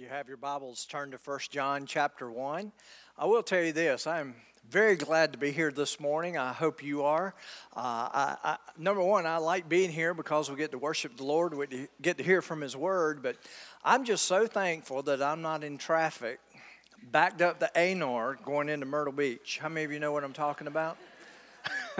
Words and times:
you 0.00 0.08
have 0.08 0.28
your 0.28 0.38
Bibles, 0.38 0.86
turn 0.86 1.10
to 1.10 1.18
1 1.18 1.40
John 1.50 1.84
chapter 1.84 2.30
1. 2.30 2.72
I 3.18 3.26
will 3.26 3.42
tell 3.42 3.62
you 3.62 3.70
this 3.70 4.06
I'm 4.06 4.34
very 4.70 4.96
glad 4.96 5.32
to 5.32 5.38
be 5.38 5.50
here 5.50 5.70
this 5.70 6.00
morning. 6.00 6.38
I 6.38 6.54
hope 6.54 6.82
you 6.82 7.02
are. 7.02 7.34
Uh, 7.76 8.08
I, 8.10 8.36
I, 8.42 8.56
number 8.78 9.02
one, 9.02 9.26
I 9.26 9.36
like 9.36 9.68
being 9.68 9.90
here 9.90 10.14
because 10.14 10.50
we 10.50 10.56
get 10.56 10.70
to 10.70 10.78
worship 10.78 11.18
the 11.18 11.24
Lord, 11.24 11.52
we 11.52 11.88
get 12.00 12.16
to 12.16 12.24
hear 12.24 12.40
from 12.40 12.62
His 12.62 12.74
Word, 12.74 13.22
but 13.22 13.36
I'm 13.84 14.06
just 14.06 14.24
so 14.24 14.46
thankful 14.46 15.02
that 15.02 15.20
I'm 15.20 15.42
not 15.42 15.62
in 15.62 15.76
traffic 15.76 16.40
backed 17.12 17.42
up 17.42 17.60
the 17.60 17.70
Anor 17.76 18.42
going 18.42 18.70
into 18.70 18.86
Myrtle 18.86 19.12
Beach. 19.12 19.58
How 19.60 19.68
many 19.68 19.84
of 19.84 19.92
you 19.92 20.00
know 20.00 20.12
what 20.12 20.24
I'm 20.24 20.32
talking 20.32 20.66
about? 20.66 20.96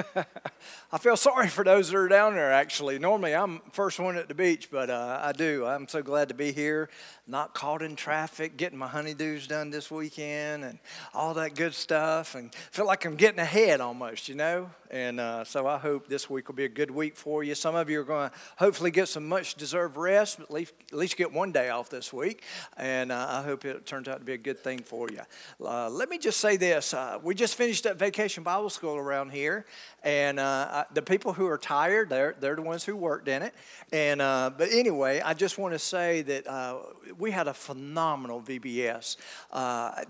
I 0.92 0.98
feel 0.98 1.16
sorry 1.16 1.48
for 1.48 1.64
those 1.64 1.90
that 1.90 1.96
are 1.96 2.08
down 2.08 2.34
there, 2.34 2.52
actually. 2.52 2.98
Normally, 2.98 3.34
I'm 3.34 3.60
first 3.72 3.98
one 3.98 4.16
at 4.16 4.28
the 4.28 4.34
beach, 4.34 4.68
but 4.70 4.90
uh, 4.90 5.20
I 5.22 5.32
do. 5.32 5.64
I'm 5.66 5.88
so 5.88 6.02
glad 6.02 6.28
to 6.28 6.34
be 6.34 6.52
here, 6.52 6.88
not 7.26 7.54
caught 7.54 7.82
in 7.82 7.96
traffic, 7.96 8.56
getting 8.56 8.78
my 8.78 8.88
honeydews 8.88 9.48
done 9.48 9.70
this 9.70 9.90
weekend, 9.90 10.64
and 10.64 10.78
all 11.14 11.34
that 11.34 11.54
good 11.54 11.74
stuff, 11.74 12.34
and 12.34 12.54
feel 12.70 12.86
like 12.86 13.04
I'm 13.04 13.16
getting 13.16 13.40
ahead 13.40 13.80
almost, 13.80 14.28
you 14.28 14.34
know? 14.34 14.70
And 14.90 15.20
uh, 15.20 15.44
so 15.44 15.68
I 15.68 15.78
hope 15.78 16.08
this 16.08 16.28
week 16.28 16.48
will 16.48 16.56
be 16.56 16.64
a 16.64 16.68
good 16.68 16.90
week 16.90 17.16
for 17.16 17.44
you. 17.44 17.54
Some 17.54 17.76
of 17.76 17.88
you 17.88 18.00
are 18.00 18.04
going 18.04 18.30
to 18.30 18.36
hopefully 18.56 18.90
get 18.90 19.08
some 19.08 19.28
much 19.28 19.54
deserved 19.54 19.96
rest, 19.96 20.38
but 20.38 20.48
at 20.48 20.50
least, 20.50 20.72
at 20.90 20.98
least 20.98 21.16
get 21.16 21.32
one 21.32 21.52
day 21.52 21.70
off 21.70 21.90
this 21.90 22.12
week. 22.12 22.42
And 22.76 23.12
uh, 23.12 23.26
I 23.30 23.42
hope 23.42 23.64
it 23.64 23.86
turns 23.86 24.08
out 24.08 24.18
to 24.18 24.24
be 24.24 24.32
a 24.32 24.38
good 24.38 24.58
thing 24.58 24.80
for 24.80 25.08
you. 25.08 25.20
Uh, 25.64 25.88
let 25.90 26.08
me 26.08 26.18
just 26.18 26.40
say 26.40 26.56
this 26.56 26.92
uh, 26.92 27.18
we 27.22 27.36
just 27.36 27.54
finished 27.54 27.86
up 27.86 27.98
vacation 27.98 28.42
Bible 28.42 28.68
school 28.68 28.96
around 28.96 29.30
here. 29.30 29.64
And 30.02 30.40
uh, 30.40 30.84
the 30.92 31.02
people 31.02 31.34
who 31.34 31.46
are 31.46 31.58
tired, 31.58 32.08
they're, 32.10 32.34
they're 32.40 32.56
the 32.56 32.62
ones 32.62 32.84
who 32.84 32.96
worked 32.96 33.28
in 33.28 33.42
it. 33.42 33.54
And, 33.92 34.20
uh, 34.20 34.50
but 34.56 34.70
anyway, 34.72 35.20
I 35.20 35.34
just 35.34 35.56
want 35.56 35.72
to 35.72 35.78
say 35.78 36.22
that 36.22 36.82
we 37.16 37.30
had 37.30 37.46
a 37.46 37.54
phenomenal 37.54 38.40
VBS. 38.40 39.16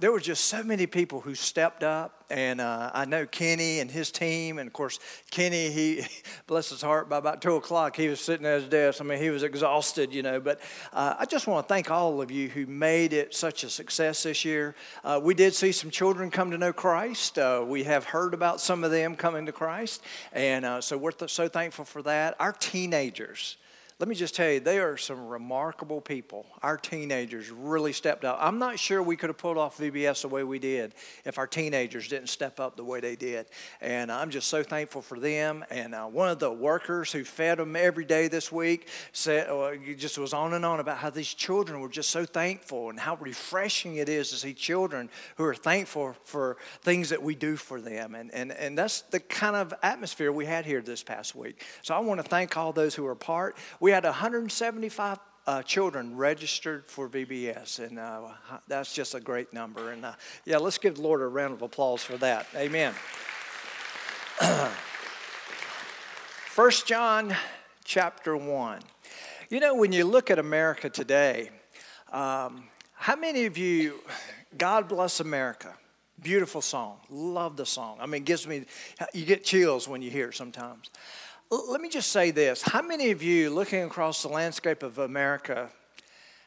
there 0.00 0.10
were 0.10 0.20
just 0.20 0.46
so 0.46 0.62
many 0.62 0.86
people 0.86 1.20
who 1.20 1.34
stepped 1.34 1.82
up 1.82 2.19
and 2.30 2.60
uh, 2.60 2.90
I 2.94 3.04
know 3.04 3.26
Kenny 3.26 3.80
and 3.80 3.90
his 3.90 4.10
team, 4.10 4.58
and 4.58 4.66
of 4.66 4.72
course 4.72 4.98
Kenny, 5.30 5.70
he 5.70 6.04
bless 6.46 6.70
his 6.70 6.82
heart. 6.82 7.08
By 7.08 7.18
about 7.18 7.42
two 7.42 7.56
o'clock, 7.56 7.96
he 7.96 8.08
was 8.08 8.20
sitting 8.20 8.46
at 8.46 8.60
his 8.60 8.68
desk. 8.68 9.00
I 9.00 9.04
mean, 9.04 9.18
he 9.18 9.30
was 9.30 9.42
exhausted, 9.42 10.12
you 10.12 10.22
know. 10.22 10.40
But 10.40 10.60
uh, 10.92 11.14
I 11.18 11.26
just 11.26 11.46
want 11.46 11.66
to 11.66 11.72
thank 11.72 11.90
all 11.90 12.22
of 12.22 12.30
you 12.30 12.48
who 12.48 12.66
made 12.66 13.12
it 13.12 13.34
such 13.34 13.64
a 13.64 13.70
success 13.70 14.22
this 14.22 14.44
year. 14.44 14.74
Uh, 15.04 15.20
we 15.22 15.34
did 15.34 15.54
see 15.54 15.72
some 15.72 15.90
children 15.90 16.30
come 16.30 16.50
to 16.50 16.58
know 16.58 16.72
Christ. 16.72 17.38
Uh, 17.38 17.64
we 17.66 17.84
have 17.84 18.04
heard 18.04 18.34
about 18.34 18.60
some 18.60 18.84
of 18.84 18.90
them 18.90 19.16
coming 19.16 19.46
to 19.46 19.52
Christ, 19.52 20.02
and 20.32 20.64
uh, 20.64 20.80
so 20.80 20.96
we're 20.96 21.12
th- 21.12 21.30
so 21.30 21.48
thankful 21.48 21.84
for 21.84 22.02
that. 22.02 22.36
Our 22.38 22.52
teenagers 22.52 23.56
let 24.00 24.08
me 24.08 24.14
just 24.14 24.34
tell 24.34 24.50
you, 24.50 24.60
they 24.60 24.78
are 24.78 24.96
some 24.96 25.26
remarkable 25.26 26.00
people. 26.00 26.46
Our 26.62 26.78
teenagers 26.78 27.50
really 27.50 27.92
stepped 27.92 28.24
up. 28.24 28.38
I'm 28.40 28.58
not 28.58 28.78
sure 28.78 29.02
we 29.02 29.14
could 29.14 29.28
have 29.28 29.36
pulled 29.36 29.58
off 29.58 29.76
VBS 29.76 30.22
the 30.22 30.28
way 30.28 30.42
we 30.42 30.58
did 30.58 30.94
if 31.26 31.36
our 31.36 31.46
teenagers 31.46 32.08
didn't 32.08 32.30
step 32.30 32.60
up 32.60 32.76
the 32.76 32.84
way 32.84 33.00
they 33.00 33.14
did. 33.14 33.44
And 33.82 34.10
I'm 34.10 34.30
just 34.30 34.48
so 34.48 34.62
thankful 34.62 35.02
for 35.02 35.20
them. 35.20 35.66
And 35.68 35.94
uh, 35.94 36.06
one 36.06 36.30
of 36.30 36.38
the 36.38 36.50
workers 36.50 37.12
who 37.12 37.24
fed 37.24 37.58
them 37.58 37.76
every 37.76 38.06
day 38.06 38.28
this 38.28 38.50
week 38.50 38.88
said, 39.12 39.50
uh, 39.50 39.72
just 39.98 40.16
was 40.16 40.32
on 40.32 40.54
and 40.54 40.64
on 40.64 40.80
about 40.80 40.96
how 40.96 41.10
these 41.10 41.34
children 41.34 41.78
were 41.80 41.90
just 41.90 42.08
so 42.08 42.24
thankful 42.24 42.88
and 42.88 42.98
how 42.98 43.16
refreshing 43.16 43.96
it 43.96 44.08
is 44.08 44.30
to 44.30 44.36
see 44.36 44.54
children 44.54 45.10
who 45.36 45.44
are 45.44 45.54
thankful 45.54 46.16
for 46.24 46.56
things 46.80 47.10
that 47.10 47.22
we 47.22 47.34
do 47.34 47.54
for 47.54 47.82
them. 47.82 48.14
And, 48.14 48.32
and, 48.32 48.50
and 48.50 48.78
that's 48.78 49.02
the 49.02 49.20
kind 49.20 49.56
of 49.56 49.74
atmosphere 49.82 50.32
we 50.32 50.46
had 50.46 50.64
here 50.64 50.80
this 50.80 51.02
past 51.02 51.34
week. 51.34 51.62
So 51.82 51.94
I 51.94 51.98
want 51.98 52.18
to 52.22 52.26
thank 52.26 52.56
all 52.56 52.72
those 52.72 52.94
who 52.94 53.06
are 53.06 53.14
part. 53.14 53.58
We 53.78 53.89
we 53.90 53.94
had 53.94 54.04
175 54.04 55.18
uh, 55.48 55.62
children 55.64 56.16
registered 56.16 56.88
for 56.88 57.08
VBS, 57.08 57.80
and 57.80 57.98
uh, 57.98 58.28
that's 58.68 58.94
just 58.94 59.16
a 59.16 59.20
great 59.20 59.52
number. 59.52 59.90
And 59.90 60.04
uh, 60.04 60.12
yeah, 60.44 60.58
let's 60.58 60.78
give 60.78 60.94
the 60.94 61.02
Lord 61.02 61.20
a 61.20 61.26
round 61.26 61.54
of 61.54 61.62
applause 61.62 62.04
for 62.04 62.16
that. 62.18 62.46
Amen. 62.54 62.94
First 66.46 66.86
John 66.86 67.34
chapter 67.82 68.36
1. 68.36 68.78
You 69.48 69.58
know, 69.58 69.74
when 69.74 69.90
you 69.90 70.04
look 70.04 70.30
at 70.30 70.38
America 70.38 70.88
today, 70.88 71.50
um, 72.12 72.68
how 72.94 73.16
many 73.16 73.46
of 73.46 73.58
you, 73.58 73.98
God 74.56 74.86
bless 74.86 75.18
America? 75.18 75.74
Beautiful 76.22 76.60
song. 76.60 76.98
Love 77.08 77.56
the 77.56 77.66
song. 77.66 77.96
I 78.00 78.06
mean, 78.06 78.22
gives 78.22 78.46
me, 78.46 78.66
you 79.12 79.24
get 79.24 79.42
chills 79.42 79.88
when 79.88 80.00
you 80.00 80.12
hear 80.12 80.28
it 80.28 80.36
sometimes 80.36 80.90
let 81.50 81.80
me 81.80 81.88
just 81.88 82.12
say 82.12 82.30
this. 82.30 82.62
How 82.62 82.80
many 82.80 83.10
of 83.10 83.22
you, 83.22 83.50
looking 83.50 83.82
across 83.82 84.22
the 84.22 84.28
landscape 84.28 84.82
of 84.84 84.98
America, 84.98 85.68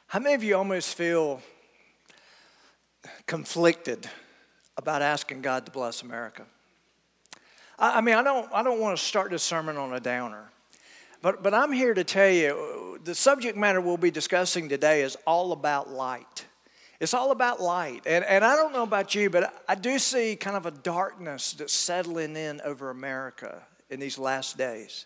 how 0.08 0.20
many 0.20 0.34
of 0.34 0.44
you 0.44 0.56
almost 0.56 0.96
feel 0.96 1.42
conflicted 3.28 4.10
about 4.78 5.02
asking 5.02 5.42
God 5.42 5.66
to 5.66 5.72
bless 5.72 6.04
America? 6.04 6.46
I, 7.78 8.00
mean, 8.00 8.16
I 8.16 8.24
don't, 8.24 8.50
I 8.54 8.64
don't 8.64 8.80
want 8.80 8.98
to 8.98 9.04
start 9.04 9.30
this 9.30 9.44
sermon 9.44 9.76
on 9.76 9.94
a 9.94 10.00
downer, 10.00 10.50
but, 11.22 11.44
but 11.44 11.54
I'm 11.54 11.74
here 11.74 11.94
to 11.94 12.04
tell 12.06 12.30
you 12.30 13.00
the 13.04 13.16
subject 13.16 13.58
matter 13.58 13.82
we'll 13.82 13.98
be 13.98 14.12
discussing 14.12 14.70
today 14.70 15.02
is 15.02 15.18
all 15.28 15.52
about 15.52 15.90
light. 15.90 16.46
It's 17.02 17.14
all 17.14 17.32
about 17.32 17.60
light. 17.60 18.04
And, 18.06 18.24
and 18.24 18.46
I 18.46 18.56
don't 18.56 18.72
know 18.72 18.84
about 18.84 19.16
you, 19.16 19.30
but 19.30 19.64
I 19.68 19.76
do 19.76 20.00
see 20.00 20.38
kind 20.38 20.56
of 20.56 20.66
a 20.66 20.72
darkness 20.72 21.52
that's 21.54 21.74
settling 21.74 22.38
in 22.38 22.62
over 22.64 22.90
America 22.90 23.64
in 23.90 24.00
these 24.00 24.18
last 24.18 24.58
days. 24.58 25.06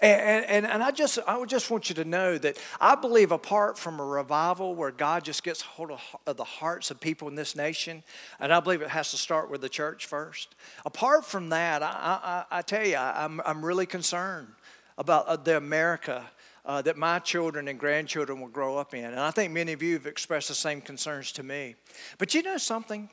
And, 0.00 0.44
and, 0.46 0.66
and 0.66 0.82
I 0.82 0.92
just 0.92 1.18
I 1.26 1.36
would 1.36 1.48
just 1.48 1.70
want 1.70 1.88
you 1.88 1.94
to 1.96 2.04
know 2.04 2.38
that 2.38 2.56
I 2.80 2.94
believe 2.94 3.32
apart 3.32 3.76
from 3.76 3.98
a 3.98 4.04
revival 4.04 4.76
where 4.76 4.92
God 4.92 5.24
just 5.24 5.42
gets 5.42 5.60
hold 5.60 5.98
of 6.26 6.36
the 6.36 6.44
hearts 6.44 6.92
of 6.92 7.00
people 7.00 7.26
in 7.26 7.34
this 7.34 7.56
nation, 7.56 8.04
and 8.38 8.52
I 8.52 8.60
believe 8.60 8.80
it 8.80 8.90
has 8.90 9.10
to 9.10 9.16
start 9.16 9.50
with 9.50 9.60
the 9.60 9.68
church 9.68 10.06
first. 10.06 10.54
Apart 10.86 11.24
from 11.24 11.48
that, 11.48 11.82
I, 11.82 12.44
I, 12.50 12.58
I 12.58 12.62
tell 12.62 12.86
you, 12.86 12.96
I'm, 12.96 13.40
I'm 13.44 13.64
really 13.64 13.86
concerned 13.86 14.48
about 14.96 15.26
uh, 15.26 15.36
the 15.36 15.56
America 15.56 16.24
uh, 16.64 16.82
that 16.82 16.96
my 16.96 17.18
children 17.18 17.66
and 17.66 17.78
grandchildren 17.78 18.40
will 18.40 18.48
grow 18.48 18.76
up 18.76 18.94
in. 18.94 19.04
And 19.04 19.18
I 19.18 19.30
think 19.30 19.52
many 19.52 19.72
of 19.72 19.82
you 19.82 19.94
have 19.94 20.06
expressed 20.06 20.48
the 20.48 20.54
same 20.54 20.80
concerns 20.80 21.32
to 21.32 21.42
me. 21.42 21.74
But 22.18 22.34
you 22.34 22.42
know 22.42 22.58
something? 22.58 23.08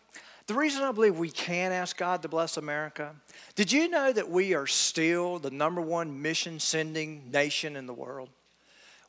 The 0.47 0.53
reason 0.53 0.83
I 0.83 0.91
believe 0.91 1.17
we 1.17 1.31
can 1.31 1.71
ask 1.71 1.97
God 1.97 2.21
to 2.21 2.27
bless 2.27 2.57
America, 2.57 3.15
did 3.55 3.71
you 3.71 3.89
know 3.89 4.13
that 4.13 4.29
we 4.29 4.53
are 4.53 4.67
still 4.67 5.39
the 5.39 5.49
number 5.49 5.81
one 5.81 6.21
mission 6.21 6.59
sending 6.59 7.31
nation 7.31 7.75
in 7.75 7.87
the 7.87 7.93
world? 7.93 8.29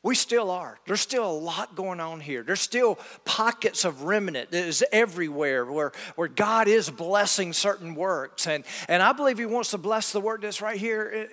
We 0.01 0.15
still 0.15 0.49
are. 0.49 0.79
There's 0.87 1.01
still 1.01 1.29
a 1.29 1.37
lot 1.37 1.75
going 1.75 1.99
on 1.99 2.21
here. 2.21 2.41
There's 2.41 2.61
still 2.61 2.97
pockets 3.25 3.83
of 3.83 4.03
remnant 4.03 4.51
that 4.51 4.65
is 4.65 4.83
everywhere 4.91 5.65
where, 5.65 5.91
where 6.15 6.27
God 6.27 6.67
is 6.67 6.89
blessing 6.89 7.51
certain 7.53 7.93
works. 7.93 8.47
And, 8.47 8.63
and 8.87 9.03
I 9.03 9.11
believe 9.11 9.37
He 9.37 9.45
wants 9.45 9.71
to 9.71 9.77
bless 9.77 10.11
the 10.11 10.21
work 10.21 10.41
that's 10.41 10.61
right 10.61 10.77
here 10.77 11.27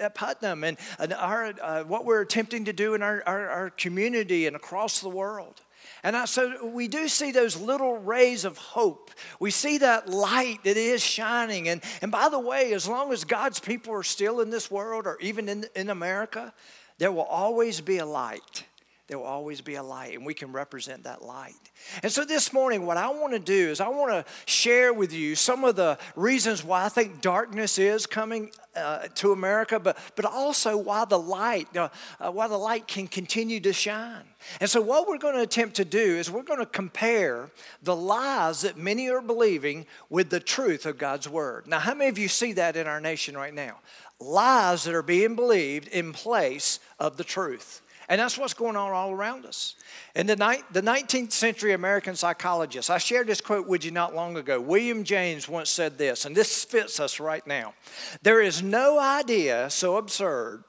at, 0.00 0.14
Putnam 0.14 0.64
and, 0.64 0.76
and 0.98 1.12
our, 1.14 1.54
uh, 1.62 1.84
what 1.84 2.04
we're 2.04 2.20
attempting 2.20 2.64
to 2.66 2.72
do 2.72 2.94
in 2.94 3.02
our, 3.02 3.22
our, 3.26 3.48
our 3.48 3.70
community 3.70 4.46
and 4.46 4.56
across 4.56 5.00
the 5.00 5.08
world. 5.08 5.62
And 6.02 6.16
I, 6.16 6.24
so 6.26 6.66
we 6.66 6.88
do 6.88 7.08
see 7.08 7.32
those 7.32 7.56
little 7.56 7.98
rays 7.98 8.44
of 8.44 8.56
hope. 8.58 9.10
We 9.40 9.50
see 9.50 9.78
that 9.78 10.08
light 10.08 10.64
that 10.64 10.76
is 10.76 11.02
shining. 11.02 11.68
And, 11.68 11.82
and 12.02 12.12
by 12.12 12.28
the 12.28 12.38
way, 12.38 12.72
as 12.72 12.88
long 12.88 13.12
as 13.12 13.24
God's 13.24 13.58
people 13.58 13.92
are 13.94 14.02
still 14.02 14.40
in 14.40 14.50
this 14.50 14.70
world 14.70 15.06
or 15.06 15.18
even 15.20 15.48
in, 15.48 15.66
in 15.74 15.90
America, 15.90 16.52
there 16.98 17.12
will 17.12 17.22
always 17.22 17.80
be 17.80 17.98
a 17.98 18.06
light 18.06 18.64
there 19.08 19.18
will 19.18 19.24
always 19.24 19.62
be 19.62 19.76
a 19.76 19.82
light, 19.82 20.14
and 20.14 20.24
we 20.24 20.34
can 20.34 20.52
represent 20.52 21.04
that 21.04 21.22
light. 21.22 21.54
And 22.02 22.12
so 22.12 22.26
this 22.26 22.52
morning, 22.52 22.84
what 22.84 22.98
I 22.98 23.08
want 23.08 23.32
to 23.32 23.38
do 23.38 23.70
is 23.70 23.80
I 23.80 23.88
want 23.88 24.12
to 24.12 24.30
share 24.44 24.92
with 24.92 25.14
you 25.14 25.34
some 25.34 25.64
of 25.64 25.76
the 25.76 25.98
reasons 26.14 26.62
why 26.62 26.84
I 26.84 26.90
think 26.90 27.22
darkness 27.22 27.78
is 27.78 28.04
coming 28.04 28.50
uh, 28.76 29.08
to 29.14 29.32
America, 29.32 29.80
but, 29.80 29.96
but 30.14 30.26
also 30.26 30.76
why 30.76 31.06
the 31.06 31.18
light, 31.18 31.74
uh, 31.74 31.88
uh, 32.20 32.30
why 32.30 32.48
the 32.48 32.58
light 32.58 32.86
can 32.86 33.06
continue 33.06 33.60
to 33.60 33.72
shine. 33.72 34.24
And 34.60 34.68
so 34.68 34.82
what 34.82 35.08
we're 35.08 35.16
going 35.16 35.36
to 35.36 35.42
attempt 35.42 35.76
to 35.76 35.86
do 35.86 35.98
is 35.98 36.30
we're 36.30 36.42
going 36.42 36.60
to 36.60 36.66
compare 36.66 37.50
the 37.82 37.96
lies 37.96 38.60
that 38.60 38.76
many 38.76 39.08
are 39.08 39.22
believing 39.22 39.86
with 40.10 40.28
the 40.28 40.38
truth 40.38 40.84
of 40.84 40.98
God's 40.98 41.28
word. 41.28 41.66
Now, 41.66 41.78
how 41.78 41.94
many 41.94 42.10
of 42.10 42.18
you 42.18 42.28
see 42.28 42.52
that 42.52 42.76
in 42.76 42.86
our 42.86 43.00
nation 43.00 43.38
right 43.38 43.54
now? 43.54 43.78
Lies 44.20 44.84
that 44.84 44.94
are 44.94 45.02
being 45.02 45.34
believed 45.34 45.88
in 45.88 46.12
place 46.12 46.78
of 46.98 47.16
the 47.16 47.24
truth. 47.24 47.80
And 48.08 48.20
that's 48.20 48.38
what's 48.38 48.54
going 48.54 48.76
on 48.76 48.92
all 48.92 49.12
around 49.12 49.44
us. 49.44 49.74
And 50.14 50.28
the, 50.28 50.36
ni- 50.36 50.62
the 50.72 50.80
19th 50.80 51.32
century 51.32 51.72
American 51.72 52.16
psychologist, 52.16 52.88
I 52.88 52.96
shared 52.96 53.26
this 53.26 53.42
quote 53.42 53.66
with 53.66 53.84
you 53.84 53.90
not 53.90 54.14
long 54.14 54.36
ago. 54.36 54.60
William 54.60 55.04
James 55.04 55.46
once 55.46 55.68
said 55.68 55.98
this, 55.98 56.24
and 56.24 56.34
this 56.34 56.64
fits 56.64 57.00
us 57.00 57.20
right 57.20 57.46
now. 57.46 57.74
There 58.22 58.40
is 58.40 58.62
no 58.62 58.98
idea 58.98 59.68
so 59.68 59.96
absurd 59.96 60.64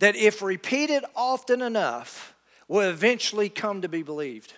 that 0.00 0.16
if 0.16 0.42
repeated 0.42 1.04
often 1.14 1.62
enough 1.62 2.34
will 2.66 2.88
eventually 2.90 3.48
come 3.48 3.82
to 3.82 3.88
be 3.88 4.02
believed. 4.02 4.54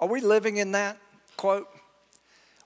Are 0.00 0.08
we 0.08 0.20
living 0.20 0.56
in 0.56 0.72
that 0.72 0.98
quote? 1.36 1.68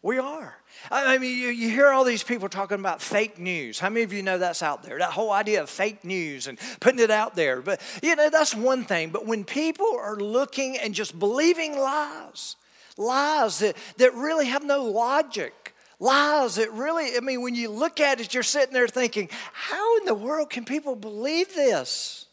We 0.02 0.18
are. 0.18 0.56
I 0.90 1.18
mean, 1.18 1.36
you, 1.36 1.48
you 1.48 1.68
hear 1.68 1.88
all 1.88 2.04
these 2.04 2.22
people 2.22 2.48
talking 2.48 2.78
about 2.78 3.02
fake 3.02 3.38
news. 3.38 3.78
How 3.78 3.88
many 3.90 4.04
of 4.04 4.12
you 4.12 4.22
know 4.22 4.38
that's 4.38 4.62
out 4.62 4.82
there? 4.82 4.98
That 4.98 5.10
whole 5.10 5.30
idea 5.30 5.62
of 5.62 5.68
fake 5.68 6.04
news 6.04 6.46
and 6.46 6.58
putting 6.80 7.00
it 7.00 7.10
out 7.10 7.34
there. 7.34 7.60
But, 7.60 7.80
you 8.02 8.16
know, 8.16 8.30
that's 8.30 8.54
one 8.54 8.84
thing. 8.84 9.10
But 9.10 9.26
when 9.26 9.44
people 9.44 9.98
are 10.00 10.16
looking 10.16 10.78
and 10.78 10.94
just 10.94 11.18
believing 11.18 11.78
lies, 11.78 12.56
lies 12.96 13.58
that, 13.58 13.76
that 13.98 14.14
really 14.14 14.46
have 14.46 14.64
no 14.64 14.84
logic, 14.84 15.74
lies 16.00 16.54
that 16.54 16.72
really, 16.72 17.16
I 17.16 17.20
mean, 17.20 17.42
when 17.42 17.54
you 17.54 17.70
look 17.70 18.00
at 18.00 18.20
it, 18.20 18.32
you're 18.32 18.42
sitting 18.42 18.72
there 18.72 18.88
thinking, 18.88 19.28
how 19.52 19.98
in 19.98 20.04
the 20.04 20.14
world 20.14 20.50
can 20.50 20.64
people 20.64 20.96
believe 20.96 21.54
this? 21.54 22.26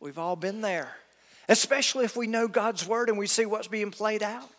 We've 0.00 0.18
all 0.18 0.36
been 0.36 0.60
there, 0.60 0.96
especially 1.48 2.04
if 2.04 2.16
we 2.16 2.26
know 2.26 2.46
God's 2.46 2.86
word 2.86 3.08
and 3.08 3.18
we 3.18 3.26
see 3.26 3.46
what's 3.46 3.68
being 3.68 3.90
played 3.90 4.22
out. 4.22 4.50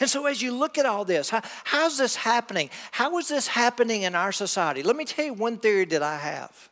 And 0.00 0.08
so, 0.08 0.26
as 0.26 0.42
you 0.42 0.52
look 0.52 0.78
at 0.78 0.86
all 0.86 1.04
this, 1.04 1.30
how, 1.30 1.40
how's 1.64 1.98
this 1.98 2.14
happening? 2.14 2.70
How 2.90 3.16
is 3.18 3.28
this 3.28 3.46
happening 3.46 4.02
in 4.02 4.14
our 4.14 4.32
society? 4.32 4.82
Let 4.82 4.96
me 4.96 5.04
tell 5.04 5.24
you 5.24 5.34
one 5.34 5.58
theory 5.58 5.86
that 5.86 6.02
I 6.02 6.18
have. 6.18 6.68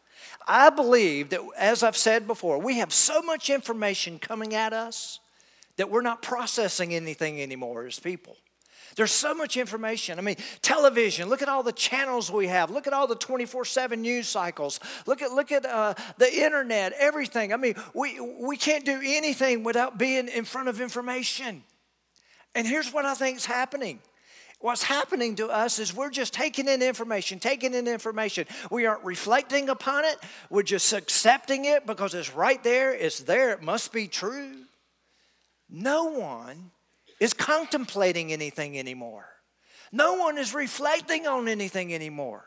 I 0.47 0.71
believe 0.71 1.31
that, 1.31 1.41
as 1.57 1.83
I've 1.83 1.97
said 1.97 2.27
before, 2.27 2.59
we 2.59 2.79
have 2.79 2.93
so 2.93 3.23
much 3.23 3.51
information 3.51 4.19
coming 4.19 4.55
at 4.55 4.73
us 4.73 5.21
that 5.77 5.91
we're 5.91 6.03
not 6.03 6.23
processing 6.23 6.95
anything 6.95 7.41
anymore 7.41 7.87
as 7.87 7.99
people. 7.99 8.37
There's 8.97 9.13
so 9.13 9.35
much 9.35 9.57
information. 9.57 10.19
I 10.19 10.23
mean, 10.23 10.37
television, 10.63 11.29
look 11.29 11.43
at 11.43 11.49
all 11.49 11.63
the 11.63 11.73
channels 11.73 12.31
we 12.31 12.49
have. 12.49 12.71
Look 12.71 12.87
at 12.87 12.93
all 12.93 13.07
the 13.07 13.15
24 13.15 13.65
7 13.65 14.03
news 14.03 14.29
cycles. 14.29 14.81
Look 15.07 15.23
at, 15.23 15.33
look 15.33 15.53
at 15.53 15.65
uh, 15.65 15.95
the 16.19 16.33
internet, 16.33 16.93
everything. 16.99 17.53
I 17.53 17.57
mean, 17.57 17.77
we, 17.95 18.21
we 18.21 18.57
can't 18.57 18.85
do 18.85 19.01
anything 19.03 19.63
without 19.63 19.97
being 19.97 20.29
in 20.29 20.45
front 20.45 20.69
of 20.69 20.81
information. 20.81 21.63
And 22.55 22.67
here's 22.67 22.93
what 22.93 23.05
I 23.05 23.15
think 23.15 23.39
is 23.39 23.47
happening. 23.47 24.01
What's 24.61 24.83
happening 24.83 25.37
to 25.37 25.49
us 25.49 25.79
is 25.79 25.97
we're 25.97 26.11
just 26.11 26.35
taking 26.35 26.69
in 26.69 26.83
information, 26.83 27.39
taking 27.39 27.73
in 27.73 27.89
information. 27.89 28.47
We 28.71 28.85
aren't 28.85 29.05
reflecting 29.05 29.71
upon 29.71 30.05
it. 30.05 30.19
We're 30.51 30.65
just 30.65 30.93
accepting 30.93 31.65
it 31.65 31.87
because 31.87 32.13
it's 32.13 32.35
right 32.35 32.63
there, 32.63 32.93
it's 32.93 33.21
there, 33.21 33.53
it 33.53 33.63
must 33.63 33.91
be 33.91 34.07
true. 34.07 34.53
No 35.71 36.05
one 36.05 36.73
is 37.21 37.33
contemplating 37.33 38.33
anything 38.33 38.79
anymore. 38.79 39.27
No 39.93 40.15
one 40.15 40.37
is 40.37 40.53
reflecting 40.53 41.27
on 41.27 41.49
anything 41.49 41.95
anymore. 41.95 42.45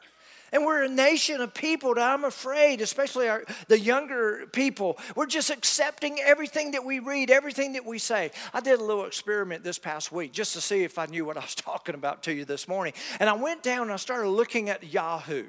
And 0.54 0.66
we're 0.66 0.84
a 0.84 0.90
nation 0.90 1.42
of 1.42 1.54
people 1.54 1.96
that 1.96 2.14
I'm 2.14 2.24
afraid, 2.24 2.80
especially 2.80 3.28
our, 3.28 3.44
the 3.68 3.80
younger 3.80 4.46
people, 4.54 5.00
we're 5.16 5.26
just 5.26 5.50
accepting 5.50 6.20
everything 6.20 6.72
that 6.72 6.86
we 6.86 7.00
read, 7.00 7.32
everything 7.32 7.74
that 7.74 7.86
we 7.86 7.98
say. 7.98 8.32
I 8.54 8.62
did 8.62 8.80
a 8.80 8.84
little 8.84 9.06
experiment 9.06 9.64
this 9.64 9.80
past 9.80 10.12
week 10.12 10.32
just 10.32 10.54
to 10.54 10.62
see 10.62 10.84
if 10.84 11.00
I 11.00 11.08
knew 11.08 11.26
what 11.26 11.38
I 11.38 11.42
was 11.42 11.56
talking 11.56 11.96
about 11.96 12.22
to 12.24 12.34
you 12.34 12.46
this 12.46 12.68
morning. 12.68 12.94
And 13.20 13.30
I 13.30 13.34
went 13.34 13.64
down 13.64 13.84
and 13.84 13.92
I 13.92 13.96
started 13.96 14.30
looking 14.30 14.70
at 14.70 14.94
Yahoo. 14.94 15.46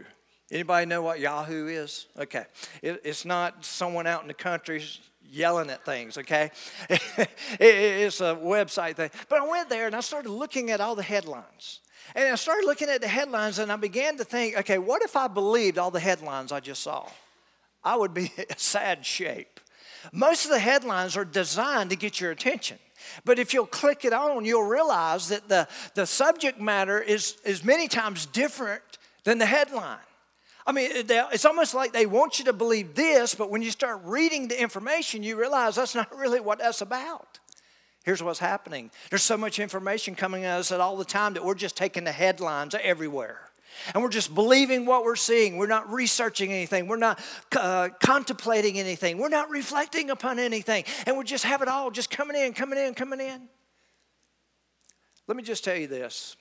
Anybody 0.51 0.87
know 0.87 1.03
what 1.03 1.21
Yahoo 1.21 1.67
is? 1.67 2.07
Okay. 2.19 2.45
It, 2.81 3.03
it's 3.05 3.27
not 3.27 3.65
someone 3.65 4.07
out 4.07 4.23
in 4.23 4.29
the 4.29 4.35
country 4.35 4.83
yelling 5.31 5.71
at 5.71 5.85
things, 5.85 6.19
okay? 6.19 6.51
it's 6.89 8.21
a 8.21 8.37
website 8.37 8.97
thing. 8.97 9.11
But 9.29 9.41
I 9.41 9.49
went 9.49 9.69
there 9.69 9.87
and 9.87 9.97
I 9.97 10.01
started 10.01 10.31
looking 10.31 10.71
at 10.71 10.81
all 10.81 10.95
the 10.95 11.03
headlines. 11.03 11.81
And 12.15 12.29
I 12.29 12.35
started 12.35 12.67
looking 12.67 12.89
at 12.89 13.01
the 13.01 13.09
headlines 13.09 13.59
and 13.59 13.73
I 13.73 13.77
began 13.77 14.17
to 14.19 14.25
think, 14.25 14.59
okay, 14.59 14.79
what 14.79 15.03
if 15.03 15.17
I 15.17 15.27
believed 15.27 15.79
all 15.79 15.91
the 15.91 16.01
headlines 16.01 16.53
I 16.53 16.61
just 16.61 16.83
saw? 16.83 17.09
I 17.83 17.97
would 17.97 18.15
be 18.15 18.33
in 18.39 18.57
sad 18.57 19.05
shape. 19.05 19.61
Most 20.13 20.45
of 20.45 20.51
the 20.51 20.59
headlines 20.59 21.17
are 21.17 21.25
designed 21.25 21.91
to 21.91 21.97
get 21.97 22.21
your 22.21 22.31
attention. 22.31 22.79
But 23.25 23.39
if 23.39 23.53
you'll 23.53 23.67
click 23.67 24.05
it 24.05 24.13
on, 24.13 24.45
you'll 24.45 24.65
realize 24.65 25.29
that 25.29 25.49
the, 25.49 25.69
the 25.95 26.07
subject 26.07 26.61
matter 26.61 27.01
is, 27.01 27.37
is 27.45 27.65
many 27.65 27.89
times 27.89 28.27
different 28.27 28.83
than 29.25 29.39
the 29.39 29.47
headline. 29.47 29.99
I 30.67 30.73
mean, 30.73 30.91
it's 30.93 31.45
almost 31.45 31.75
like 31.75 31.93
they 31.93 32.07
want 32.07 32.39
you 32.39 32.47
to 32.47 32.53
believe 32.53 32.95
this, 32.95 33.35
but 33.35 33.51
when 33.51 33.61
you 33.61 33.71
start 33.71 34.01
reading 34.05 34.49
the 34.49 34.61
information, 34.61 35.23
you 35.23 35.39
realize 35.39 35.77
that's 35.77 35.95
not 35.95 36.15
really 36.17 36.41
what 36.41 36.59
that's 36.59 36.81
about. 36.81 37.39
Here's 38.05 38.23
what's 38.23 38.39
happening 38.39 38.91
there's 39.11 39.23
so 39.23 39.37
much 39.37 39.59
information 39.59 40.15
coming 40.15 40.45
at 40.45 40.59
us 40.59 40.73
all 40.73 40.97
the 40.97 41.05
time 41.05 41.35
that 41.35 41.45
we're 41.45 41.55
just 41.55 41.77
taking 41.77 42.05
the 42.05 42.13
headlines 42.13 42.75
everywhere. 42.83 43.41
And 43.93 44.03
we're 44.03 44.11
just 44.11 44.33
believing 44.35 44.87
what 44.87 45.05
we're 45.05 45.17
seeing. 45.17 45.57
We're 45.57 45.67
not 45.67 45.93
researching 45.93 46.53
anything. 46.53 46.87
We're 46.87 46.97
not 46.97 47.21
uh, 47.57 47.89
contemplating 48.01 48.79
anything. 48.79 49.19
We're 49.19 49.29
not 49.29 49.51
reflecting 49.51 50.11
upon 50.11 50.39
anything. 50.39 50.85
And 51.07 51.19
we 51.19 51.25
just 51.25 51.45
have 51.45 51.61
it 51.61 51.67
all 51.67 51.91
just 51.91 52.09
coming 52.09 52.37
in, 52.37 52.53
coming 52.53 52.79
in, 52.79 52.95
coming 52.95 53.21
in. 53.21 53.49
Let 55.27 55.37
me 55.37 55.43
just 55.43 55.65
tell 55.65 55.77
you 55.77 55.89
this. 55.89 56.37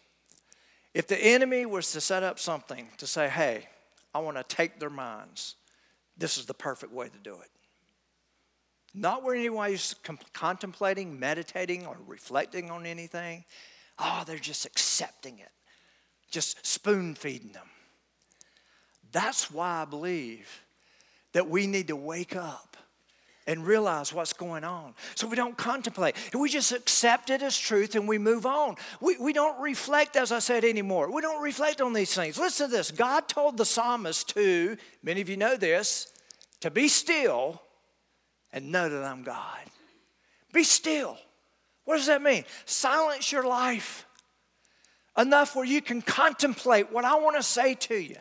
If 0.93 1.07
the 1.07 1.17
enemy 1.17 1.65
was 1.65 1.91
to 1.93 2.01
set 2.01 2.21
up 2.21 2.37
something 2.37 2.87
to 2.97 3.07
say, 3.07 3.29
hey, 3.29 3.67
I 4.13 4.19
want 4.19 4.37
to 4.37 4.43
take 4.43 4.79
their 4.79 4.89
minds, 4.89 5.55
this 6.17 6.37
is 6.37 6.45
the 6.45 6.53
perfect 6.53 6.93
way 6.93 7.09
to 7.09 7.17
do 7.17 7.35
it. 7.41 7.49
Not 8.93 9.23
where 9.23 9.35
anybody's 9.35 9.95
contemplating, 10.33 11.19
meditating, 11.19 11.87
or 11.87 11.97
reflecting 12.05 12.69
on 12.69 12.85
anything. 12.85 13.43
Oh, 13.97 14.23
they're 14.25 14.37
just 14.37 14.65
accepting 14.65 15.39
it, 15.39 15.51
just 16.29 16.63
spoon 16.65 17.15
feeding 17.15 17.51
them. 17.53 17.67
That's 19.11 19.49
why 19.51 19.81
I 19.81 19.85
believe 19.85 20.61
that 21.33 21.49
we 21.49 21.65
need 21.67 21.87
to 21.87 21.95
wake 21.95 22.35
up 22.35 22.77
and 23.45 23.65
realize 23.65 24.13
what's 24.13 24.33
going 24.33 24.63
on. 24.63 24.93
So 25.15 25.27
we 25.27 25.35
don't 25.35 25.57
contemplate. 25.57 26.15
We 26.33 26.49
just 26.49 26.71
accept 26.71 27.29
it 27.29 27.41
as 27.41 27.57
truth 27.57 27.95
and 27.95 28.07
we 28.07 28.17
move 28.17 28.45
on. 28.45 28.75
We, 29.01 29.17
we 29.17 29.33
don't 29.33 29.59
reflect, 29.61 30.15
as 30.15 30.31
I 30.31 30.39
said, 30.39 30.63
anymore. 30.63 31.11
We 31.11 31.21
don't 31.21 31.41
reflect 31.41 31.81
on 31.81 31.93
these 31.93 32.13
things. 32.13 32.37
Listen 32.37 32.69
to 32.69 32.75
this 32.75 32.91
God 32.91 33.27
told 33.27 33.57
the 33.57 33.65
psalmist 33.65 34.29
to, 34.35 34.77
many 35.01 35.21
of 35.21 35.29
you 35.29 35.37
know 35.37 35.57
this, 35.57 36.13
to 36.61 36.71
be 36.71 36.87
still 36.87 37.61
and 38.51 38.71
know 38.71 38.87
that 38.87 39.03
I'm 39.03 39.23
God. 39.23 39.59
Be 40.53 40.63
still. 40.63 41.17
What 41.85 41.97
does 41.97 42.05
that 42.05 42.21
mean? 42.21 42.45
Silence 42.65 43.31
your 43.31 43.45
life 43.45 44.05
enough 45.17 45.55
where 45.55 45.65
you 45.65 45.81
can 45.81 46.01
contemplate 46.01 46.91
what 46.91 47.05
I 47.05 47.15
want 47.15 47.35
to 47.35 47.43
say 47.43 47.75
to 47.75 47.95
you, 47.95 48.17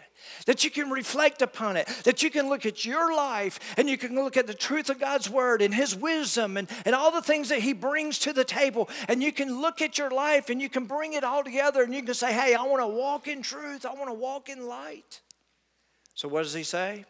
that 0.46 0.62
you 0.62 0.70
can 0.70 0.90
reflect 0.90 1.40
upon 1.40 1.76
it, 1.76 1.86
that 2.04 2.22
you 2.22 2.30
can 2.30 2.48
look 2.48 2.66
at 2.66 2.84
your 2.84 3.14
life 3.14 3.58
and 3.76 3.88
you 3.88 3.96
can 3.96 4.14
look 4.14 4.36
at 4.36 4.46
the 4.46 4.54
truth 4.54 4.90
of 4.90 5.00
God's 5.00 5.30
word 5.30 5.62
and 5.62 5.74
His 5.74 5.96
wisdom 5.96 6.56
and, 6.56 6.68
and 6.84 6.94
all 6.94 7.10
the 7.10 7.22
things 7.22 7.48
that 7.48 7.60
He 7.60 7.72
brings 7.72 8.18
to 8.20 8.32
the 8.32 8.44
table. 8.44 8.88
And 9.08 9.22
you 9.22 9.32
can 9.32 9.60
look 9.60 9.80
at 9.80 9.98
your 9.98 10.10
life 10.10 10.50
and 10.50 10.60
you 10.60 10.68
can 10.68 10.84
bring 10.84 11.14
it 11.14 11.24
all 11.24 11.42
together 11.42 11.82
and 11.82 11.94
you 11.94 12.02
can 12.02 12.14
say, 12.14 12.32
hey, 12.32 12.54
I 12.54 12.62
want 12.62 12.82
to 12.82 12.88
walk 12.88 13.26
in 13.26 13.42
truth, 13.42 13.86
I 13.86 13.94
want 13.94 14.08
to 14.08 14.14
walk 14.14 14.48
in 14.48 14.66
light. 14.66 15.20
So, 16.14 16.28
what 16.28 16.42
does 16.42 16.54
He 16.54 16.62
say? 16.62 17.06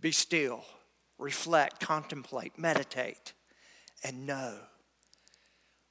Be 0.00 0.12
still 0.12 0.64
reflect, 1.18 1.80
contemplate, 1.80 2.58
meditate, 2.58 3.34
and 4.02 4.26
know. 4.26 4.56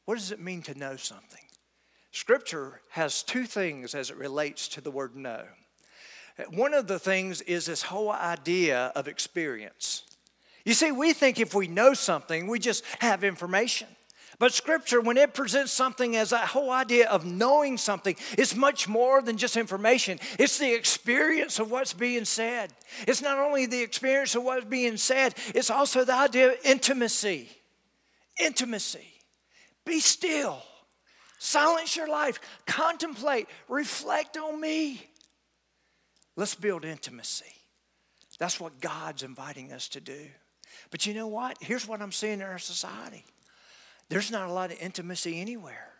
What 0.06 0.18
does 0.18 0.32
it 0.32 0.40
mean 0.40 0.64
to 0.64 0.78
know 0.78 0.96
something? 0.96 1.44
Scripture 2.20 2.82
has 2.90 3.24
two 3.24 3.46
things 3.46 3.96
as 3.96 4.10
it 4.10 4.18
relates 4.18 4.68
to 4.68 4.82
the 4.82 4.92
word 4.92 5.16
know. 5.16 5.46
One 6.50 6.74
of 6.74 6.86
the 6.86 7.00
things 7.00 7.40
is 7.40 7.66
this 7.66 7.84
whole 7.84 8.12
idea 8.12 8.92
of 8.94 9.08
experience. 9.08 10.04
You 10.66 10.74
see, 10.74 10.92
we 10.92 11.14
think 11.14 11.40
if 11.40 11.54
we 11.54 11.70
know 11.70 11.94
something, 11.94 12.48
we 12.48 12.60
just 12.60 12.84
have 13.00 13.24
information. 13.24 13.88
But 14.38 14.52
Scripture, 14.52 15.00
when 15.00 15.16
it 15.16 15.34
presents 15.34 15.72
something 15.72 16.18
as 16.18 16.34
a 16.34 16.40
whole 16.40 16.72
idea 16.72 17.08
of 17.08 17.26
knowing 17.26 17.78
something, 17.78 18.18
it's 18.38 18.54
much 18.54 18.90
more 18.90 19.22
than 19.22 19.38
just 19.38 19.56
information. 19.56 20.20
It's 20.38 20.58
the 20.58 20.74
experience 20.74 21.58
of 21.58 21.72
what's 21.72 21.94
being 21.94 22.26
said. 22.26 22.74
It's 23.08 23.22
not 23.22 23.40
only 23.40 23.66
the 23.66 23.82
experience 23.82 24.36
of 24.36 24.44
what's 24.44 24.66
being 24.66 24.98
said, 24.98 25.36
it's 25.56 25.70
also 25.70 26.04
the 26.04 26.16
idea 26.16 26.50
of 26.50 26.58
intimacy. 26.66 27.48
Intimacy. 28.38 29.08
Be 29.86 30.02
still. 30.02 30.62
Silence 31.40 31.96
your 31.96 32.08
life. 32.08 32.40
Contemplate. 32.68 33.48
Reflect 33.68 34.38
on 34.38 34.62
me. 34.62 35.10
Let's 36.36 36.54
build 36.54 36.86
intimacy. 36.86 37.54
That's 38.38 38.60
what 38.60 38.80
God's 38.80 39.24
inviting 39.24 39.72
us 39.72 39.90
to 39.90 40.00
do. 40.00 40.28
But 40.92 41.06
you 41.06 41.14
know 41.14 41.28
what? 41.28 41.58
Here's 41.60 41.88
what 41.88 42.02
I'm 42.02 42.12
seeing 42.12 42.36
in 42.36 42.42
our 42.42 42.60
society 42.60 43.26
there's 44.10 44.32
not 44.32 44.50
a 44.50 44.54
lot 44.54 44.72
of 44.72 44.80
intimacy 44.80 45.40
anywhere. 45.40 45.94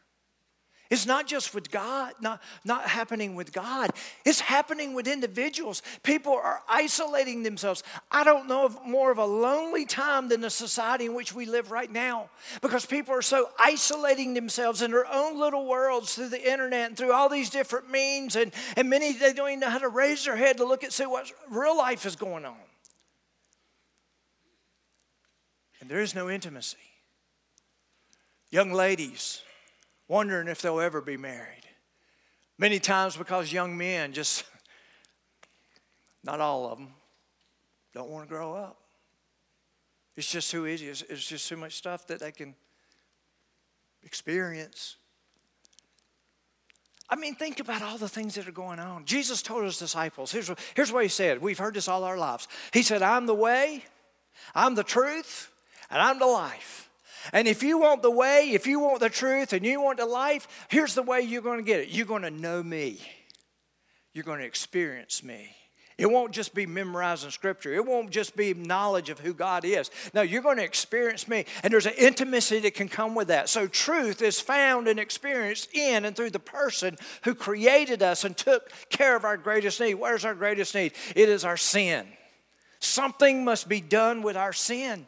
It's 0.90 1.06
not 1.06 1.28
just 1.28 1.54
with 1.54 1.70
God, 1.70 2.14
not, 2.20 2.42
not 2.66 2.88
happening 2.88 3.36
with 3.36 3.54
God. 3.54 3.92
It's 4.26 4.40
happening 4.40 4.96
with 4.96 5.08
individuals. 5.08 5.84
People 6.02 6.34
are 6.34 6.62
isolating 6.68 7.44
themselves. 7.44 7.84
I 8.10 8.24
don't 8.24 8.48
know 8.48 8.66
of 8.66 8.84
more 8.88 9.12
of 9.12 9.20
a 9.20 9.26
lonely 9.26 9.86
time 9.86 10.30
than 10.30 10.42
the 10.42 10.50
society 10.50 11.06
in 11.06 11.14
which 11.14 11.32
we 11.32 11.46
live 11.46 11.70
right 11.70 11.92
now 11.92 12.32
because 12.62 12.88
people 12.88 13.14
are 13.14 13.22
so 13.22 13.50
isolating 13.60 14.34
themselves 14.34 14.82
in 14.82 14.90
their 14.90 15.06
own 15.06 15.40
little 15.40 15.68
worlds 15.68 16.16
through 16.16 16.30
the 16.30 16.52
internet 16.52 16.88
and 16.88 16.98
through 16.98 17.14
all 17.14 17.30
these 17.30 17.52
different 17.52 17.92
means. 17.92 18.36
And, 18.36 18.52
and 18.76 18.90
many, 18.90 19.14
they 19.14 19.34
don't 19.34 19.50
even 19.50 19.60
know 19.60 19.70
how 19.70 19.78
to 19.78 19.90
raise 19.90 20.26
their 20.26 20.36
head 20.36 20.58
to 20.58 20.66
look 20.66 20.82
and 20.82 20.92
see 20.92 21.06
what 21.06 21.32
real 21.52 21.78
life 21.78 22.08
is 22.08 22.16
going 22.16 22.46
on. 22.46 22.56
And 25.82 25.90
there 25.90 26.02
is 26.02 26.16
no 26.16 26.32
intimacy. 26.32 26.78
Young 28.50 28.74
ladies 28.74 29.44
wondering 30.10 30.50
if 30.50 30.62
they'll 30.62 30.82
ever 30.82 31.00
be 31.00 31.16
married. 31.16 31.64
Many 32.58 32.80
times 32.80 33.16
because 33.16 33.54
young 33.54 33.78
men 33.78 34.12
just, 34.12 34.44
not 36.26 36.42
all 36.42 36.70
of 36.70 36.78
them, 36.78 36.90
don't 37.94 38.10
want 38.10 38.28
to 38.28 38.36
grow 38.36 38.54
up. 38.54 38.78
It's 40.18 40.30
just 40.30 40.52
too 40.52 40.68
easy. 40.68 40.90
It's, 40.90 41.02
it's 41.04 41.26
just 41.26 41.48
too 41.48 41.56
much 41.56 41.76
stuff 41.76 42.06
that 42.08 42.20
they 42.20 42.34
can 42.34 42.54
experience. 44.04 44.98
I 47.10 47.16
mean, 47.16 47.36
think 47.36 47.60
about 47.60 47.82
all 47.82 47.98
the 47.98 48.10
things 48.10 48.36
that 48.36 48.48
are 48.48 48.52
going 48.52 48.80
on. 48.80 49.06
Jesus 49.06 49.42
told 49.42 49.64
his 49.64 49.80
disciples, 49.80 50.32
here's, 50.32 50.52
here's 50.76 50.92
what 50.92 51.04
he 51.04 51.10
said. 51.10 51.42
We've 51.42 51.58
heard 51.58 51.76
this 51.76 51.88
all 51.88 52.04
our 52.04 52.18
lives. 52.18 52.48
He 52.74 52.84
said, 52.84 53.02
I'm 53.02 53.26
the 53.26 53.34
way, 53.34 53.86
I'm 54.54 54.76
the 54.76 54.84
truth, 54.84 55.52
and 55.90 56.02
I'm 56.02 56.20
the 56.20 56.28
life. 56.28 56.89
And 57.34 57.48
if 57.48 57.64
you 57.64 57.78
want 57.78 58.02
the 58.02 58.12
way, 58.12 58.52
if 58.52 58.68
you 58.68 58.80
want 58.80 59.00
the 59.00 59.10
truth, 59.10 59.54
and 59.54 59.66
you 59.66 59.82
want 59.82 59.98
the 59.98 60.06
life, 60.06 60.48
here's 60.70 60.96
the 60.96 61.04
way 61.04 61.22
you're 61.22 61.42
going 61.42 61.60
to 61.60 61.64
get 61.64 61.80
it. 61.80 61.90
You're 61.90 62.06
going 62.06 62.24
to 62.24 62.32
know 62.32 62.64
me, 62.64 63.00
you're 64.14 64.24
going 64.24 64.40
to 64.40 64.46
experience 64.46 65.24
me. 65.24 65.56
It 66.00 66.10
won't 66.10 66.32
just 66.32 66.56
be 66.56 66.66
memorizing 66.66 67.30
scripture. 67.30 67.74
It 67.74 67.86
won't 67.86 68.10
just 68.10 68.38
be 68.38 68.54
knowledge 68.54 69.10
of 69.10 69.20
who 69.20 69.34
God 69.34 69.66
is. 69.66 69.92
No, 70.14 70.22
you're 70.22 70.42
going 70.42 70.56
to 70.56 70.64
experience 70.64 71.28
me. 71.28 71.44
And 71.62 71.74
there's 71.74 71.88
an 71.88 71.94
intimacy 71.98 72.60
that 72.62 72.74
can 72.74 72.88
come 72.88 73.16
with 73.16 73.28
that. 73.28 73.50
So 73.50 73.68
truth 73.68 74.22
is 74.22 74.40
found 74.40 74.88
and 74.88 74.98
experienced 74.98 75.76
in 75.76 76.06
and 76.06 76.16
through 76.16 76.30
the 76.30 76.40
person 76.40 76.96
who 77.26 77.36
created 77.36 78.02
us 78.02 78.24
and 78.24 78.38
took 78.38 78.72
care 78.90 79.18
of 79.18 79.26
our 79.26 79.36
greatest 79.36 79.82
need. 79.82 79.96
Where's 79.96 80.24
our 80.24 80.34
greatest 80.34 80.74
need? 80.74 80.94
It 81.18 81.28
is 81.28 81.44
our 81.44 81.58
sin. 81.58 82.08
Something 82.80 83.44
must 83.44 83.68
be 83.68 83.82
done 83.82 84.22
with 84.22 84.38
our 84.38 84.54
sin. 84.54 85.06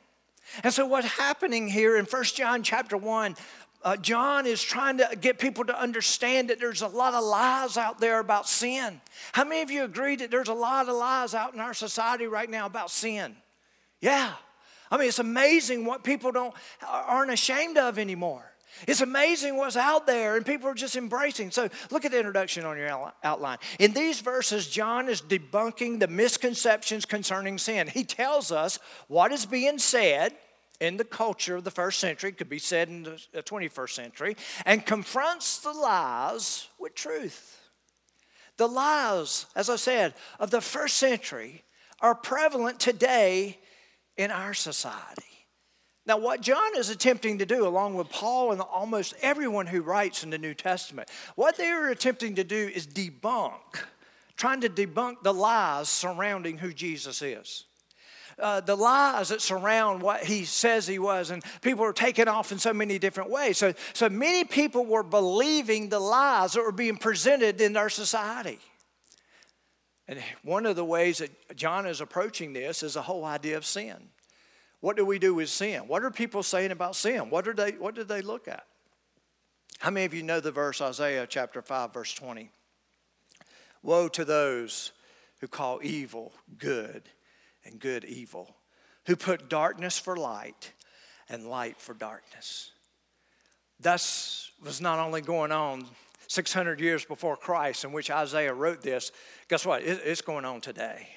And 0.64 0.74
so 0.74 0.86
what's 0.86 1.08
happening 1.08 1.68
here 1.68 1.98
in 1.98 2.06
1 2.06 2.24
John 2.24 2.64
chapter 2.64 2.98
1, 2.98 3.36
uh, 3.84 3.98
John 3.98 4.46
is 4.46 4.62
trying 4.62 4.98
to 5.00 5.10
get 5.20 5.40
people 5.40 5.66
to 5.66 5.80
understand 5.80 6.50
that 6.50 6.60
there's 6.60 6.82
a 6.82 6.88
lot 6.88 7.14
of 7.14 7.24
lies 7.24 7.78
out 7.78 8.00
there 8.00 8.20
about 8.20 8.48
sin. 8.48 9.02
How 9.32 9.44
many 9.44 9.62
of 9.62 9.72
you 9.72 9.84
agree 9.84 10.16
that 10.18 10.30
there's 10.30 10.50
a 10.50 10.54
lot 10.54 10.88
of 10.88 10.96
lies 10.96 11.34
out 11.34 11.54
in 11.54 11.60
our 11.60 11.74
society 11.74 12.26
right 12.26 12.50
now 12.50 12.66
about 12.66 12.92
sin? 12.92 13.36
Yeah. 14.00 14.34
I 14.92 14.98
mean, 14.98 15.08
it's 15.08 15.20
amazing 15.20 15.86
what 15.86 16.04
people 16.04 16.32
don't 16.32 16.54
aren't 16.86 17.32
ashamed 17.32 17.78
of 17.78 17.98
anymore. 17.98 18.51
It's 18.88 19.02
amazing 19.02 19.58
what's 19.58 19.76
out 19.76 20.08
there, 20.08 20.36
and 20.36 20.46
people 20.46 20.70
are 20.70 20.74
just 20.74 20.96
embracing. 20.96 21.52
So, 21.52 21.70
look 21.90 22.06
at 22.06 22.12
the 22.12 22.18
introduction 22.18 22.66
on 22.66 22.78
your 22.78 23.14
outline. 23.24 23.58
In 23.80 23.94
these 23.94 24.22
verses, 24.22 24.68
John 24.68 25.10
is 25.10 25.22
debunking 25.22 26.00
the 26.00 26.08
misconceptions 26.08 27.06
concerning 27.06 27.58
sin. 27.58 27.88
He 27.88 28.04
tells 28.04 28.52
us 28.52 28.80
what 29.08 29.32
is 29.32 29.46
being 29.46 29.78
said 29.78 30.34
in 30.80 30.98
the 30.98 31.06
culture 31.06 31.56
of 31.56 31.64
the 31.64 31.72
first 31.72 32.00
century, 32.00 32.32
could 32.32 32.50
be 32.50 32.58
said 32.60 32.90
in 32.90 33.04
the 33.04 33.14
uh, 33.36 33.42
21st 33.44 33.92
century, 33.92 34.36
and 34.66 34.86
confronts 34.86 35.60
the 35.60 35.72
lies 35.72 36.68
with 36.80 36.96
truth. 36.96 37.60
The 38.58 38.68
lies, 38.68 39.46
as 39.56 39.70
I 39.70 39.76
said, 39.76 40.16
of 40.40 40.50
the 40.50 40.60
first 40.60 40.98
century 40.98 41.64
are 42.02 42.16
prevalent 42.16 42.80
today 42.80 43.60
in 44.18 44.32
our 44.32 44.56
society. 44.56 45.41
Now, 46.06 46.18
what 46.18 46.42
John 46.42 46.76
is 46.78 46.90
attempting 46.90 47.38
to 47.40 47.46
do, 47.46 47.68
along 47.68 47.94
with 47.94 48.10
Paul 48.10 48.52
and 48.52 48.62
almost 48.62 49.14
everyone 49.22 49.68
who 49.68 49.82
writes 49.82 50.24
in 50.24 50.32
the 50.32 50.38
New 50.38 50.56
Testament, 50.56 51.10
what 51.36 51.58
they 51.58 51.68
are 51.68 51.90
attempting 51.90 52.36
to 52.36 52.44
do 52.44 52.72
is 52.74 52.88
debunk, 52.88 53.84
trying 54.36 54.62
to 54.62 54.70
debunk 54.70 55.22
the 55.22 55.34
lies 55.34 55.90
surrounding 55.90 56.58
who 56.58 56.74
Jesus 56.74 57.22
is 57.22 57.66
uh, 58.42 58.60
the 58.62 58.76
lies 58.76 59.30
that 59.30 59.42
surround 59.42 60.02
what 60.02 60.24
he 60.24 60.44
says 60.46 60.88
he 60.88 61.00
was, 61.00 61.30
and 61.30 61.44
people 61.62 61.86
are 61.86 61.94
taken 61.94 62.28
off 62.28 62.52
in 62.52 62.60
so 62.60 62.74
many 62.74 63.00
different 63.00 63.30
ways. 63.30 63.58
So, 63.58 63.74
so 63.94 64.10
many 64.10 64.44
people 64.44 64.86
were 64.86 65.04
believing 65.04 65.90
the 65.90 66.00
lies 66.00 66.54
that 66.54 66.62
were 66.62 66.72
being 66.72 66.98
presented 66.98 67.62
in 67.62 67.78
our 67.78 67.90
society. 67.90 68.60
And 70.08 70.20
one 70.44 70.66
of 70.66 70.76
the 70.76 70.84
ways 70.84 71.20
that 71.20 71.56
John 71.56 71.86
is 71.86 72.02
approaching 72.02 72.54
this 72.54 72.84
is 72.84 72.96
the 72.96 73.04
whole 73.04 73.24
idea 73.24 73.58
of 73.58 73.66
sin. 73.66 74.10
What 74.82 74.98
do 74.98 75.06
we 75.06 75.20
do 75.20 75.36
with 75.36 75.50
sin? 75.50 75.88
What 75.88 76.04
are 76.04 76.12
people 76.12 76.44
saying 76.44 76.72
about 76.72 76.96
sin? 76.96 77.30
What, 77.30 77.48
are 77.48 77.54
they, 77.54 77.72
what 77.72 77.96
do 77.96 78.04
they 78.04 78.22
look 78.22 78.48
at? 78.48 78.66
How 79.80 79.92
many 79.92 80.06
of 80.06 80.14
you 80.14 80.24
know 80.24 80.40
the 80.40 80.52
verse 80.52 80.82
Isaiah 80.82 81.26
chapter 81.28 81.62
5, 81.62 81.94
verse 81.94 82.14
20? 82.14 82.52
Woe 83.84 84.08
to 84.10 84.26
those 84.26 84.92
who 85.40 85.48
call 85.48 85.80
evil 85.84 86.34
good 86.58 87.04
and 87.64 87.80
good 87.80 88.04
evil, 88.06 88.56
who 89.06 89.16
put 89.16 89.50
darkness 89.50 89.98
for 89.98 90.16
light 90.16 90.72
and 91.30 91.48
light 91.48 91.80
for 91.80 91.94
darkness. 91.94 92.72
Thus 93.80 94.52
was 94.64 94.82
not 94.82 95.00
only 95.00 95.22
going 95.22 95.52
on 95.52 95.86
600 96.28 96.80
years 96.80 97.06
before 97.06 97.36
Christ, 97.36 97.84
in 97.84 97.92
which 97.92 98.10
Isaiah 98.10 98.54
wrote 98.54 98.82
this. 98.82 99.12
Guess 99.48 99.66
what? 99.66 99.84
It's 99.84 100.22
going 100.22 100.46
on 100.46 100.62
today 100.62 101.08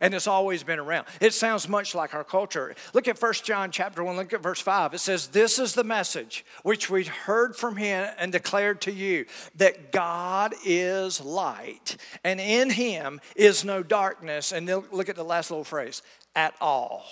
and 0.00 0.14
it's 0.14 0.26
always 0.26 0.62
been 0.62 0.78
around. 0.78 1.06
It 1.20 1.34
sounds 1.34 1.68
much 1.68 1.94
like 1.94 2.14
our 2.14 2.24
culture. 2.24 2.74
Look 2.94 3.08
at 3.08 3.20
1 3.20 3.32
John 3.44 3.70
chapter 3.70 4.02
1, 4.02 4.16
look 4.16 4.32
at 4.32 4.42
verse 4.42 4.60
5. 4.60 4.94
It 4.94 4.98
says, 4.98 5.28
This 5.28 5.58
is 5.58 5.74
the 5.74 5.84
message 5.84 6.44
which 6.62 6.88
we 6.88 7.04
heard 7.04 7.54
from 7.54 7.76
him 7.76 8.08
and 8.18 8.32
declared 8.32 8.80
to 8.82 8.92
you 8.92 9.26
that 9.56 9.92
God 9.92 10.54
is 10.64 11.20
light, 11.20 11.96
and 12.24 12.40
in 12.40 12.70
him 12.70 13.20
is 13.36 13.64
no 13.64 13.82
darkness. 13.82 14.52
And 14.52 14.66
look 14.66 15.08
at 15.08 15.16
the 15.16 15.24
last 15.24 15.50
little 15.50 15.64
phrase 15.64 16.02
at 16.34 16.54
all. 16.60 17.04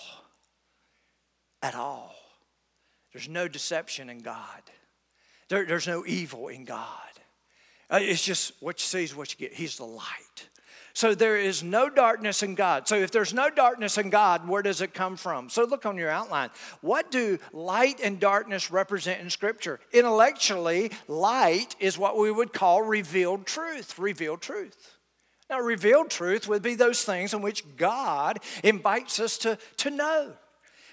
At 1.62 1.74
all. 1.74 2.14
There's 3.12 3.28
no 3.28 3.48
deception 3.48 4.10
in 4.10 4.20
God, 4.20 4.62
there, 5.48 5.64
there's 5.64 5.86
no 5.86 6.04
evil 6.06 6.48
in 6.48 6.64
God. 6.64 6.86
Uh, 7.90 8.00
it's 8.02 8.22
just 8.22 8.52
what 8.60 8.78
you 8.80 8.84
see 8.84 9.04
is 9.04 9.16
what 9.16 9.32
you 9.32 9.38
get. 9.38 9.56
He's 9.56 9.76
the 9.76 9.84
light. 9.84 10.48
So 10.98 11.14
there 11.14 11.36
is 11.36 11.62
no 11.62 11.88
darkness 11.88 12.42
in 12.42 12.56
God. 12.56 12.88
So 12.88 12.96
if 12.96 13.12
there's 13.12 13.32
no 13.32 13.50
darkness 13.50 13.98
in 13.98 14.10
God, 14.10 14.48
where 14.48 14.62
does 14.62 14.80
it 14.80 14.94
come 14.94 15.16
from? 15.16 15.48
So 15.48 15.64
look 15.64 15.86
on 15.86 15.96
your 15.96 16.10
outline. 16.10 16.50
What 16.80 17.12
do 17.12 17.38
light 17.52 18.00
and 18.02 18.18
darkness 18.18 18.72
represent 18.72 19.20
in 19.20 19.30
Scripture? 19.30 19.78
Intellectually, 19.92 20.90
light 21.06 21.76
is 21.78 21.96
what 21.96 22.18
we 22.18 22.32
would 22.32 22.52
call 22.52 22.82
revealed 22.82 23.46
truth. 23.46 23.96
Revealed 23.96 24.40
truth. 24.40 24.98
Now, 25.48 25.60
revealed 25.60 26.10
truth 26.10 26.48
would 26.48 26.62
be 26.62 26.74
those 26.74 27.04
things 27.04 27.32
in 27.32 27.42
which 27.42 27.76
God 27.76 28.40
invites 28.64 29.20
us 29.20 29.38
to, 29.38 29.56
to 29.78 29.90
know. 29.90 30.32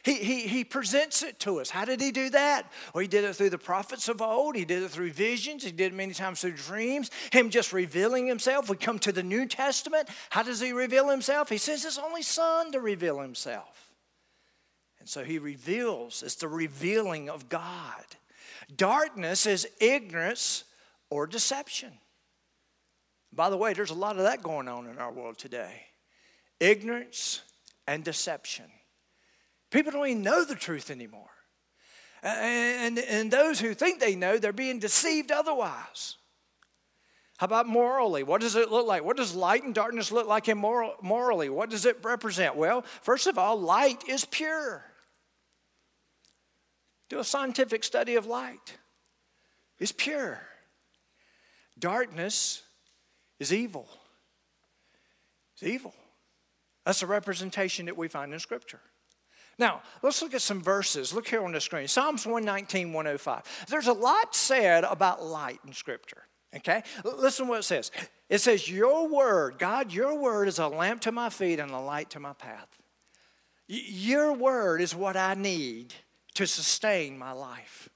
He, 0.06 0.24
he, 0.24 0.42
he 0.42 0.64
presents 0.64 1.24
it 1.24 1.40
to 1.40 1.60
us. 1.60 1.72
How 1.72 1.84
did 1.84 2.00
he 2.00 2.12
do 2.12 2.30
that? 2.30 2.72
Well, 2.94 3.02
he 3.02 3.08
did 3.08 3.24
it 3.24 3.36
through 3.36 3.50
the 3.50 3.58
prophets 3.58 4.08
of 4.08 4.22
old. 4.22 4.56
He 4.56 4.64
did 4.64 4.84
it 4.84 4.92
through 4.92 5.14
visions. 5.14 5.64
He 5.64 5.72
did 5.72 5.94
it 5.94 5.96
many 5.96 6.14
times 6.14 6.42
through 6.42 6.52
dreams. 6.52 7.10
Him 7.32 7.50
just 7.50 7.74
revealing 7.74 8.28
himself. 8.28 8.70
We 8.70 8.78
come 8.78 9.00
to 9.00 9.12
the 9.12 9.24
New 9.24 9.48
Testament. 9.48 10.08
How 10.30 10.44
does 10.44 10.60
he 10.60 10.74
reveal 10.74 11.10
himself? 11.10 11.50
He 11.50 11.58
sends 11.58 11.84
his 11.84 11.98
only 11.98 12.22
son 12.22 12.72
to 12.74 12.80
reveal 12.80 13.20
himself. 13.20 13.90
And 15.00 15.10
so 15.10 15.24
he 15.24 15.40
reveals. 15.40 16.22
It's 16.22 16.36
the 16.36 16.50
revealing 16.50 17.28
of 17.28 17.50
God. 17.50 18.06
Darkness 18.78 19.48
is 19.48 19.68
ignorance 19.82 20.66
or 21.10 21.26
deception. 21.26 21.94
By 23.34 23.50
the 23.50 23.58
way, 23.58 23.74
there's 23.74 23.90
a 23.90 23.96
lot 23.96 24.18
of 24.18 24.24
that 24.24 24.44
going 24.44 24.68
on 24.68 24.86
in 24.86 25.00
our 25.00 25.12
world 25.12 25.40
today 25.40 25.88
ignorance 26.60 27.42
and 27.88 28.04
deception. 28.04 28.66
People 29.76 29.92
don't 29.92 30.08
even 30.08 30.22
know 30.22 30.46
the 30.46 30.56
truth 30.56 30.90
anymore. 30.90 31.28
And, 32.24 32.98
and 32.98 33.30
those 33.30 33.60
who 33.60 33.74
think 33.74 34.00
they 34.00 34.16
know, 34.16 34.38
they're 34.38 34.54
being 34.54 34.80
deceived 34.80 35.34
otherwise. 35.34 36.16
How 37.36 37.44
about 37.44 37.68
morally? 37.68 38.24
What 38.24 38.40
does 38.40 38.56
it 38.56 38.72
look 38.72 38.88
like? 38.88 39.04
What 39.04 39.18
does 39.18 39.36
light 39.36 39.66
and 39.66 39.76
darkness 39.76 40.14
look 40.14 40.28
like 40.28 40.48
morally? 40.56 41.50
What 41.50 41.70
does 41.70 41.86
it 41.86 41.98
represent? 42.04 42.56
Well, 42.56 42.86
first 43.02 43.28
of 43.28 43.38
all, 43.38 43.60
light 43.60 44.08
is 44.08 44.24
pure. 44.24 44.86
Do 47.10 47.20
a 47.20 47.26
scientific 47.26 47.84
study 47.84 48.16
of 48.16 48.26
light. 48.26 48.78
It's 49.78 49.92
pure. 49.92 50.40
Darkness 51.78 52.64
is 53.42 53.52
evil. 53.52 53.90
It's 55.56 55.64
evil. 55.64 55.94
That's 56.86 57.02
a 57.02 57.08
representation 57.08 57.88
that 57.88 57.98
we 57.98 58.08
find 58.08 58.34
in 58.34 58.40
Scripture. 58.40 58.80
Now, 59.58 59.82
let's 60.02 60.22
look 60.22 60.34
at 60.34 60.42
some 60.42 60.62
verses. 60.62 61.14
Look 61.14 61.28
here 61.28 61.44
on 61.44 61.54
the 61.54 61.62
screen 61.62 61.88
Psalms 61.88 62.26
119, 62.26 62.92
105. 62.92 63.66
There's 63.70 63.88
a 63.88 63.94
lot 63.94 64.36
said 64.36 64.84
about 64.84 65.24
light 65.24 65.60
in 65.66 65.74
Scripture. 65.74 66.24
Okay? 66.56 66.84
Listen 67.04 67.48
what 67.48 67.60
it 67.60 67.64
says. 67.64 67.92
It 68.30 68.40
says, 68.40 68.70
Your 68.70 69.08
word, 69.08 69.60
God, 69.60 69.92
your 69.92 70.18
word 70.18 70.48
is 70.48 70.60
a 70.60 70.68
lamp 70.68 71.02
to 71.02 71.12
my 71.12 71.30
feet 71.30 71.60
and 71.60 71.72
a 71.72 71.80
light 71.80 72.10
to 72.12 72.20
my 72.20 72.34
path. 72.34 72.68
Your 73.68 74.34
word 74.34 74.82
is 74.82 74.96
what 74.96 75.18
I 75.18 75.34
need 75.34 75.94
to 76.36 76.46
sustain 76.46 77.18
my 77.18 77.32
life. 77.32 77.90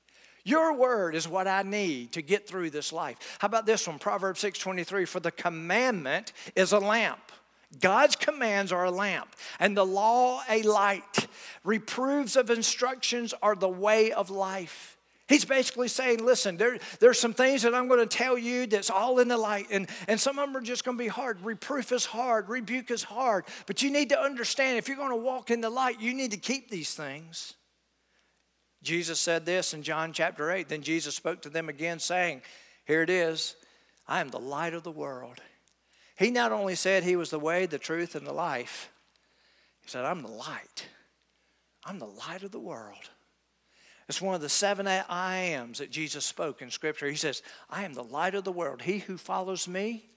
Your 0.44 0.74
word 0.74 1.16
is 1.16 1.28
what 1.28 1.48
I 1.48 1.62
need 1.62 2.14
to 2.14 2.22
get 2.22 2.48
through 2.48 2.72
this 2.72 2.92
life. 2.92 3.38
How 3.40 3.46
about 3.46 3.66
this 3.66 3.88
one? 3.88 4.00
Proverbs 4.00 4.40
6:23 4.40 5.06
for 5.06 5.20
the 5.20 5.32
commandment 5.32 6.34
is 6.56 6.72
a 6.72 6.80
lamp 6.80 7.32
God's 7.80 8.16
commands 8.16 8.72
are 8.72 8.86
a 8.86 8.92
lamp, 8.92 9.36
and 9.60 9.78
the 9.78 9.86
law 9.86 10.42
a 10.50 10.64
light. 10.64 11.28
Reproofs 11.64 12.36
of 12.36 12.50
instructions 12.50 13.34
are 13.42 13.56
the 13.56 13.70
way 13.70 14.12
of 14.12 14.30
life. 14.30 14.98
He's 15.28 15.46
basically 15.46 15.90
saying, 15.90 16.26
listen, 16.26 16.58
there, 16.58 16.80
there's 17.00 17.20
some 17.20 17.34
things 17.34 17.62
that 17.62 17.76
I'm 17.76 17.88
going 17.88 18.00
to 18.00 18.08
tell 18.08 18.36
you 18.36 18.66
that's 18.66 18.90
all 18.90 19.20
in 19.20 19.28
the 19.28 19.38
light, 19.38 19.68
and, 19.70 19.88
and 20.08 20.20
some 20.20 20.40
of 20.40 20.48
them 20.48 20.58
are 20.58 20.66
just 20.66 20.84
going 20.84 20.98
to 20.98 21.04
be 21.04 21.08
hard. 21.08 21.40
Reproof 21.42 21.92
is 21.92 22.06
hard, 22.06 22.50
rebuke 22.50 22.90
is 22.90 23.04
hard. 23.04 23.46
But 23.68 23.84
you 23.84 23.92
need 23.92 24.10
to 24.10 24.20
understand 24.20 24.80
if 24.80 24.88
you're 24.88 24.98
going 24.98 25.12
to 25.12 25.16
walk 25.16 25.52
in 25.52 25.62
the 25.62 25.70
light, 25.70 26.02
you 26.02 26.16
need 26.16 26.32
to 26.32 26.38
keep 26.38 26.72
these 26.72 26.96
things. 26.96 27.54
Jesus 28.82 29.20
said 29.20 29.46
this 29.46 29.76
in 29.76 29.84
John 29.84 30.14
chapter 30.14 30.50
8. 30.50 30.68
Then 30.68 30.82
Jesus 30.82 31.16
spoke 31.16 31.44
to 31.44 31.50
them 31.50 31.70
again, 31.70 32.00
saying, 32.00 32.42
Here 32.86 33.04
it 33.04 33.12
is, 33.12 33.56
I 34.08 34.22
am 34.22 34.30
the 34.30 34.40
light 34.40 34.74
of 34.74 34.82
the 34.82 34.92
world. 34.92 35.42
He 36.20 36.32
not 36.32 36.52
only 36.52 36.76
said 36.76 37.04
he 37.04 37.16
was 37.16 37.30
the 37.30 37.40
way, 37.40 37.66
the 37.66 37.80
truth, 37.80 38.14
and 38.14 38.28
the 38.28 38.34
life, 38.34 38.92
he 39.82 39.90
said, 39.90 40.04
I'm 40.04 40.22
the 40.22 40.28
light. 40.28 40.86
I'm 41.86 41.98
the 41.98 42.06
light 42.06 42.44
of 42.44 42.52
the 42.52 42.60
world. 42.60 43.10
It's 44.10 44.22
one 44.22 44.36
of 44.36 44.42
the 44.42 44.50
seven 44.50 44.86
I 44.86 45.38
ams 45.38 45.78
that 45.78 45.92
Jesus 45.92 46.26
spoke 46.26 46.62
in 46.62 46.72
Scripture. 46.72 47.08
He 47.08 47.16
says, 47.16 47.42
I 47.70 47.86
am 47.86 47.94
the 47.94 48.04
light 48.04 48.36
of 48.36 48.44
the 48.44 48.52
world. 48.52 48.82
He 48.82 48.98
who 48.98 49.18
follows 49.18 49.66
me 49.66 50.10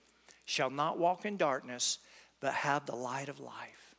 shall 0.44 0.70
not 0.70 0.98
walk 0.98 1.24
in 1.24 1.36
darkness, 1.36 1.98
but 2.40 2.52
have 2.52 2.84
the 2.84 2.96
light 2.96 3.28
of 3.28 3.38
life. 3.38 3.94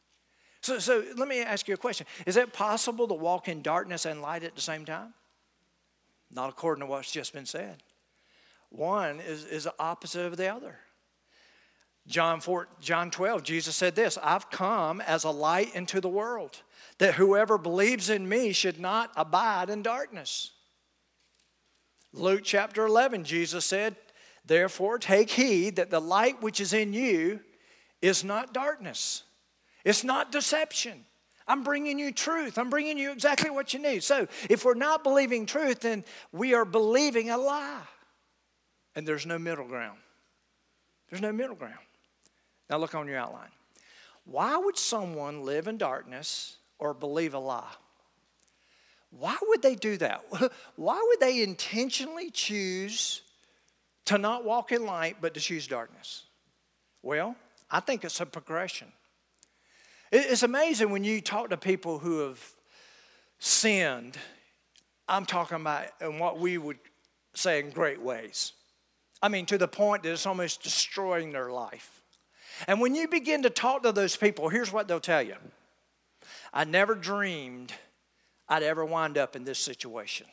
So, 0.59 0.79
so 0.79 1.05
let 1.15 1.29
me 1.29 1.39
ask 1.39 1.69
you 1.69 1.73
a 1.73 1.77
question 1.77 2.05
Is 2.25 2.35
it 2.35 2.51
possible 2.51 3.07
to 3.07 3.13
walk 3.13 3.47
in 3.47 3.61
darkness 3.61 4.05
and 4.05 4.21
light 4.21 4.43
at 4.43 4.55
the 4.55 4.61
same 4.61 4.83
time? 4.83 5.13
Not 6.29 6.49
according 6.49 6.81
to 6.81 6.85
what's 6.85 7.13
just 7.13 7.31
been 7.31 7.45
said. 7.45 7.81
One 8.71 9.21
is, 9.21 9.45
is 9.45 9.63
the 9.63 9.75
opposite 9.79 10.25
of 10.25 10.35
the 10.35 10.53
other. 10.53 10.79
John, 12.07 12.41
4, 12.41 12.67
John 12.81 13.11
12, 13.11 13.43
Jesus 13.43 13.75
said 13.75 13.95
this 13.95 14.17
I've 14.21 14.49
come 14.49 15.01
as 15.01 15.23
a 15.23 15.29
light 15.29 15.73
into 15.73 16.01
the 16.01 16.09
world, 16.09 16.61
that 16.97 17.15
whoever 17.15 17.57
believes 17.57 18.09
in 18.09 18.27
me 18.27 18.51
should 18.51 18.79
not 18.79 19.11
abide 19.15 19.69
in 19.69 19.81
darkness. 19.81 20.51
Luke 22.11 22.41
chapter 22.43 22.85
11, 22.85 23.23
Jesus 23.23 23.65
said, 23.65 23.95
Therefore, 24.45 24.99
take 24.99 25.29
heed 25.31 25.77
that 25.77 25.89
the 25.89 26.01
light 26.01 26.41
which 26.41 26.59
is 26.59 26.73
in 26.73 26.93
you 26.93 27.39
is 28.01 28.23
not 28.23 28.53
darkness, 28.53 29.23
it's 29.85 30.03
not 30.03 30.31
deception. 30.31 31.05
I'm 31.45 31.63
bringing 31.63 31.99
you 31.99 32.13
truth. 32.13 32.57
I'm 32.57 32.69
bringing 32.69 32.97
you 32.97 33.11
exactly 33.11 33.49
what 33.49 33.73
you 33.73 33.79
need. 33.81 34.01
So, 34.01 34.29
if 34.49 34.63
we're 34.63 34.75
not 34.75 35.03
believing 35.03 35.45
truth, 35.45 35.81
then 35.81 36.05
we 36.31 36.53
are 36.53 36.63
believing 36.63 37.29
a 37.29 37.37
lie. 37.37 37.81
And 38.95 39.05
there's 39.05 39.25
no 39.25 39.37
middle 39.37 39.67
ground. 39.67 39.97
There's 41.09 41.21
no 41.21 41.33
middle 41.33 41.57
ground. 41.57 41.75
Now 42.73 42.79
look 42.79 42.95
on 42.95 43.07
your 43.07 43.17
outline. 43.17 43.51
Why 44.25 44.57
would 44.57 44.79
someone 44.79 45.43
live 45.43 45.67
in 45.67 45.77
darkness 45.77 46.57
or 46.79 46.95
believe 46.95 47.35
a 47.35 47.39
lie? 47.39 47.69
Why 49.11 49.37
would 49.43 49.61
they 49.61 49.75
do 49.75 49.95
that? 49.97 50.25
Why 50.75 50.99
would 51.07 51.19
they 51.19 51.43
intentionally 51.43 52.31
choose 52.31 53.21
to 54.05 54.17
not 54.17 54.43
walk 54.43 54.71
in 54.71 54.87
light 54.87 55.17
but 55.21 55.35
to 55.35 55.39
choose 55.39 55.67
darkness? 55.67 56.23
Well, 57.03 57.35
I 57.69 57.79
think 57.79 58.03
it's 58.03 58.19
a 58.19 58.25
progression. 58.25 58.91
It's 60.11 60.41
amazing 60.41 60.89
when 60.89 61.03
you 61.03 61.21
talk 61.21 61.51
to 61.51 61.57
people 61.57 61.99
who 61.99 62.21
have 62.21 62.43
sinned. 63.37 64.17
I'm 65.07 65.27
talking 65.27 65.57
about 65.57 65.89
in 66.01 66.17
what 66.17 66.39
we 66.39 66.57
would 66.57 66.79
say 67.35 67.59
in 67.59 67.69
great 67.69 68.01
ways. 68.01 68.53
I 69.21 69.27
mean, 69.27 69.45
to 69.45 69.59
the 69.59 69.67
point 69.67 70.01
that 70.01 70.11
it's 70.11 70.25
almost 70.25 70.63
destroying 70.63 71.33
their 71.33 71.51
life. 71.51 71.99
And 72.67 72.79
when 72.79 72.95
you 72.95 73.07
begin 73.07 73.43
to 73.43 73.49
talk 73.49 73.83
to 73.83 73.91
those 73.91 74.15
people, 74.15 74.49
here's 74.49 74.71
what 74.71 74.87
they'll 74.87 74.99
tell 74.99 75.21
you 75.21 75.35
I 76.53 76.63
never 76.63 76.95
dreamed 76.95 77.73
I'd 78.47 78.63
ever 78.63 78.85
wind 78.85 79.17
up 79.17 79.35
in 79.35 79.43
this 79.43 79.59
situation. 79.59 80.27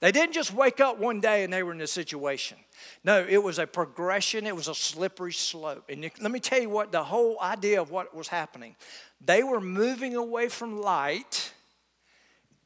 They 0.00 0.12
didn't 0.12 0.34
just 0.34 0.52
wake 0.52 0.80
up 0.80 0.98
one 0.98 1.20
day 1.20 1.42
and 1.42 1.52
they 1.52 1.62
were 1.62 1.72
in 1.72 1.78
this 1.78 1.92
situation. 1.92 2.58
No, 3.02 3.24
it 3.26 3.42
was 3.42 3.58
a 3.58 3.66
progression, 3.66 4.46
it 4.46 4.54
was 4.54 4.68
a 4.68 4.74
slippery 4.74 5.32
slope. 5.32 5.84
And 5.88 6.10
let 6.20 6.30
me 6.30 6.40
tell 6.40 6.60
you 6.60 6.68
what 6.68 6.92
the 6.92 7.02
whole 7.02 7.40
idea 7.40 7.80
of 7.80 7.90
what 7.90 8.14
was 8.14 8.28
happening. 8.28 8.76
They 9.24 9.42
were 9.42 9.60
moving 9.60 10.14
away 10.14 10.48
from 10.48 10.80
light 10.80 11.52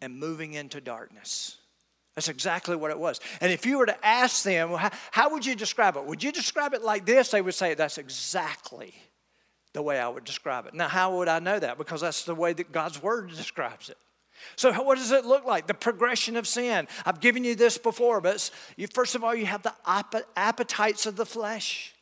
and 0.00 0.19
moving 0.19 0.55
into 0.55 0.81
darkness. 0.81 1.57
That's 2.14 2.29
exactly 2.29 2.76
what 2.76 2.90
it 2.90 2.99
was. 2.99 3.21
And 3.40 3.52
if 3.52 3.64
you 3.64 3.79
were 3.79 3.87
to 3.87 4.07
ask 4.07 4.43
them, 4.43 4.71
how, 4.71 4.90
how, 5.11 5.31
would 5.31 5.47
you 5.47 5.55
describe 5.55 5.97
it? 5.97 6.05
Would 6.05 6.23
you 6.23 6.33
describe 6.33 6.75
it 6.75 6.83
like 6.83 7.07
this? 7.07 7.31
They 7.31 7.40
would 7.40 7.55
say, 7.55 7.75
that's 7.75 7.99
exactly 7.99 8.94
the 9.73 9.83
way 9.83 10.01
I 10.01 10.09
would 10.09 10.25
describe 10.25 10.66
it. 10.66 10.75
Now, 10.75 10.88
how 10.88 11.16
would 11.16 11.29
I 11.29 11.38
know 11.38 11.59
that? 11.59 11.79
Because 11.79 12.01
that's 12.01 12.25
the 12.25 12.35
way 12.35 12.53
that 12.53 12.73
God's 12.73 13.03
Word 13.03 13.31
describes 13.31 13.88
it. 13.88 13.96
So, 14.57 14.73
what 14.83 14.96
does 14.96 15.12
it 15.12 15.25
look 15.25 15.44
like? 15.44 15.66
The 15.66 15.75
progression 15.75 16.37
of 16.37 16.46
sin. 16.46 16.88
I've 17.05 17.20
given 17.20 17.44
you 17.44 17.55
this 17.55 17.79
before, 17.79 18.20
but 18.20 18.51
you, 18.77 18.87
first 18.87 19.14
of 19.14 19.23
all, 19.23 19.35
you 19.35 19.46
have 19.46 19.62
the 19.62 19.75
appetites 20.37 21.07
of 21.07 21.16
the 21.16 21.27
flesh. 21.27 21.94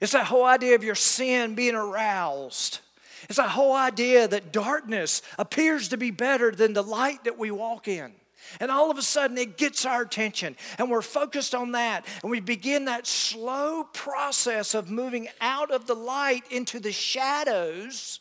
It's 0.00 0.12
that 0.12 0.26
whole 0.26 0.44
idea 0.44 0.74
of 0.74 0.82
your 0.82 0.94
sin 0.94 1.54
being 1.54 1.74
aroused. 1.74 2.80
It's 3.28 3.36
that 3.36 3.50
whole 3.50 3.74
idea 3.74 4.26
that 4.28 4.52
darkness 4.52 5.22
appears 5.38 5.88
to 5.88 5.96
be 5.96 6.10
better 6.10 6.50
than 6.50 6.72
the 6.72 6.82
light 6.82 7.24
that 7.24 7.38
we 7.38 7.50
walk 7.50 7.88
in. 7.88 8.12
And 8.60 8.70
all 8.70 8.90
of 8.90 8.98
a 8.98 9.02
sudden, 9.02 9.38
it 9.38 9.56
gets 9.56 9.84
our 9.84 10.02
attention, 10.02 10.56
and 10.78 10.90
we're 10.90 11.02
focused 11.02 11.54
on 11.54 11.72
that. 11.72 12.06
And 12.22 12.30
we 12.30 12.40
begin 12.40 12.86
that 12.86 13.06
slow 13.06 13.84
process 13.92 14.74
of 14.74 14.90
moving 14.90 15.28
out 15.40 15.70
of 15.70 15.86
the 15.86 15.94
light 15.94 16.44
into 16.50 16.80
the 16.80 16.92
shadows, 16.92 18.20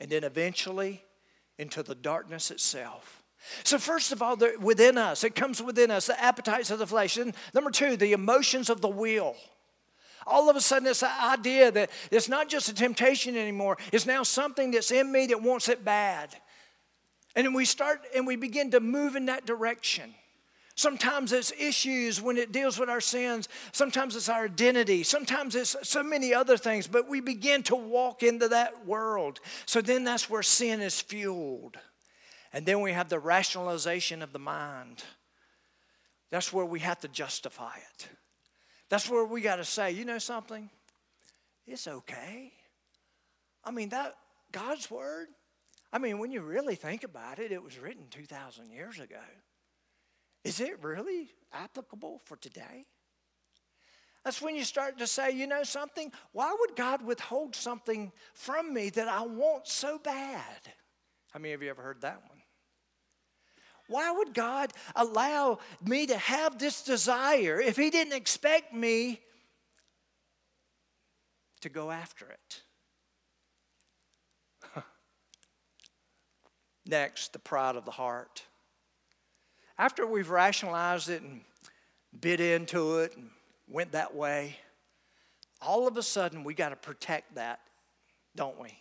and 0.00 0.10
then 0.10 0.24
eventually 0.24 1.02
into 1.58 1.82
the 1.82 1.94
darkness 1.94 2.50
itself. 2.50 3.22
So, 3.62 3.78
first 3.78 4.12
of 4.12 4.22
all, 4.22 4.36
within 4.60 4.98
us, 4.98 5.22
it 5.22 5.34
comes 5.34 5.62
within 5.62 5.90
us 5.90 6.06
the 6.06 6.20
appetites 6.20 6.70
of 6.70 6.78
the 6.78 6.86
flesh. 6.86 7.16
And 7.16 7.34
number 7.54 7.70
two, 7.70 7.96
the 7.96 8.12
emotions 8.12 8.68
of 8.68 8.80
the 8.80 8.88
will. 8.88 9.36
All 10.26 10.50
of 10.50 10.56
a 10.56 10.60
sudden, 10.60 10.88
it's 10.88 11.00
the 11.00 11.22
idea 11.22 11.70
that 11.70 11.90
it's 12.10 12.28
not 12.28 12.48
just 12.48 12.68
a 12.68 12.74
temptation 12.74 13.36
anymore, 13.36 13.78
it's 13.92 14.06
now 14.06 14.24
something 14.24 14.72
that's 14.72 14.90
in 14.90 15.12
me 15.12 15.26
that 15.26 15.40
wants 15.40 15.68
it 15.68 15.84
bad. 15.84 16.34
And 17.36 17.54
we 17.54 17.66
start 17.66 18.00
and 18.16 18.26
we 18.26 18.34
begin 18.34 18.72
to 18.72 18.80
move 18.80 19.14
in 19.14 19.26
that 19.26 19.46
direction. 19.46 20.14
Sometimes 20.74 21.32
it's 21.32 21.52
issues 21.52 22.20
when 22.20 22.36
it 22.36 22.52
deals 22.52 22.78
with 22.78 22.90
our 22.90 23.00
sins. 23.00 23.48
Sometimes 23.72 24.16
it's 24.16 24.28
our 24.28 24.44
identity. 24.44 25.02
Sometimes 25.02 25.54
it's 25.54 25.76
so 25.82 26.02
many 26.02 26.34
other 26.34 26.56
things, 26.56 26.86
but 26.86 27.08
we 27.08 27.20
begin 27.20 27.62
to 27.64 27.76
walk 27.76 28.22
into 28.22 28.48
that 28.48 28.86
world. 28.86 29.40
So 29.64 29.80
then 29.80 30.04
that's 30.04 30.28
where 30.28 30.42
sin 30.42 30.80
is 30.80 31.00
fueled. 31.00 31.78
And 32.52 32.66
then 32.66 32.80
we 32.80 32.92
have 32.92 33.08
the 33.08 33.18
rationalization 33.18 34.22
of 34.22 34.32
the 34.32 34.38
mind. 34.38 35.02
That's 36.30 36.52
where 36.52 36.66
we 36.66 36.80
have 36.80 37.00
to 37.00 37.08
justify 37.08 37.76
it. 37.94 38.08
That's 38.88 39.08
where 39.08 39.24
we 39.24 39.40
got 39.40 39.56
to 39.56 39.64
say, 39.64 39.92
you 39.92 40.04
know 40.04 40.18
something? 40.18 40.68
It's 41.66 41.88
okay. 41.88 42.52
I 43.64 43.70
mean, 43.70 43.88
that 43.90 44.16
God's 44.52 44.90
word, 44.90 45.28
I 45.96 45.98
mean, 45.98 46.18
when 46.18 46.30
you 46.30 46.42
really 46.42 46.74
think 46.74 47.04
about 47.04 47.38
it, 47.38 47.52
it 47.52 47.62
was 47.62 47.78
written 47.78 48.04
2,000 48.10 48.70
years 48.70 48.98
ago. 48.98 49.22
Is 50.44 50.60
it 50.60 50.82
really 50.82 51.30
applicable 51.54 52.20
for 52.26 52.36
today? 52.36 52.84
That's 54.22 54.42
when 54.42 54.54
you 54.54 54.64
start 54.64 54.98
to 54.98 55.06
say, 55.06 55.30
you 55.30 55.46
know 55.46 55.62
something? 55.62 56.12
Why 56.32 56.54
would 56.60 56.76
God 56.76 57.00
withhold 57.00 57.56
something 57.56 58.12
from 58.34 58.74
me 58.74 58.90
that 58.90 59.08
I 59.08 59.22
want 59.22 59.68
so 59.68 59.98
bad? 59.98 60.68
How 61.32 61.40
many 61.40 61.54
of 61.54 61.62
you 61.62 61.70
ever 61.70 61.80
heard 61.80 62.02
that 62.02 62.20
one? 62.28 62.42
Why 63.88 64.10
would 64.10 64.34
God 64.34 64.74
allow 64.94 65.60
me 65.82 66.08
to 66.08 66.18
have 66.18 66.58
this 66.58 66.82
desire 66.82 67.58
if 67.58 67.78
He 67.78 67.88
didn't 67.88 68.12
expect 68.12 68.74
me 68.74 69.22
to 71.62 71.70
go 71.70 71.90
after 71.90 72.28
it? 72.28 72.65
Next, 76.86 77.32
the 77.32 77.38
pride 77.38 77.76
of 77.76 77.84
the 77.84 77.90
heart. 77.90 78.44
After 79.78 80.06
we've 80.06 80.30
rationalized 80.30 81.08
it 81.08 81.22
and 81.22 81.40
bit 82.18 82.40
into 82.40 83.00
it 83.00 83.16
and 83.16 83.30
went 83.68 83.92
that 83.92 84.14
way, 84.14 84.56
all 85.60 85.86
of 85.88 85.96
a 85.96 86.02
sudden 86.02 86.44
we 86.44 86.54
got 86.54 86.70
to 86.70 86.76
protect 86.76 87.34
that, 87.34 87.60
don't 88.34 88.60
we? 88.60 88.78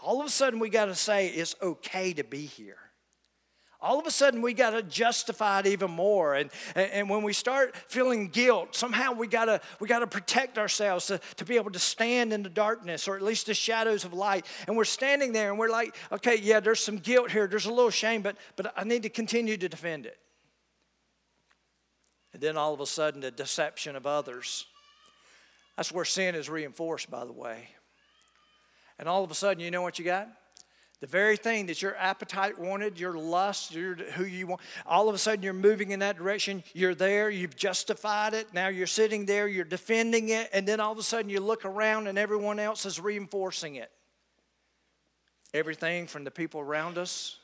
All 0.00 0.20
of 0.20 0.26
a 0.26 0.30
sudden 0.30 0.58
we 0.58 0.68
got 0.68 0.86
to 0.86 0.94
say 0.94 1.28
it's 1.28 1.54
okay 1.62 2.12
to 2.12 2.24
be 2.24 2.44
here 2.44 2.78
all 3.82 3.98
of 3.98 4.06
a 4.06 4.10
sudden 4.10 4.40
we 4.40 4.54
got 4.54 4.70
to 4.70 4.82
justify 4.82 5.58
it 5.58 5.66
even 5.66 5.90
more. 5.90 6.34
And, 6.34 6.50
and 6.76 7.10
when 7.10 7.22
we 7.22 7.32
start 7.32 7.76
feeling 7.88 8.28
guilt 8.28 8.76
somehow 8.76 9.12
we 9.12 9.26
got 9.26 9.46
to 9.46 9.60
we 9.80 9.88
got 9.88 9.98
to 9.98 10.06
protect 10.06 10.56
ourselves 10.56 11.06
to, 11.06 11.20
to 11.36 11.44
be 11.44 11.56
able 11.56 11.72
to 11.72 11.78
stand 11.78 12.32
in 12.32 12.42
the 12.42 12.48
darkness 12.48 13.08
or 13.08 13.16
at 13.16 13.22
least 13.22 13.46
the 13.46 13.54
shadows 13.54 14.04
of 14.04 14.12
light. 14.12 14.46
And 14.66 14.76
we're 14.76 14.84
standing 14.84 15.32
there 15.32 15.50
and 15.50 15.58
we're 15.58 15.70
like 15.70 15.96
okay 16.12 16.36
yeah 16.36 16.60
there's 16.60 16.80
some 16.80 16.98
guilt 16.98 17.30
here. 17.30 17.46
There's 17.46 17.66
a 17.66 17.72
little 17.72 17.90
shame 17.90 18.22
but 18.22 18.36
but 18.56 18.72
i 18.76 18.84
need 18.84 19.02
to 19.02 19.10
continue 19.10 19.56
to 19.56 19.68
defend 19.68 20.06
it. 20.06 20.18
And 22.32 22.40
then 22.40 22.56
all 22.56 22.72
of 22.72 22.80
a 22.80 22.86
sudden 22.86 23.20
the 23.20 23.30
deception 23.30 23.96
of 23.96 24.06
others. 24.06 24.66
That's 25.76 25.90
where 25.90 26.04
sin 26.04 26.34
is 26.34 26.48
reinforced 26.48 27.10
by 27.10 27.24
the 27.24 27.32
way. 27.32 27.68
And 28.98 29.08
all 29.08 29.24
of 29.24 29.30
a 29.32 29.34
sudden 29.34 29.62
you 29.62 29.70
know 29.70 29.82
what 29.82 29.98
you 29.98 30.04
got 30.04 30.28
The 31.02 31.08
very 31.08 31.36
thing 31.36 31.66
that 31.66 31.82
your 31.82 31.96
appetite 31.96 32.60
wanted, 32.60 33.00
your 33.00 33.14
lust, 33.14 33.74
your, 33.74 33.96
who 33.96 34.22
you 34.22 34.46
want, 34.46 34.60
all 34.86 35.08
of 35.08 35.16
a 35.16 35.18
sudden 35.18 35.42
you're 35.42 35.52
moving 35.52 35.90
in 35.90 35.98
that 35.98 36.16
direction. 36.16 36.62
You're 36.74 36.94
there, 36.94 37.28
you've 37.28 37.56
justified 37.56 38.34
it. 38.34 38.54
Now 38.54 38.68
you're 38.68 38.86
sitting 38.86 39.26
there, 39.26 39.48
you're 39.48 39.64
defending 39.64 40.28
it, 40.28 40.48
and 40.52 40.64
then 40.64 40.78
all 40.78 40.92
of 40.92 40.98
a 40.98 41.02
sudden 41.02 41.28
you 41.28 41.40
look 41.40 41.64
around 41.64 42.06
and 42.06 42.16
everyone 42.16 42.60
else 42.60 42.86
is 42.86 43.00
reinforcing 43.00 43.74
it. 43.74 43.90
Everything 45.52 46.06
from 46.06 46.22
the 46.22 46.30
people 46.30 46.60
around 46.60 46.98
us 46.98 47.36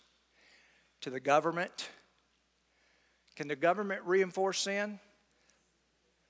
to 1.00 1.10
the 1.10 1.18
government. 1.18 1.88
Can 3.34 3.48
the 3.48 3.56
government 3.56 4.02
reinforce 4.04 4.60
sin? 4.60 5.00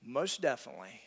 Most 0.03 0.41
definitely. 0.41 0.99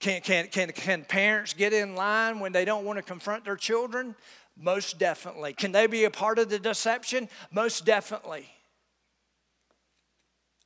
Can, 0.00 0.20
can, 0.20 0.46
can, 0.46 0.70
can 0.70 1.04
parents 1.04 1.52
get 1.52 1.72
in 1.72 1.96
line 1.96 2.38
when 2.40 2.52
they 2.52 2.64
don't 2.64 2.84
want 2.84 2.98
to 2.98 3.02
confront 3.02 3.44
their 3.44 3.56
children? 3.56 4.14
Most 4.58 4.98
definitely. 4.98 5.52
Can 5.52 5.72
they 5.72 5.86
be 5.86 6.04
a 6.04 6.10
part 6.10 6.38
of 6.38 6.50
the 6.50 6.58
deception? 6.58 7.28
Most 7.52 7.84
definitely. 7.84 8.48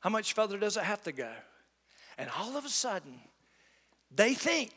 How 0.01 0.11
much 0.11 0.33
further 0.33 0.59
does 0.59 0.77
it 0.77 0.85
have 0.85 1.03
to 1.03 1.13
go? 1.13 1.31
And 2.17 2.31
all 2.39 2.57
of 2.57 2.65
a 2.65 2.71
sudden, 2.71 3.21
they 4.11 4.35
think, 4.35 4.73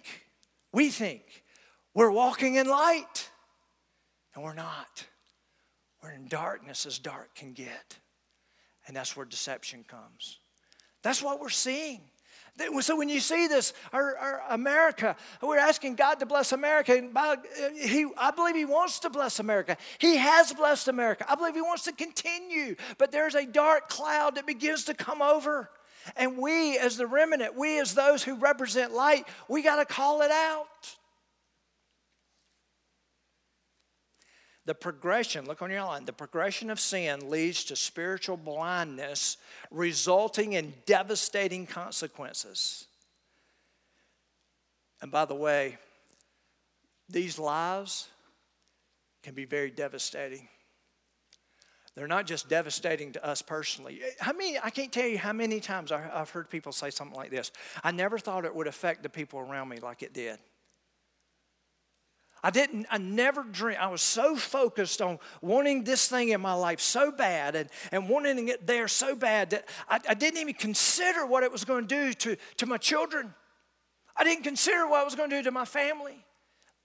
we 0.71 0.89
think, 0.89 1.43
we're 1.93 2.11
walking 2.11 2.55
in 2.55 2.67
light. 2.67 3.29
And 4.35 4.43
we're 4.43 4.53
not. 4.53 5.05
We're 6.03 6.11
in 6.11 6.27
darkness 6.27 6.85
as 6.85 6.99
dark 6.99 7.33
can 7.35 7.53
get. 7.53 7.97
And 8.85 8.95
that's 8.95 9.15
where 9.15 9.25
deception 9.25 9.85
comes. 9.87 10.39
That's 11.01 11.23
what 11.23 11.39
we're 11.39 11.49
seeing. 11.49 12.01
So 12.79 12.95
when 12.95 13.09
you 13.09 13.19
see 13.19 13.47
this, 13.47 13.73
our, 13.91 14.15
our 14.17 14.41
America, 14.49 15.17
we're 15.41 15.59
asking 15.59 15.95
God 15.95 16.15
to 16.15 16.25
bless 16.25 16.53
America. 16.53 16.97
And 16.97 17.13
by, 17.13 17.33
uh, 17.33 17.69
he, 17.77 18.07
I 18.17 18.31
believe 18.31 18.55
He 18.55 18.63
wants 18.63 18.99
to 18.99 19.09
bless 19.09 19.39
America. 19.39 19.75
He 19.99 20.15
has 20.15 20.53
blessed 20.53 20.87
America. 20.87 21.25
I 21.29 21.35
believe 21.35 21.55
He 21.55 21.61
wants 21.61 21.83
to 21.83 21.91
continue. 21.91 22.75
But 22.97 23.11
there's 23.11 23.35
a 23.35 23.45
dark 23.45 23.89
cloud 23.89 24.35
that 24.35 24.47
begins 24.47 24.85
to 24.85 24.93
come 24.93 25.21
over. 25.21 25.69
And 26.15 26.37
we, 26.37 26.77
as 26.77 26.97
the 26.97 27.07
remnant, 27.07 27.55
we 27.55 27.79
as 27.79 27.93
those 27.93 28.23
who 28.23 28.35
represent 28.35 28.93
light, 28.93 29.27
we 29.49 29.61
got 29.61 29.77
to 29.77 29.85
call 29.85 30.21
it 30.21 30.31
out. 30.31 30.95
The 34.65 34.73
progression, 34.73 35.45
look 35.45 35.61
on 35.61 35.69
your 35.69 35.83
line, 35.83 36.05
the 36.05 36.13
progression 36.13 36.71
of 36.71 36.79
sin 36.79 37.29
leads 37.29 37.63
to 37.65 37.75
spiritual 37.75 38.35
blindness, 38.35 39.37
resulting 39.69 40.53
in 40.53 40.73
devastating 40.85 41.67
consequences. 41.67 42.87
And 45.01 45.11
by 45.11 45.25
the 45.25 45.35
way, 45.35 45.77
these 47.07 47.37
lies 47.37 48.07
can 49.21 49.35
be 49.35 49.45
very 49.45 49.69
devastating. 49.69 50.47
They're 51.95 52.07
not 52.07 52.25
just 52.25 52.49
devastating 52.49 53.11
to 53.13 53.25
us 53.25 53.41
personally. 53.41 54.01
I 54.19 54.33
mean, 54.33 54.57
I 54.63 54.69
can't 54.69 54.91
tell 54.91 55.07
you 55.07 55.17
how 55.17 55.31
many 55.31 55.59
times 55.59 55.91
I've 55.91 56.29
heard 56.31 56.49
people 56.49 56.71
say 56.71 56.89
something 56.89 57.15
like 57.15 57.31
this. 57.31 57.51
I 57.83 57.91
never 57.91 58.17
thought 58.17 58.45
it 58.45 58.53
would 58.53 58.67
affect 58.67 59.03
the 59.03 59.09
people 59.09 59.39
around 59.39 59.69
me 59.69 59.77
like 59.77 60.01
it 60.01 60.13
did. 60.13 60.39
I 62.45 62.51
didn't, 62.51 62.85
I 62.91 62.99
never 62.99 63.41
dreamed. 63.41 63.79
I 63.81 63.87
was 63.87 64.03
so 64.03 64.35
focused 64.35 65.01
on 65.01 65.17
wanting 65.41 65.83
this 65.83 66.07
thing 66.07 66.29
in 66.29 66.41
my 66.41 66.53
life 66.53 66.79
so 66.79 67.11
bad 67.11 67.55
and, 67.55 67.71
and 67.91 68.07
wanting 68.07 68.49
it 68.49 68.67
there 68.67 68.87
so 68.87 69.15
bad 69.15 69.49
that 69.49 69.67
I, 69.89 69.99
I 70.09 70.13
didn't 70.13 70.39
even 70.39 70.53
consider 70.53 71.25
what 71.25 71.41
it 71.41 71.51
was 71.51 71.65
going 71.65 71.87
to 71.87 71.95
do 71.95 72.13
to, 72.13 72.37
to 72.57 72.67
my 72.67 72.77
children. 72.77 73.33
I 74.15 74.23
didn't 74.23 74.43
consider 74.43 74.87
what 74.87 75.01
it 75.01 75.05
was 75.05 75.15
going 75.15 75.31
to 75.31 75.37
do 75.37 75.41
to 75.41 75.49
my 75.49 75.65
family. 75.65 76.23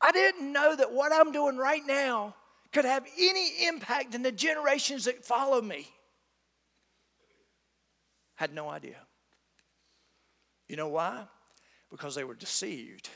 I 0.01 0.13
didn't 0.13 0.51
know 0.51 0.75
that 0.75 0.95
what 0.95 1.13
I'm 1.13 1.31
doing 1.31 1.59
right 1.59 1.83
now 1.87 2.35
could 2.73 2.87
have 2.87 3.05
any 3.19 3.67
impact 3.67 4.15
in 4.15 4.23
the 4.23 4.33
generations 4.33 5.05
that 5.05 5.27
follow 5.27 5.61
me. 5.61 5.89
Had 8.37 8.55
no 8.55 8.71
idea. 8.71 8.97
You 10.71 10.77
know 10.77 10.89
why? 10.89 11.25
Because 11.91 12.15
they 12.15 12.25
were 12.25 12.35
deceived. 12.35 13.11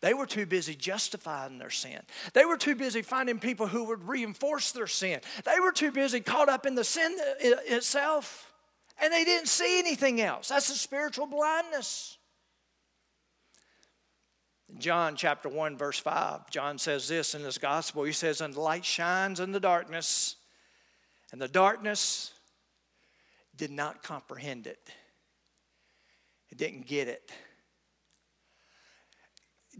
They 0.00 0.14
were 0.14 0.26
too 0.26 0.46
busy 0.46 0.74
justifying 0.74 1.58
their 1.58 1.70
sin. 1.70 2.00
They 2.32 2.46
were 2.46 2.56
too 2.56 2.74
busy 2.74 3.02
finding 3.02 3.38
people 3.38 3.66
who 3.66 3.84
would 3.84 4.08
reinforce 4.08 4.72
their 4.72 4.86
sin. 4.86 5.20
They 5.44 5.60
were 5.60 5.72
too 5.72 5.92
busy 5.92 6.20
caught 6.20 6.48
up 6.48 6.64
in 6.64 6.74
the 6.74 6.84
sin 6.84 7.14
itself. 7.40 8.52
And 9.02 9.12
they 9.12 9.24
didn't 9.24 9.48
see 9.48 9.78
anything 9.78 10.20
else. 10.20 10.48
That's 10.48 10.70
a 10.70 10.74
spiritual 10.74 11.26
blindness. 11.26 12.18
John 14.78 15.16
chapter 15.16 15.48
1, 15.48 15.76
verse 15.76 15.98
5, 15.98 16.48
John 16.50 16.78
says 16.78 17.08
this 17.08 17.34
in 17.34 17.42
his 17.42 17.58
gospel. 17.58 18.04
He 18.04 18.12
says, 18.12 18.40
And 18.40 18.54
the 18.54 18.60
light 18.60 18.84
shines 18.84 19.40
in 19.40 19.52
the 19.52 19.60
darkness, 19.60 20.36
and 21.32 21.40
the 21.40 21.48
darkness 21.48 22.32
did 23.56 23.70
not 23.70 24.02
comprehend 24.02 24.66
it. 24.66 24.90
It 26.50 26.58
didn't 26.58 26.86
get 26.86 27.08
it. 27.08 27.30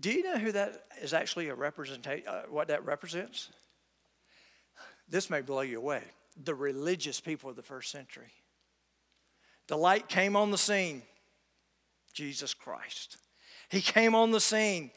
Do 0.00 0.10
you 0.10 0.22
know 0.22 0.38
who 0.38 0.52
that 0.52 0.86
is 1.02 1.12
actually 1.12 1.48
a 1.48 1.54
representation, 1.54 2.26
uh, 2.26 2.42
what 2.48 2.68
that 2.68 2.84
represents? 2.84 3.50
This 5.08 5.28
may 5.28 5.42
blow 5.42 5.60
you 5.60 5.78
away. 5.78 6.02
The 6.42 6.54
religious 6.54 7.20
people 7.20 7.50
of 7.50 7.56
the 7.56 7.62
first 7.62 7.90
century. 7.90 8.32
The 9.66 9.76
light 9.76 10.08
came 10.08 10.36
on 10.36 10.50
the 10.50 10.58
scene, 10.58 11.02
Jesus 12.14 12.54
Christ. 12.54 13.18
He 13.68 13.80
came 13.80 14.14
on 14.14 14.30
the 14.30 14.40
scene 14.40 14.90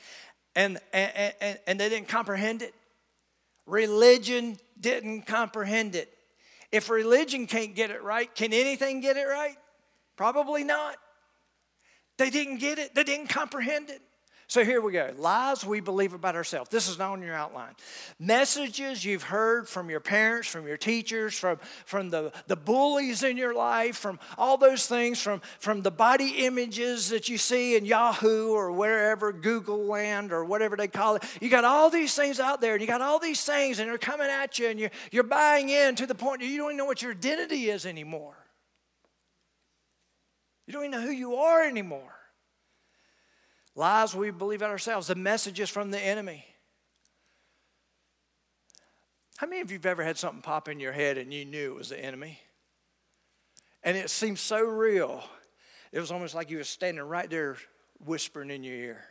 and, 0.56 0.80
and, 0.94 1.34
and, 1.42 1.60
and 1.68 1.80
they 1.80 1.89
didn't 1.89 2.08
comprehend 2.08 2.62
it. 2.62 2.74
Religion 3.66 4.58
didn't 4.80 5.24
comprehend 5.24 5.96
it. 5.96 6.12
If 6.72 6.89
religion 6.89 7.46
can't 7.46 7.76
get 7.76 7.92
it 7.92 8.02
right, 8.04 8.34
can 8.34 8.54
anything 8.54 9.02
get 9.02 9.18
it 9.18 9.26
right? 9.26 9.58
Probably 10.16 10.63
not. 10.63 10.96
They 12.18 12.30
didn't 12.30 12.58
get 12.58 12.80
it, 12.80 12.96
they 12.96 13.04
didn't 13.04 13.28
comprehend 13.28 13.89
it. 13.89 14.02
So 14.54 14.63
here 14.63 14.82
we 14.82 14.92
go. 14.92 15.12
Lies 15.18 15.66
we 15.66 15.80
believe 15.80 16.13
about 16.13 16.36
ourselves. 16.36 16.70
This 16.70 16.88
is 16.88 17.00
not 17.00 17.13
on 17.13 17.24
your 17.24 17.34
outline. 17.34 17.74
Messages 18.20 19.04
you've 19.04 19.24
heard 19.24 19.68
from 19.68 19.89
your 19.89 20.00
parents, 20.00 20.48
from 20.48 20.68
your 20.68 20.78
teachers, 20.78 21.34
from, 21.34 21.58
from 21.88 22.12
the, 22.12 22.32
the 22.46 22.56
bullies 22.56 23.24
in 23.24 23.36
your 23.36 23.56
life, 23.56 23.96
from 23.96 24.20
all 24.38 24.58
those 24.58 24.86
things, 24.86 25.20
from, 25.20 25.42
from 25.58 25.82
the 25.82 25.89
body 25.89 26.46
images 26.46 27.10
that 27.10 27.30
you 27.30 27.39
see 27.39 27.76
in 27.76 27.84
Yahoo 27.84 28.52
or 28.52 28.72
wherever, 28.72 29.34
Google 29.34 29.86
Land 29.86 30.32
or 30.32 30.46
whatever 30.46 30.78
they 30.78 30.88
call 30.88 31.16
it. 31.16 31.24
You 31.42 31.50
got 31.50 31.66
all 31.66 31.89
these 31.89 32.13
things 32.13 32.39
out 32.39 32.62
there 32.62 32.74
and 32.74 32.82
you 32.82 32.86
got 32.86 33.02
all 33.02 33.18
these 33.18 33.44
things 33.44 33.80
and 33.80 33.89
they're 33.89 33.98
coming 33.98 34.28
at 34.28 34.60
you 34.60 34.68
and 34.68 34.80
you're, 34.80 34.92
you're 35.12 35.24
buying 35.24 35.70
in 35.70 35.96
to 35.96 36.06
the 36.06 36.13
point 36.13 36.44
you 36.44 36.58
don't 36.58 36.68
even 36.68 36.78
know 36.78 36.86
what 36.86 37.02
your 37.02 37.13
identity 37.13 37.72
is 37.72 37.88
anymore. 37.88 38.36
You 40.68 40.74
don't 40.74 40.86
even 40.86 40.92
know 40.92 41.08
who 41.08 41.12
you 41.12 41.38
are 41.38 41.63
anymore. 41.63 42.13
Lies 43.76 44.16
we 44.16 44.32
believe 44.32 44.62
in 44.62 44.70
ourselves, 44.70 45.08
the 45.08 45.16
messages 45.16 45.70
from 45.70 45.92
the 45.92 46.00
enemy. 46.00 46.46
How 49.38 49.48
many 49.48 49.62
of 49.62 49.72
you 49.72 49.78
have 49.78 49.86
ever 49.86 50.04
had 50.04 50.18
something 50.18 50.42
pop 50.42 50.70
in 50.70 50.80
your 50.80 50.94
head 50.94 51.18
and 51.18 51.34
you 51.34 51.44
knew 51.44 51.72
it 51.74 51.78
was 51.78 51.90
the 51.90 52.00
enemy? 52.00 52.40
And 53.84 53.98
it 53.98 54.10
seemed 54.10 54.40
so 54.40 54.62
real. 54.62 55.24
It 55.92 56.00
was 56.00 56.12
almost 56.12 56.36
like 56.36 56.50
you 56.50 56.58
were 56.58 56.64
standing 56.64 57.04
right 57.04 57.30
there 57.30 57.58
whispering 58.06 58.52
in 58.52 58.64
your 58.64 58.76
ear. 58.76 59.04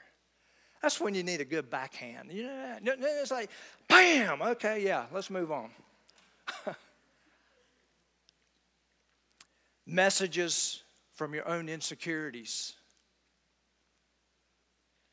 That's 0.81 1.01
when 1.01 1.15
you 1.15 1.23
need 1.23 1.41
a 1.41 1.45
good 1.45 1.71
backhand. 1.71 2.33
You 2.33 2.45
know, 2.45 2.79
that? 2.83 2.99
it's 3.01 3.31
like, 3.31 3.51
bam, 3.89 4.43
okay, 4.43 4.85
yeah, 4.85 5.07
let's 5.13 5.31
move 5.31 5.53
on. 5.53 5.71
Messages 9.87 10.83
from 11.13 11.35
your 11.35 11.49
own 11.49 11.69
insecurities. 11.69 12.75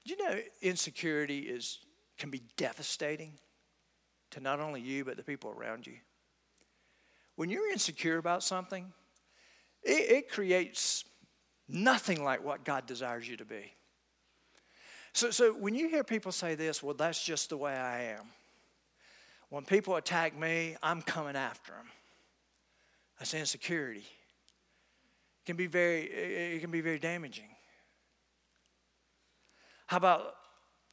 You 0.10 0.18
know 0.18 0.40
insecurity 0.62 1.42
is, 1.42 1.78
can 2.18 2.32
be 2.32 2.42
devastating 2.58 3.34
to 4.32 4.40
not 4.40 4.60
only 4.60 4.82
you, 4.82 5.06
but 5.06 5.18
the 5.18 5.24
people 5.24 5.52
around 5.52 5.86
you? 5.86 5.98
When 7.36 7.50
you're 7.50 7.72
insecure 7.72 8.18
about 8.18 8.44
something, 8.44 8.92
it, 9.84 10.12
it 10.12 10.30
creates 10.30 11.06
nothing 11.68 12.24
like 12.24 12.44
what 12.44 12.66
God 12.66 12.88
desires 12.88 13.28
you 13.28 13.38
to 13.38 13.46
be. 13.46 13.72
So, 15.14 15.30
so 15.30 15.54
when 15.54 15.76
you 15.76 15.90
hear 15.90 16.04
people 16.04 16.32
say 16.32 16.56
this, 16.56 16.82
well, 16.82 16.96
that's 16.96 17.24
just 17.24 17.50
the 17.50 17.58
way 17.58 17.74
I 17.74 18.04
am. 18.06 18.26
When 19.50 19.64
people 19.64 19.96
attack 19.96 20.38
me, 20.38 20.76
I'm 20.82 21.04
coming 21.04 21.36
after 21.36 21.72
them. 21.72 21.88
That's 23.20 23.34
insecurity. 23.34 24.00
It 24.00 25.46
can 25.46 25.56
be 25.56 25.68
very, 25.68 26.02
it 26.02 26.62
can 26.62 26.72
be 26.72 26.82
very 26.82 27.00
damaging. 27.00 27.50
How 29.90 29.98
about 29.98 30.36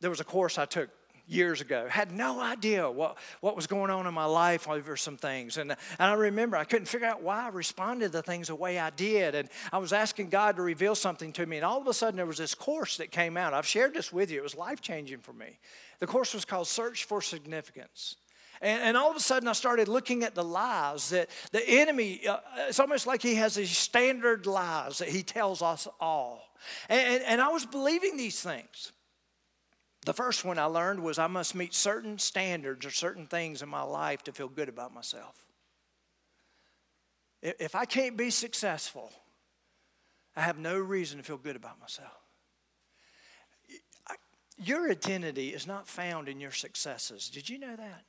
there 0.01 0.09
was 0.09 0.21
a 0.21 0.25
course 0.25 0.57
I 0.57 0.65
took 0.65 0.89
years 1.27 1.61
ago. 1.61 1.87
Had 1.87 2.13
no 2.13 2.41
idea 2.41 2.91
what, 2.91 3.19
what 3.43 3.55
was 3.55 3.67
going 3.67 3.91
on 3.91 4.07
in 4.07 4.15
my 4.15 4.25
life 4.25 4.67
over 4.67 4.97
some 4.97 5.19
things. 5.19 5.59
And, 5.59 5.73
and 5.73 5.79
I 5.99 6.15
remember 6.15 6.57
I 6.57 6.65
couldn't 6.65 6.87
figure 6.87 7.07
out 7.07 7.23
why 7.23 7.45
I 7.45 7.49
responded 7.49 8.13
to 8.13 8.23
things 8.23 8.49
the 8.49 8.55
way 8.55 8.79
I 8.79 8.89
did. 8.89 9.35
And 9.35 9.51
I 9.71 9.77
was 9.77 9.93
asking 9.93 10.31
God 10.31 10.57
to 10.57 10.63
reveal 10.63 10.95
something 10.95 11.31
to 11.35 11.45
me. 11.45 11.57
And 11.57 11.65
all 11.67 11.79
of 11.79 11.87
a 11.87 11.93
sudden, 11.93 12.17
there 12.17 12.25
was 12.25 12.39
this 12.39 12.55
course 12.55 12.97
that 12.97 13.11
came 13.11 13.37
out. 13.37 13.53
I've 13.53 13.67
shared 13.67 13.93
this 13.93 14.15
with 14.15 14.31
you, 14.31 14.39
it 14.39 14.43
was 14.43 14.57
life 14.57 14.81
changing 14.81 15.19
for 15.19 15.35
me. 15.35 15.59
The 15.99 16.07
course 16.07 16.33
was 16.33 16.47
called 16.47 16.67
Search 16.67 17.05
for 17.05 17.21
Significance. 17.21 18.17
And, 18.63 18.83
and, 18.83 18.97
all 18.97 19.11
of 19.11 19.17
a 19.19 19.21
sudden, 19.21 19.47
I 19.47 19.53
started 19.53 19.89
looking 19.89 20.23
at 20.23 20.35
the 20.35 20.43
lies 20.43 21.11
that 21.11 21.29
the 21.53 21.63
enemy, 21.69 22.27
uh, 22.27 22.39
it's 22.69 22.81
almost 22.81 23.07
like 23.07 23.21
he 23.21 23.35
has 23.35 23.57
these 23.57 23.77
standard 23.77 24.47
lies 24.47 24.97
that 24.99 25.09
he 25.09 25.23
tells 25.23 25.61
us 25.61 25.87
all. 26.01 26.46
And, 26.89 27.23
and 27.23 27.41
I 27.41 27.49
was 27.49 27.67
believing 27.67 28.17
these 28.17 28.41
things. 28.41 28.93
The 30.05 30.13
first 30.13 30.45
one 30.45 30.59
I 30.59 30.65
learned 30.65 31.01
was 31.01 31.19
I 31.19 31.27
must 31.27 31.55
meet 31.55 31.75
certain 31.75 32.19
standards 32.19 32.87
or 32.87 32.91
certain 32.91 33.27
things 33.27 33.63
in 33.63 33.69
my 33.69 33.83
life 33.83 34.23
to 34.25 34.33
feel 34.33 34.49
good 34.49 34.69
about 34.69 34.95
myself. 34.95 35.45
If 37.43 37.75
I 37.75 37.85
can't 37.85 38.17
be 38.17 38.31
successful, 38.31 39.13
I 40.37 40.43
have 40.43 40.59
no 40.59 40.79
reason 40.79 41.19
to 41.19 41.25
feel 41.25 41.39
good 41.39 41.57
about 41.57 41.81
myself. 41.81 42.23
Your 44.59 44.91
identity 44.91 45.49
is 45.49 45.67
not 45.67 45.87
found 45.87 46.29
in 46.29 46.41
your 46.41 46.53
successes. 46.53 47.29
Did 47.29 47.49
you 47.49 47.59
know 47.59 47.77
that? 47.77 48.05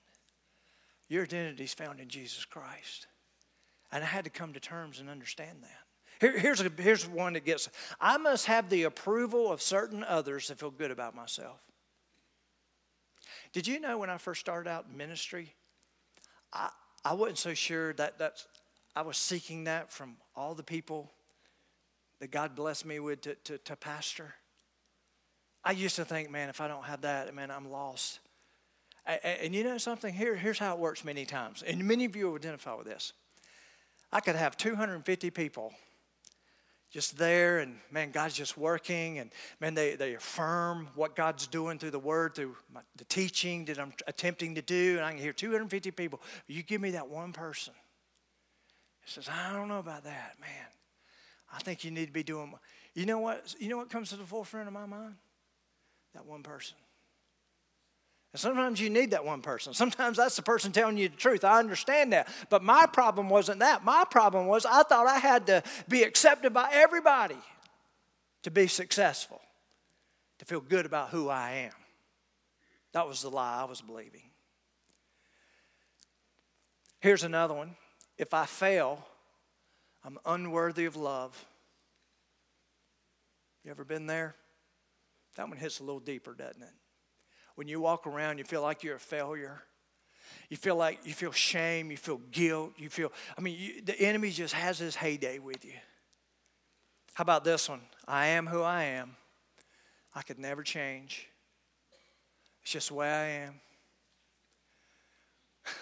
Your 1.10 1.24
identity 1.24 1.64
is 1.64 1.74
found 1.74 2.00
in 2.00 2.10
Jesus 2.10 2.46
Christ. 2.46 3.08
And 3.92 4.04
I 4.04 4.08
had 4.08 4.24
to 4.26 4.30
come 4.30 4.54
to 4.54 4.60
terms 4.60 5.00
and 5.00 5.10
understand 5.10 5.60
that. 5.64 5.87
Here, 6.20 6.38
here's, 6.38 6.62
a, 6.62 6.72
here's 6.78 7.08
one 7.08 7.34
that 7.34 7.46
gets 7.46 7.70
I 8.00 8.18
must 8.18 8.46
have 8.46 8.70
the 8.70 8.84
approval 8.84 9.52
of 9.52 9.62
certain 9.62 10.04
others 10.04 10.48
to 10.48 10.56
feel 10.56 10.72
good 10.72 10.92
about 10.92 11.16
myself. 11.16 11.60
Did 13.54 13.68
you 13.68 13.80
know 13.80 13.98
when 13.98 14.10
I 14.10 14.18
first 14.18 14.40
started 14.40 14.70
out 14.70 14.86
in 14.90 14.98
ministry, 14.98 15.54
I, 16.52 16.70
I 17.06 17.14
wasn't 17.14 17.38
so 17.38 17.54
sure 17.54 17.94
that 17.94 18.18
that's, 18.18 18.48
I 18.96 19.02
was 19.02 19.18
seeking 19.18 19.66
that 19.66 19.92
from 19.92 20.18
all 20.36 20.54
the 20.54 20.64
people 20.64 21.12
that 22.20 22.32
God 22.32 22.56
blessed 22.56 22.86
me 22.86 23.00
with 23.00 23.22
to, 23.22 23.36
to, 23.36 23.58
to 23.60 23.76
pastor. 23.76 24.34
I 25.64 25.72
used 25.72 25.96
to 25.98 26.06
think, 26.06 26.32
man, 26.32 26.50
if 26.50 26.62
I 26.62 26.68
don't 26.68 26.86
have 26.86 27.02
that, 27.02 27.34
man, 27.34 27.52
I'm 27.52 27.70
lost. 27.70 28.20
And, 29.06 29.20
and 29.24 29.56
you 29.56 29.64
know 29.64 29.78
something? 29.78 30.14
Here, 30.14 30.36
here's 30.36 30.60
how 30.60 30.74
it 30.74 30.80
works 30.80 31.06
many 31.06 31.26
times. 31.26 31.64
And 31.64 31.84
many 31.84 32.06
of 32.06 32.16
you 32.16 32.28
will 32.28 32.36
identify 32.36 32.74
with 32.74 32.88
this. 32.88 33.14
I 34.12 34.20
could 34.20 34.36
have 34.36 34.58
250 34.58 35.30
people 35.32 35.74
just 36.90 37.18
there 37.18 37.60
and 37.60 37.78
man 37.92 38.12
god's 38.12 38.34
just 38.34 38.58
working 38.58 39.20
and 39.20 39.32
man 39.60 39.74
they, 39.74 39.96
they 39.96 40.14
affirm 40.14 40.88
what 40.96 41.16
god's 41.16 41.48
doing 41.48 41.78
through 41.78 41.92
the 41.92 42.00
word 42.00 42.34
through 42.34 42.56
my, 42.74 42.82
the 42.96 43.04
teaching 43.06 43.66
that 43.66 43.80
i'm 43.80 43.92
attempting 44.08 44.56
to 44.56 44.62
do. 44.62 44.96
And 44.98 45.06
i 45.06 45.12
can 45.12 45.20
hear 45.20 45.34
250 45.34 45.92
people 45.92 46.22
you 46.48 46.64
give 46.64 46.82
me 46.82 46.92
that 46.92 47.10
one 47.10 47.34
person. 47.34 47.74
He 49.04 49.12
says 49.12 49.30
i 49.30 49.54
don't 49.54 49.68
know 49.68 49.80
about 49.80 50.04
that 50.06 50.36
man. 50.40 50.68
I 51.54 51.60
think 51.60 51.84
you 51.84 51.92
need 51.92 52.08
to 52.08 52.14
be 52.14 52.24
doing 52.24 52.54
you 52.94 53.06
know 53.06 53.20
what 53.20 53.56
you 53.60 53.70
know 53.70 53.78
what 53.78 53.90
comes 53.90 54.10
to 54.10 54.16
the 54.16 54.24
forefront 54.24 54.68
of 54.68 54.74
my 54.74 54.86
mind? 54.86 55.16
That 56.14 56.26
one 56.26 56.44
person 56.44 56.78
and 58.34 58.40
sometimes 58.40 58.80
you 58.80 58.90
need 58.90 59.12
that 59.12 59.26
one 59.26 59.42
person. 59.42 59.74
Sometimes 59.74 60.18
that's 60.18 60.36
the 60.36 60.42
person 60.42 60.72
telling 60.72 60.98
you 60.98 61.10
the 61.10 61.16
truth. 61.16 61.44
I 61.44 61.60
understand 61.60 62.14
that. 62.14 62.28
But 62.50 62.64
my 62.64 62.86
problem 62.86 63.30
wasn't 63.30 63.60
that. 63.60 63.84
My 63.84 64.04
problem 64.10 64.48
was 64.48 64.66
I 64.66 64.84
thought 64.84 65.08
I 65.08 65.20
had 65.20 65.48
to 65.48 65.64
be 65.88 66.04
accepted 66.04 66.54
by 66.54 66.70
everybody 66.74 67.38
to 68.44 68.52
be 68.52 68.68
successful, 68.68 69.42
to 70.40 70.46
feel 70.46 70.60
good 70.60 70.86
about 70.86 71.10
who 71.10 71.30
I 71.30 71.52
am. 71.52 71.74
That 72.92 73.08
was 73.08 73.22
the 73.22 73.30
lie 73.30 73.62
I 73.62 73.66
was 73.66 73.82
believing. 73.82 74.24
Here's 77.00 77.24
another 77.24 77.54
one. 77.54 77.76
If 78.18 78.34
I 78.34 78.46
fail, 78.46 79.06
I'm 80.04 80.18
unworthy 80.26 80.86
of 80.86 80.96
love. 80.96 81.46
You 83.64 83.72
ever 83.72 83.86
been 83.86 84.08
there? 84.08 84.36
That 85.36 85.48
one 85.48 85.58
hits 85.58 85.80
a 85.80 85.84
little 85.84 86.00
deeper, 86.00 86.34
doesn't 86.34 86.62
it? 86.62 86.74
When 87.58 87.68
you 87.68 87.82
walk 87.82 88.06
around, 88.06 88.38
you 88.38 88.44
feel 88.44 88.62
like 88.62 88.84
you're 88.84 88.98
a 88.98 89.00
failure. 89.00 89.64
You 90.48 90.58
feel 90.58 90.76
like 90.76 91.00
you 91.06 91.14
feel 91.14 91.32
shame, 91.32 91.90
you 91.90 91.98
feel 91.98 92.22
guilt, 92.32 92.74
you 92.78 92.88
feel, 92.88 93.12
I 93.36 93.42
mean, 93.42 93.56
you, 93.58 93.82
the 93.82 94.00
enemy 94.00 94.30
just 94.30 94.54
has 94.54 94.78
his 94.78 94.96
heyday 94.96 95.40
with 95.40 95.66
you. 95.66 95.74
How 97.16 97.24
about 97.24 97.44
this 97.44 97.68
one? 97.68 97.82
I 98.08 98.28
am 98.28 98.46
who 98.46 98.62
I 98.62 98.84
am. 98.84 99.16
I 100.14 100.22
could 100.22 100.38
never 100.38 100.62
change. 100.62 101.28
It's 102.62 102.74
just 102.74 102.90
the 102.90 102.94
way 102.94 103.10
I 103.10 103.28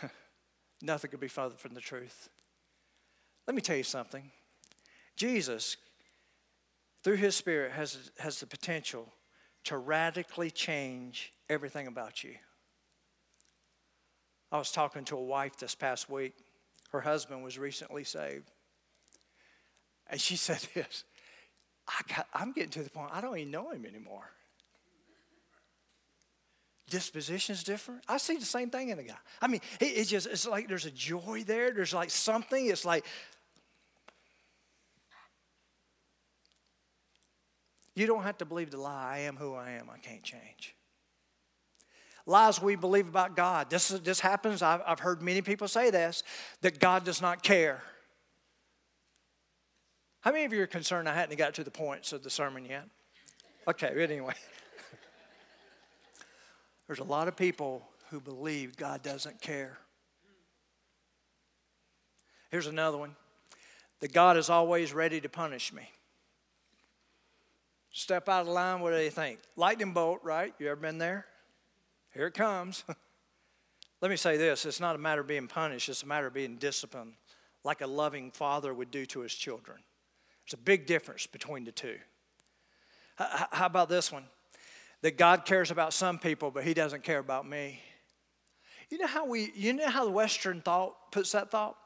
am. 0.02 0.10
Nothing 0.82 1.12
could 1.12 1.20
be 1.20 1.28
further 1.28 1.56
from 1.58 1.74
the 1.74 1.82
truth. 1.82 2.30
Let 3.48 3.54
me 3.54 3.62
tell 3.62 3.76
you 3.76 3.84
something. 3.84 4.32
Jesus, 5.18 5.76
through 7.04 7.18
his 7.18 7.36
Spirit, 7.36 7.74
has, 7.74 8.12
has 8.20 8.40
the 8.40 8.48
potential 8.48 9.12
to 9.66 9.78
radically 9.78 10.52
change 10.52 11.34
everything 11.50 11.88
about 11.88 12.24
you. 12.24 12.36
I 14.52 14.58
was 14.58 14.72
talking 14.72 15.04
to 15.06 15.18
a 15.18 15.24
wife 15.24 15.58
this 15.58 15.76
past 15.76 16.10
week. 16.10 16.34
Her 16.92 17.02
husband 17.02 17.44
was 17.44 17.58
recently 17.58 18.04
saved. 18.04 18.52
And 20.08 20.22
she 20.22 20.36
said 20.38 20.66
this 20.74 21.04
I 21.88 22.24
am 22.42 22.52
getting 22.52 22.72
to 22.72 22.84
the 22.84 22.90
point, 22.90 23.12
I 23.14 23.22
don't 23.22 23.38
even 23.38 23.52
know 23.52 23.72
him 23.72 23.86
anymore. 23.86 24.32
Disposition's 26.90 27.64
different. 27.64 28.04
I 28.08 28.18
see 28.18 28.38
the 28.38 28.46
same 28.46 28.70
thing 28.70 28.90
in 28.90 28.98
the 28.98 29.04
guy. 29.04 29.16
I 29.42 29.48
mean, 29.48 29.62
it, 29.80 29.86
it's 29.86 30.10
just, 30.10 30.28
it's 30.28 30.48
like 30.48 30.68
there's 30.68 30.86
a 30.86 30.92
joy 30.92 31.44
there. 31.46 31.72
There's 31.72 31.96
like 31.96 32.12
something. 32.12 32.68
It's 32.68 32.86
like, 32.86 33.06
You 37.96 38.08
don't 38.08 38.24
have 38.24 38.38
to 38.40 38.46
believe 38.46 38.72
the 38.72 38.78
lie 38.78 39.16
I 39.16 39.20
am 39.20 39.38
who 39.38 39.56
I 39.56 39.72
am, 39.72 39.90
I 39.90 39.98
can't 39.98 40.22
change. 40.22 40.76
Lies 42.28 42.62
we 42.62 42.76
believe 42.76 43.08
about 43.08 43.36
God. 43.36 43.70
This, 43.70 43.92
is, 43.92 44.02
this 44.02 44.20
happens, 44.20 44.62
I've, 44.62 44.82
I've 44.86 45.00
heard 45.00 45.22
many 45.22 45.42
people 45.42 45.68
say 45.68 45.92
this, 45.92 46.24
that 46.62 46.80
God 46.80 47.06
does 47.06 47.22
not 47.22 47.44
care. 47.44 47.82
How 50.22 50.32
many 50.32 50.44
of 50.44 50.52
you 50.52 50.62
are 50.64 50.68
concerned 50.68 51.08
I 51.08 51.14
hadn't 51.14 51.38
got 51.38 51.54
to 51.56 51.64
the 51.64 51.72
points 51.72 52.12
of 52.12 52.24
the 52.24 52.32
sermon 52.32 52.66
yet? 52.66 52.86
Okay, 53.68 53.92
but 53.94 54.10
anyway. 54.10 54.34
There's 56.88 57.00
a 57.00 57.04
lot 57.04 57.28
of 57.28 57.36
people 57.36 57.88
who 58.10 58.20
believe 58.20 58.76
God 58.76 59.04
doesn't 59.04 59.40
care. 59.40 59.78
Here's 62.50 62.68
another 62.68 62.98
one 62.98 63.16
that 64.00 64.14
God 64.14 64.36
is 64.36 64.50
always 64.50 64.94
ready 64.94 65.22
to 65.22 65.30
punish 65.30 65.72
me 65.72 65.90
step 67.96 68.28
out 68.28 68.42
of 68.42 68.50
line, 68.50 68.82
what 68.82 68.90
do 68.90 68.98
they 68.98 69.10
think? 69.10 69.40
Lightning 69.56 69.94
bolt, 69.94 70.20
right? 70.22 70.54
You 70.60 70.68
ever 70.68 70.76
been 70.76 70.98
there? 70.98 71.26
Here 72.14 72.28
it 72.28 72.34
comes. 72.34 72.84
Let 74.02 74.12
me 74.12 74.18
say 74.18 74.36
this 74.38 74.66
it's 74.66 74.82
not 74.82 74.96
a 74.96 75.00
matter 75.00 75.22
of 75.22 75.28
being 75.28 75.48
punished, 75.48 75.90
it's 75.90 76.04
a 76.04 76.06
matter 76.06 76.28
of 76.28 76.34
being 76.34 76.58
disciplined, 76.58 77.14
like 77.64 77.82
a 77.82 77.88
loving 77.88 78.32
father 78.32 78.74
would 78.74 78.92
do 78.92 79.06
to 79.08 79.22
his 79.22 79.34
children. 79.34 79.78
There's 80.46 80.60
a 80.60 80.64
big 80.64 80.86
difference 80.86 81.26
between 81.26 81.64
the 81.64 81.72
two. 81.72 81.98
How 83.16 83.66
about 83.66 83.88
this 83.88 84.12
one? 84.12 84.26
That 85.02 85.18
God 85.18 85.46
cares 85.46 85.72
about 85.72 85.94
some 85.94 86.20
people, 86.20 86.52
but 86.52 86.66
he 86.66 86.74
doesn't 86.74 87.04
care 87.04 87.20
about 87.20 87.48
me. 87.48 87.80
You 88.90 88.98
know 88.98 89.08
how 89.08 89.26
we 89.26 89.52
you 89.56 89.72
know 89.72 89.90
how 89.90 90.04
the 90.04 90.12
Western 90.12 90.60
thought 90.60 91.12
puts 91.12 91.32
that 91.32 91.50
thought? 91.50 91.78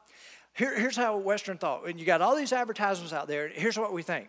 Here, 0.54 0.76
here's 0.76 0.96
how 0.96 1.16
Western 1.18 1.56
thought. 1.56 1.86
And 1.86 2.00
you 2.00 2.04
got 2.04 2.20
all 2.20 2.34
these 2.34 2.52
advertisements 2.52 3.12
out 3.12 3.28
there. 3.28 3.48
Here's 3.48 3.78
what 3.78 3.92
we 3.92 4.02
think. 4.02 4.28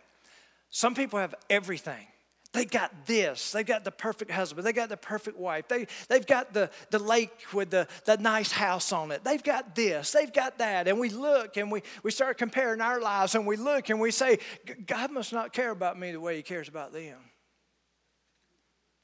Some 0.71 0.95
people 0.95 1.19
have 1.19 1.35
everything. 1.49 2.07
They 2.53 2.65
got 2.65 3.05
this. 3.05 3.51
They 3.51 3.63
got 3.63 3.85
the 3.85 3.91
perfect 3.91 4.29
husband. 4.29 4.67
They 4.67 4.73
got 4.73 4.89
the 4.89 4.97
perfect 4.97 5.37
wife. 5.37 5.69
They, 5.69 5.87
they've 6.09 6.25
got 6.25 6.53
the, 6.53 6.69
the 6.89 6.99
lake 6.99 7.31
with 7.53 7.69
the, 7.69 7.87
the 8.05 8.17
nice 8.17 8.51
house 8.51 8.91
on 8.91 9.11
it. 9.11 9.23
They've 9.23 9.41
got 9.41 9.73
this. 9.73 10.11
They've 10.11 10.31
got 10.31 10.57
that. 10.57 10.89
And 10.89 10.99
we 10.99 11.09
look 11.09 11.55
and 11.55 11.71
we, 11.71 11.81
we 12.03 12.11
start 12.11 12.37
comparing 12.37 12.81
our 12.81 12.99
lives 12.99 13.35
and 13.35 13.47
we 13.47 13.55
look 13.55 13.89
and 13.89 14.01
we 14.01 14.11
say, 14.11 14.39
God 14.85 15.11
must 15.11 15.31
not 15.31 15.53
care 15.53 15.71
about 15.71 15.97
me 15.97 16.11
the 16.11 16.19
way 16.19 16.35
he 16.35 16.41
cares 16.41 16.67
about 16.67 16.91
them. 16.91 17.19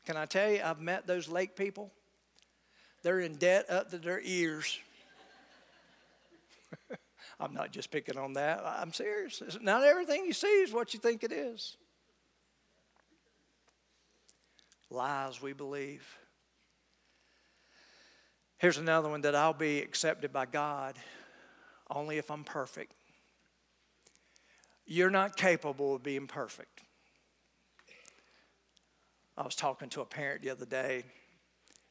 Can 0.06 0.18
I 0.18 0.26
tell 0.26 0.52
you, 0.52 0.62
I've 0.64 0.82
met 0.82 1.08
those 1.08 1.30
lake 1.30 1.56
people. 1.56 1.92
They're 3.04 3.22
in 3.22 3.36
debt 3.36 3.70
up 3.70 3.92
to 3.92 3.98
their 3.98 4.20
ears. 4.22 4.78
I'm 7.40 7.54
not 7.54 7.72
just 7.72 7.92
picking 7.92 8.18
on 8.18 8.34
that. 8.34 8.64
I'm 8.66 8.92
serious. 8.92 9.42
Not 9.62 9.84
everything 9.84 10.26
you 10.26 10.34
see 10.34 10.48
is 10.48 10.74
what 10.74 10.94
you 10.94 11.00
think 11.00 11.24
it 11.24 11.32
is. 11.32 11.78
Lies 14.90 15.42
we 15.42 15.54
believe. 15.54 16.18
Here's 18.58 18.78
another 18.78 19.10
one 19.10 19.22
that 19.22 19.36
I'll 19.36 19.54
be 19.54 19.80
accepted 19.80 20.34
by 20.34 20.48
God 20.48 20.98
only 21.90 22.18
if 22.18 22.32
I'm 22.32 22.44
perfect. 22.44 22.94
You're 24.86 25.10
not 25.10 25.36
capable 25.36 25.96
of 25.96 26.04
being 26.04 26.28
perfect. 26.28 26.82
I 29.38 29.44
was 29.44 29.56
talking 29.56 29.90
to 29.90 30.02
a 30.02 30.06
parent 30.06 30.42
the 30.42 30.50
other 30.50 30.66
day. 30.66 31.04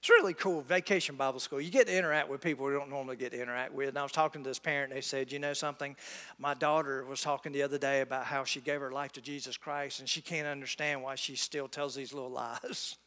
It's 0.07 0.11
really 0.23 0.35
cool, 0.35 0.63
vacation 0.63 1.17
Bible 1.17 1.41
school. 1.41 1.61
You 1.61 1.69
get 1.69 1.89
to 1.89 1.99
interact 1.99 2.29
with 2.29 2.41
people 2.41 2.71
you 2.71 2.79
don't 2.79 2.91
normally 2.91 3.17
get 3.17 3.33
to 3.33 3.43
interact 3.43 3.75
with. 3.75 3.89
And 3.89 3.99
I 3.99 4.05
was 4.05 4.13
talking 4.13 4.45
to 4.45 4.49
this 4.49 4.61
parent, 4.61 4.93
and 4.93 4.97
they 4.97 5.01
said, 5.01 5.33
You 5.33 5.41
know 5.41 5.53
something? 5.53 5.97
My 6.39 6.55
daughter 6.55 7.05
was 7.05 7.21
talking 7.21 7.51
the 7.51 7.65
other 7.65 7.77
day 7.77 8.03
about 8.03 8.25
how 8.25 8.45
she 8.45 8.61
gave 8.61 8.81
her 8.81 8.93
life 8.93 9.11
to 9.15 9.21
Jesus 9.21 9.57
Christ, 9.57 9.99
and 9.99 10.09
she 10.09 10.21
can't 10.21 10.47
understand 10.47 11.03
why 11.03 11.17
she 11.17 11.35
still 11.35 11.67
tells 11.67 11.97
these 11.97 12.15
little 12.15 12.31
lies. 12.31 12.99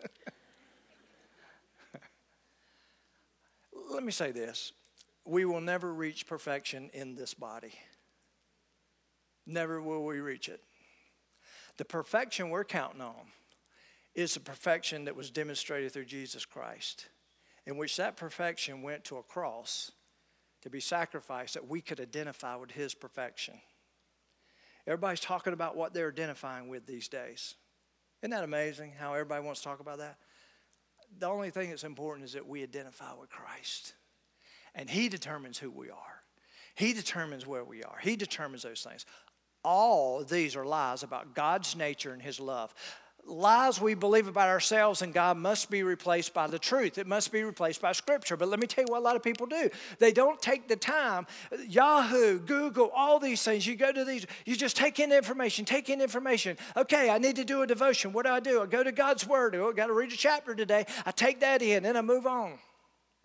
let 3.90 4.04
me 4.04 4.12
say 4.12 4.34
this 4.34 4.74
we 5.26 5.46
will 5.46 5.62
never 5.62 5.94
reach 5.94 6.28
perfection 6.28 6.90
in 6.94 7.16
this 7.16 7.34
body. 7.34 7.76
Never 9.48 9.82
will 9.82 10.04
we 10.04 10.20
reach 10.20 10.50
it. 10.50 10.60
The 11.78 11.86
perfection 11.86 12.50
we're 12.50 12.66
counting 12.66 13.00
on 13.00 13.32
is 14.16 14.34
the 14.34 14.40
perfection 14.40 15.06
that 15.06 15.16
was 15.16 15.32
demonstrated 15.32 15.92
through 15.92 16.06
Jesus 16.06 16.46
Christ, 16.46 17.08
in 17.66 17.78
which 17.78 17.98
that 17.98 18.18
perfection 18.18 18.82
went 18.82 19.04
to 19.06 19.18
a 19.18 19.24
cross 19.24 19.92
to 20.62 20.70
be 20.70 20.80
sacrificed 20.80 21.54
that 21.54 21.68
we 21.68 21.82
could 21.82 22.00
identify 22.00 22.56
with 22.56 22.72
his 22.72 22.94
perfection. 22.94 23.56
Everybody's 24.86 25.20
talking 25.20 25.54
about 25.54 25.78
what 25.78 25.94
they're 25.94 26.10
identifying 26.10 26.68
with 26.68 26.86
these 26.86 27.08
days. 27.08 27.56
Isn't 28.22 28.32
that 28.32 28.44
amazing 28.44 28.94
how 29.00 29.14
everybody 29.14 29.46
wants 29.46 29.62
to 29.62 29.68
talk 29.68 29.80
about 29.80 30.00
that? 30.00 30.18
The 31.18 31.28
only 31.28 31.50
thing 31.50 31.70
that's 31.70 31.84
important 31.84 32.26
is 32.26 32.34
that 32.34 32.48
we 32.48 32.64
identify 32.64 33.14
with 33.14 33.30
Christ. 33.30 33.94
And 34.76 34.90
He 34.90 35.10
determines 35.10 35.58
who 35.58 35.72
we 35.72 35.90
are, 35.90 36.24
He 36.76 36.94
determines 36.94 37.46
where 37.48 37.64
we 37.64 37.84
are, 37.84 37.98
He 38.02 38.16
determines 38.16 38.64
those 38.64 38.82
things. 38.82 39.06
All 39.64 40.24
these 40.24 40.56
are 40.56 40.66
lies 40.66 41.04
about 41.04 41.36
God's 41.36 41.76
nature 41.76 42.14
and 42.14 42.22
His 42.22 42.40
love 42.40 42.74
lies 43.30 43.80
we 43.80 43.94
believe 43.94 44.28
about 44.28 44.50
ourselves 44.50 45.02
and 45.02 45.14
God 45.14 45.38
must 45.38 45.70
be 45.70 45.84
replaced 45.84 46.34
by 46.34 46.48
the 46.48 46.60
truth. 46.60 46.98
It 46.98 47.08
must 47.08 47.32
be 47.32 47.44
replaced 47.44 47.82
by 47.82 47.92
Scripture. 47.92 48.36
But 48.36 48.50
let 48.50 48.60
me 48.60 48.68
tell 48.68 48.84
you 48.84 48.92
what 48.92 49.00
a 49.00 49.04
lot 49.04 49.16
of 49.16 49.24
people 49.24 49.48
do. 49.48 49.70
They 50.00 50.12
don't 50.12 50.42
take 50.42 50.68
the 50.68 50.76
time. 50.76 51.28
Yahoo, 51.68 52.40
Google, 52.40 52.90
all 52.96 53.20
these 53.20 53.44
things. 53.44 53.66
You 53.66 53.76
go 53.76 53.92
to 53.92 54.04
these, 54.04 54.26
you 54.46 54.56
just 54.56 54.76
take 54.76 55.00
in 55.00 55.12
information, 55.12 55.66
take 55.66 55.90
in 55.90 56.02
information. 56.02 56.58
Okay, 56.76 57.10
I 57.10 57.18
need 57.18 57.36
to 57.38 57.46
do 57.46 57.62
a 57.62 57.68
devotion. 57.68 58.14
What 58.14 58.26
do 58.26 58.32
I 58.32 58.40
do? 58.40 58.62
I 58.62 58.66
go 58.66 58.84
to 58.84 58.92
God's 58.92 59.28
Word. 59.28 59.56
Oh, 59.56 59.70
I 59.70 59.74
got 59.74 59.88
to 59.88 59.94
read 59.94 60.12
a 60.12 60.18
chapter 60.18 60.56
today. 60.56 60.86
I 61.06 61.12
take 61.12 61.40
that 61.42 61.62
in, 61.62 61.86
and 61.86 61.98
I 61.98 62.02
move 62.02 62.26
on. 62.26 62.60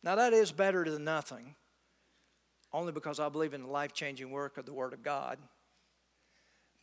Now, 0.02 0.16
that 0.16 0.32
is 0.32 0.52
better 0.52 0.88
than 0.88 1.04
nothing, 1.04 1.54
only 2.72 2.92
because 2.92 3.18
I 3.18 3.30
believe 3.30 3.54
in 3.54 3.62
the 3.62 3.70
life 3.70 3.94
changing 3.94 4.30
work 4.30 4.58
of 4.58 4.66
the 4.66 4.72
Word 4.74 4.92
of 4.92 5.02
God. 5.02 5.38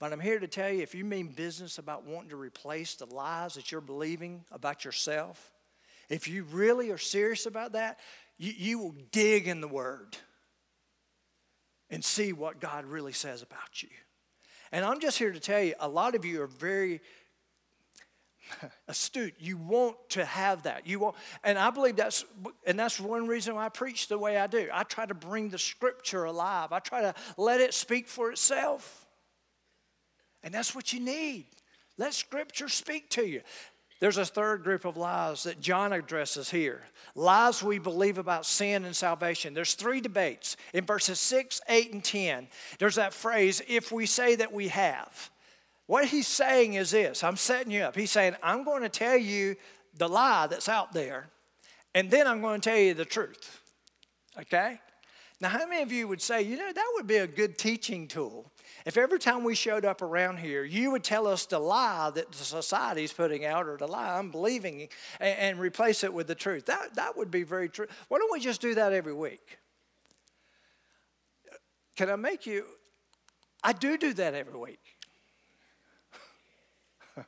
But 0.01 0.13
I'm 0.13 0.19
here 0.19 0.39
to 0.39 0.47
tell 0.47 0.71
you 0.71 0.81
if 0.81 0.95
you 0.95 1.05
mean 1.05 1.27
business 1.27 1.77
about 1.77 2.07
wanting 2.07 2.31
to 2.31 2.35
replace 2.35 2.95
the 2.95 3.05
lies 3.05 3.53
that 3.53 3.71
you're 3.71 3.81
believing 3.81 4.43
about 4.51 4.83
yourself, 4.83 5.51
if 6.09 6.27
you 6.27 6.43
really 6.45 6.89
are 6.89 6.97
serious 6.97 7.45
about 7.45 7.73
that, 7.73 7.99
you, 8.39 8.51
you 8.57 8.79
will 8.79 8.95
dig 9.11 9.47
in 9.47 9.61
the 9.61 9.67
Word 9.67 10.17
and 11.91 12.03
see 12.03 12.33
what 12.33 12.59
God 12.59 12.85
really 12.85 13.11
says 13.11 13.43
about 13.43 13.83
you. 13.83 13.89
And 14.71 14.83
I'm 14.83 14.99
just 14.99 15.19
here 15.19 15.31
to 15.31 15.39
tell 15.39 15.61
you, 15.61 15.75
a 15.79 15.87
lot 15.87 16.15
of 16.15 16.25
you 16.25 16.41
are 16.41 16.47
very 16.47 17.01
astute. 18.87 19.35
You 19.37 19.55
want 19.55 19.97
to 20.09 20.25
have 20.25 20.63
that. 20.63 20.87
You 20.87 20.97
want, 20.97 21.15
and 21.43 21.59
I 21.59 21.69
believe 21.69 21.95
that's, 21.95 22.25
and 22.65 22.79
that's 22.79 22.99
one 22.99 23.27
reason 23.27 23.53
why 23.53 23.65
I 23.65 23.69
preach 23.69 24.07
the 24.07 24.17
way 24.17 24.37
I 24.37 24.47
do. 24.47 24.67
I 24.73 24.81
try 24.81 25.05
to 25.05 25.13
bring 25.13 25.49
the 25.49 25.59
Scripture 25.59 26.23
alive. 26.23 26.71
I 26.71 26.79
try 26.79 27.01
to 27.01 27.13
let 27.37 27.61
it 27.61 27.75
speak 27.75 28.07
for 28.07 28.31
itself. 28.31 29.00
And 30.43 30.53
that's 30.53 30.73
what 30.73 30.93
you 30.93 30.99
need. 30.99 31.45
Let 31.97 32.13
Scripture 32.13 32.69
speak 32.69 33.09
to 33.11 33.27
you. 33.27 33.41
There's 33.99 34.17
a 34.17 34.25
third 34.25 34.63
group 34.63 34.85
of 34.85 34.97
lies 34.97 35.43
that 35.43 35.61
John 35.61 35.93
addresses 35.93 36.49
here 36.49 36.81
lies 37.13 37.61
we 37.61 37.77
believe 37.77 38.17
about 38.17 38.45
sin 38.47 38.83
and 38.83 38.95
salvation. 38.95 39.53
There's 39.53 39.75
three 39.75 40.01
debates 40.01 40.57
in 40.73 40.85
verses 40.85 41.19
6, 41.19 41.61
8, 41.69 41.93
and 41.93 42.03
10. 42.03 42.47
There's 42.79 42.95
that 42.95 43.13
phrase, 43.13 43.61
if 43.67 43.91
we 43.91 44.07
say 44.07 44.35
that 44.35 44.51
we 44.51 44.69
have. 44.69 45.29
What 45.85 46.05
he's 46.05 46.27
saying 46.27 46.75
is 46.75 46.91
this 46.91 47.23
I'm 47.23 47.37
setting 47.37 47.71
you 47.71 47.81
up. 47.81 47.95
He's 47.95 48.11
saying, 48.11 48.35
I'm 48.41 48.63
going 48.63 48.81
to 48.81 48.89
tell 48.89 49.17
you 49.17 49.55
the 49.97 50.07
lie 50.07 50.47
that's 50.47 50.69
out 50.69 50.93
there, 50.93 51.27
and 51.93 52.09
then 52.09 52.27
I'm 52.27 52.41
going 52.41 52.61
to 52.61 52.69
tell 52.69 52.79
you 52.79 52.93
the 52.93 53.05
truth. 53.05 53.59
Okay? 54.39 54.79
Now, 55.41 55.49
how 55.49 55.67
many 55.67 55.81
of 55.81 55.91
you 55.91 56.07
would 56.07 56.21
say, 56.21 56.43
you 56.43 56.55
know, 56.55 56.71
that 56.71 56.91
would 56.95 57.07
be 57.07 57.17
a 57.17 57.27
good 57.27 57.57
teaching 57.57 58.07
tool? 58.07 58.51
If 58.85 58.97
every 58.97 59.19
time 59.19 59.43
we 59.43 59.53
showed 59.53 59.85
up 59.85 60.01
around 60.01 60.37
here, 60.37 60.63
you 60.63 60.91
would 60.91 61.03
tell 61.03 61.27
us 61.27 61.45
the 61.45 61.59
lie 61.59 62.09
that 62.09 62.31
the 62.31 62.43
society's 62.43 63.13
putting 63.13 63.45
out 63.45 63.67
or 63.67 63.77
the 63.77 63.87
lie 63.87 64.17
I'm 64.17 64.31
believing 64.31 64.89
and, 65.19 65.39
and 65.39 65.59
replace 65.59 66.03
it 66.03 66.13
with 66.13 66.27
the 66.27 66.35
truth, 66.35 66.65
that, 66.65 66.95
that 66.95 67.15
would 67.17 67.29
be 67.29 67.43
very 67.43 67.69
true. 67.69 67.87
Why 68.07 68.17
don't 68.17 68.31
we 68.31 68.39
just 68.39 68.61
do 68.61 68.73
that 68.75 68.93
every 68.93 69.13
week? 69.13 69.59
Can 71.95 72.09
I 72.09 72.15
make 72.15 72.47
you? 72.47 72.65
I 73.63 73.73
do 73.73 73.97
do 73.97 74.13
that 74.13 74.33
every 74.33 74.57
week. 74.57 74.79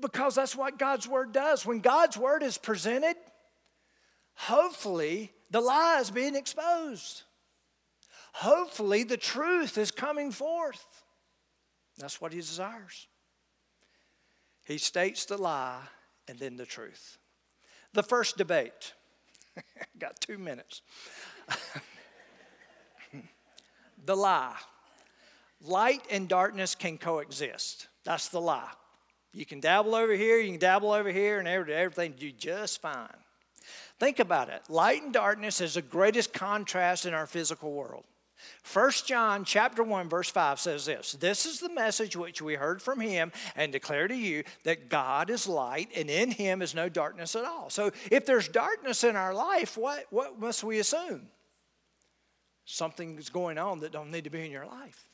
because 0.00 0.34
that's 0.34 0.54
what 0.54 0.78
God's 0.78 1.08
Word 1.08 1.32
does. 1.32 1.64
When 1.64 1.80
God's 1.80 2.18
Word 2.18 2.42
is 2.42 2.58
presented, 2.58 3.16
hopefully 4.34 5.32
the 5.50 5.62
lie 5.62 6.00
is 6.00 6.10
being 6.10 6.34
exposed 6.36 7.22
hopefully 8.34 9.04
the 9.04 9.16
truth 9.16 9.78
is 9.78 9.90
coming 9.90 10.30
forth. 10.30 10.84
That's 11.98 12.20
what 12.20 12.32
he 12.32 12.40
desires. 12.40 13.06
He 14.66 14.78
states 14.78 15.24
the 15.24 15.38
lie 15.38 15.80
and 16.28 16.38
then 16.38 16.56
the 16.56 16.66
truth. 16.66 17.18
The 17.92 18.02
first 18.02 18.36
debate, 18.36 18.92
got 19.98 20.20
two 20.20 20.36
minutes. 20.36 20.82
the 24.04 24.16
lie. 24.16 24.56
Light 25.62 26.02
and 26.10 26.28
darkness 26.28 26.74
can 26.74 26.98
coexist. 26.98 27.86
That's 28.04 28.28
the 28.28 28.40
lie. 28.40 28.72
You 29.32 29.46
can 29.46 29.60
dabble 29.60 29.94
over 29.94 30.12
here, 30.12 30.38
you 30.38 30.50
can 30.50 30.60
dabble 30.60 30.92
over 30.92 31.10
here, 31.10 31.38
and 31.38 31.48
everything 31.48 32.14
do 32.18 32.30
just 32.32 32.80
fine. 32.80 33.08
Think 33.98 34.18
about 34.18 34.48
it. 34.48 34.62
Light 34.68 35.02
and 35.02 35.12
darkness 35.12 35.60
is 35.60 35.74
the 35.74 35.82
greatest 35.82 36.32
contrast 36.32 37.06
in 37.06 37.14
our 37.14 37.26
physical 37.26 37.72
world. 37.72 38.04
1 38.72 38.90
John 39.06 39.44
chapter 39.44 39.82
1 39.82 40.08
verse 40.08 40.30
5 40.30 40.58
says 40.58 40.86
this 40.86 41.12
This 41.12 41.46
is 41.46 41.60
the 41.60 41.68
message 41.68 42.16
which 42.16 42.40
we 42.40 42.54
heard 42.54 42.80
from 42.80 43.00
him 43.00 43.32
and 43.56 43.72
declare 43.72 44.08
to 44.08 44.14
you 44.14 44.44
that 44.64 44.88
God 44.88 45.30
is 45.30 45.46
light 45.46 45.90
and 45.96 46.08
in 46.08 46.30
him 46.30 46.62
is 46.62 46.74
no 46.74 46.88
darkness 46.88 47.36
at 47.36 47.44
all. 47.44 47.70
So 47.70 47.92
if 48.10 48.26
there's 48.26 48.48
darkness 48.48 49.04
in 49.04 49.16
our 49.16 49.34
life, 49.34 49.76
what, 49.76 50.06
what 50.10 50.38
must 50.38 50.64
we 50.64 50.78
assume? 50.78 51.28
Something's 52.64 53.28
going 53.28 53.58
on 53.58 53.80
that 53.80 53.92
don't 53.92 54.10
need 54.10 54.24
to 54.24 54.30
be 54.30 54.44
in 54.44 54.50
your 54.50 54.66
life. 54.66 55.04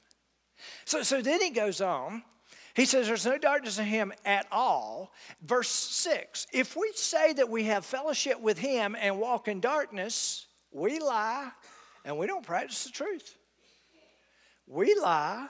So, 0.85 1.03
so 1.03 1.21
then 1.21 1.40
he 1.40 1.51
goes 1.51 1.81
on. 1.81 2.23
He 2.75 2.85
says, 2.85 3.09
There's 3.09 3.27
no 3.27 3.38
darkness 3.38 3.79
in 3.79 3.87
him 3.87 4.12
at 4.25 4.47
all. 4.53 5.12
Verse 5.43 5.69
6 5.69 6.47
If 6.53 6.77
we 6.77 6.93
say 6.95 7.33
that 7.35 7.49
we 7.49 7.64
have 7.64 7.85
fellowship 7.85 8.40
with 8.40 8.59
him 8.59 8.97
and 8.99 9.19
walk 9.19 9.49
in 9.49 9.61
darkness, 9.61 10.47
we 10.71 10.99
lie 10.99 11.51
and 12.05 12.17
we 12.19 12.27
don't 12.27 12.45
practice 12.45 12.85
the 12.85 12.91
truth. 12.91 13.37
We 14.67 14.95
lie 14.95 15.49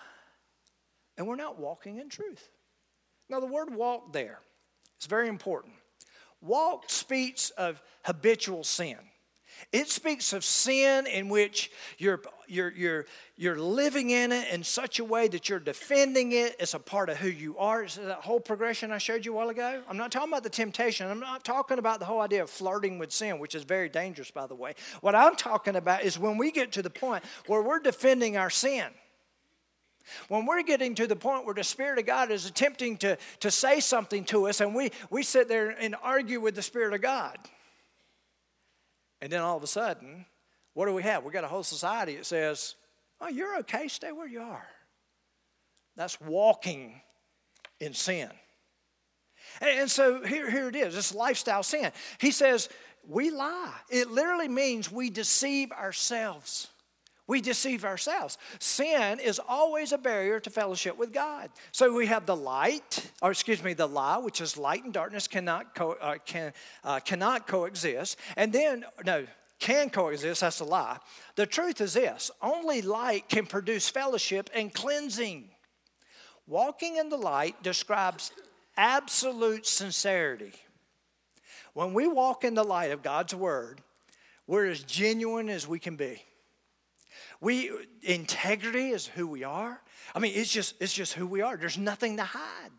and 1.16 1.26
we're 1.26 1.36
not 1.36 1.58
walking 1.58 1.98
in 1.98 2.08
truth. 2.08 2.48
Now, 3.28 3.40
the 3.40 3.46
word 3.46 3.74
walk 3.74 4.12
there 4.12 4.40
is 5.00 5.06
very 5.06 5.28
important. 5.28 5.74
Walk 6.40 6.84
speaks 6.88 7.50
of 7.50 7.82
habitual 8.04 8.64
sin. 8.64 8.96
It 9.72 9.88
speaks 9.88 10.32
of 10.32 10.44
sin 10.44 11.06
in 11.06 11.28
which 11.28 11.70
you're, 11.98 12.20
you're, 12.48 12.72
you're, 12.72 13.06
you're 13.36 13.58
living 13.58 14.10
in 14.10 14.32
it 14.32 14.52
in 14.52 14.64
such 14.64 14.98
a 14.98 15.04
way 15.04 15.28
that 15.28 15.48
you're 15.48 15.60
defending 15.60 16.32
it. 16.32 16.56
It's 16.58 16.74
a 16.74 16.78
part 16.78 17.08
of 17.08 17.18
who 17.18 17.28
you 17.28 17.56
are. 17.58 17.84
It's 17.84 17.96
that 17.96 18.18
whole 18.18 18.40
progression 18.40 18.90
I 18.90 18.98
showed 18.98 19.24
you 19.24 19.32
a 19.32 19.36
while 19.36 19.48
ago. 19.48 19.82
I'm 19.88 19.96
not 19.96 20.10
talking 20.10 20.30
about 20.30 20.42
the 20.42 20.50
temptation. 20.50 21.08
I'm 21.08 21.20
not 21.20 21.44
talking 21.44 21.78
about 21.78 22.00
the 22.00 22.06
whole 22.06 22.20
idea 22.20 22.42
of 22.42 22.50
flirting 22.50 22.98
with 22.98 23.12
sin, 23.12 23.38
which 23.38 23.54
is 23.54 23.64
very 23.64 23.88
dangerous, 23.88 24.30
by 24.30 24.46
the 24.46 24.54
way. 24.54 24.74
What 25.00 25.14
I'm 25.14 25.36
talking 25.36 25.76
about 25.76 26.02
is 26.02 26.18
when 26.18 26.36
we 26.36 26.50
get 26.50 26.72
to 26.72 26.82
the 26.82 26.90
point 26.90 27.24
where 27.46 27.62
we're 27.62 27.80
defending 27.80 28.36
our 28.36 28.50
sin. 28.50 28.86
When 30.28 30.44
we're 30.46 30.62
getting 30.62 30.94
to 30.96 31.06
the 31.06 31.14
point 31.14 31.44
where 31.44 31.54
the 31.54 31.62
Spirit 31.62 31.98
of 31.98 32.06
God 32.06 32.30
is 32.30 32.46
attempting 32.46 32.96
to, 32.98 33.16
to 33.40 33.50
say 33.50 33.78
something 33.80 34.24
to 34.24 34.48
us, 34.48 34.60
and 34.60 34.74
we, 34.74 34.90
we 35.08 35.22
sit 35.22 35.48
there 35.48 35.70
and 35.70 35.94
argue 36.02 36.40
with 36.40 36.56
the 36.56 36.62
Spirit 36.62 36.94
of 36.94 37.00
God. 37.00 37.38
And 39.20 39.30
then 39.30 39.40
all 39.40 39.56
of 39.56 39.62
a 39.62 39.66
sudden, 39.66 40.24
what 40.74 40.86
do 40.86 40.94
we 40.94 41.02
have? 41.02 41.24
We 41.24 41.32
got 41.32 41.44
a 41.44 41.48
whole 41.48 41.62
society 41.62 42.16
that 42.16 42.26
says, 42.26 42.76
oh, 43.20 43.28
you're 43.28 43.58
okay, 43.58 43.88
stay 43.88 44.12
where 44.12 44.28
you 44.28 44.40
are. 44.40 44.66
That's 45.96 46.20
walking 46.20 47.00
in 47.80 47.92
sin. 47.92 48.30
And 49.60 49.90
so 49.90 50.24
here, 50.24 50.50
here 50.50 50.68
it 50.68 50.76
is, 50.76 50.94
this 50.94 51.14
lifestyle 51.14 51.62
sin. 51.62 51.90
He 52.18 52.30
says, 52.30 52.68
we 53.08 53.30
lie. 53.30 53.74
It 53.90 54.10
literally 54.10 54.48
means 54.48 54.92
we 54.92 55.10
deceive 55.10 55.72
ourselves. 55.72 56.68
We 57.30 57.40
deceive 57.40 57.84
ourselves. 57.84 58.38
Sin 58.58 59.20
is 59.20 59.40
always 59.48 59.92
a 59.92 59.98
barrier 59.98 60.40
to 60.40 60.50
fellowship 60.50 60.98
with 60.98 61.12
God. 61.12 61.50
So 61.70 61.94
we 61.94 62.06
have 62.06 62.26
the 62.26 62.36
light, 62.36 63.12
or 63.22 63.30
excuse 63.30 63.62
me, 63.62 63.74
the 63.74 63.86
lie, 63.86 64.18
which 64.18 64.40
is 64.40 64.56
light 64.56 64.84
and 64.84 64.92
darkness 64.92 65.28
cannot 65.28 65.74
co- 65.74 65.98
uh, 66.00 66.18
can 66.26 66.52
uh, 66.82 67.00
cannot 67.00 67.46
coexist. 67.46 68.18
And 68.36 68.52
then 68.52 68.84
no, 69.04 69.26
can 69.58 69.90
coexist. 69.90 70.40
That's 70.40 70.60
a 70.60 70.64
lie. 70.64 70.98
The 71.36 71.46
truth 71.46 71.80
is 71.80 71.92
this: 71.92 72.32
only 72.40 72.82
light 72.82 73.28
can 73.28 73.46
produce 73.46 73.88
fellowship 73.88 74.50
and 74.52 74.74
cleansing. 74.74 75.50
Walking 76.46 76.96
in 76.96 77.10
the 77.10 77.22
light 77.32 77.62
describes 77.62 78.32
absolute 78.76 79.66
sincerity. 79.66 80.54
When 81.74 81.94
we 81.94 82.08
walk 82.08 82.44
in 82.44 82.54
the 82.54 82.64
light 82.64 82.90
of 82.90 83.02
God's 83.02 83.34
word, 83.34 83.80
We're 84.50 84.66
as 84.66 84.82
genuine 84.82 85.48
as 85.48 85.68
we 85.68 85.78
can 85.78 85.94
be. 85.94 86.20
We 87.40 87.70
integrity 88.02 88.90
is 88.90 89.06
who 89.06 89.26
we 89.26 89.44
are. 89.44 89.80
I 90.14 90.18
mean, 90.18 90.32
it's 90.34 90.52
just 90.52 90.74
it's 90.80 90.92
just 90.92 91.14
who 91.14 91.26
we 91.26 91.40
are. 91.40 91.56
There's 91.56 91.78
nothing 91.78 92.18
to 92.18 92.24
hide. 92.24 92.70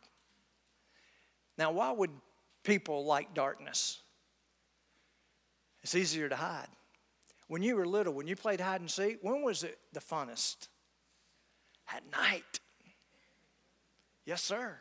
Now, 1.57 1.71
why 1.71 1.91
would 1.91 2.11
people 2.63 3.05
like 3.05 3.33
darkness? 3.33 4.01
It's 5.83 5.95
easier 5.95 6.29
to 6.29 6.35
hide. 6.35 6.67
When 7.47 7.63
you 7.63 7.75
were 7.75 7.85
little, 7.85 8.13
when 8.13 8.27
you 8.27 8.35
played 8.35 8.61
hide 8.61 8.81
and 8.81 8.89
seek, 8.89 9.17
when 9.21 9.41
was 9.41 9.63
it 9.63 9.77
the 9.93 9.99
funnest? 9.99 10.67
At 11.93 12.03
night. 12.11 12.59
Yes, 14.25 14.41
sir. 14.41 14.77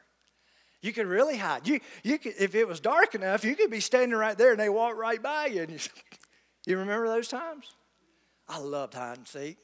You 0.81 0.93
could 0.93 1.07
really 1.07 1.37
hide. 1.37 1.67
You, 1.67 1.81
you 2.03 2.19
could, 2.19 2.35
if 2.39 2.55
it 2.55 2.69
was 2.69 2.81
dark 2.81 3.15
enough, 3.15 3.45
you 3.45 3.57
could 3.57 3.71
be 3.71 3.81
standing 3.81 4.17
right 4.17 4.39
there 4.39 4.53
and 4.53 4.61
they 4.61 4.69
walk 4.69 4.97
right 4.97 5.21
by 5.21 5.47
you. 5.47 5.63
And 5.63 5.73
you, 5.73 5.79
you 6.67 6.79
remember 6.79 7.09
those 7.09 7.29
times? 7.29 7.67
I 8.49 8.59
loved 8.59 8.95
hide 8.95 9.19
and 9.19 9.27
seek. 9.27 9.59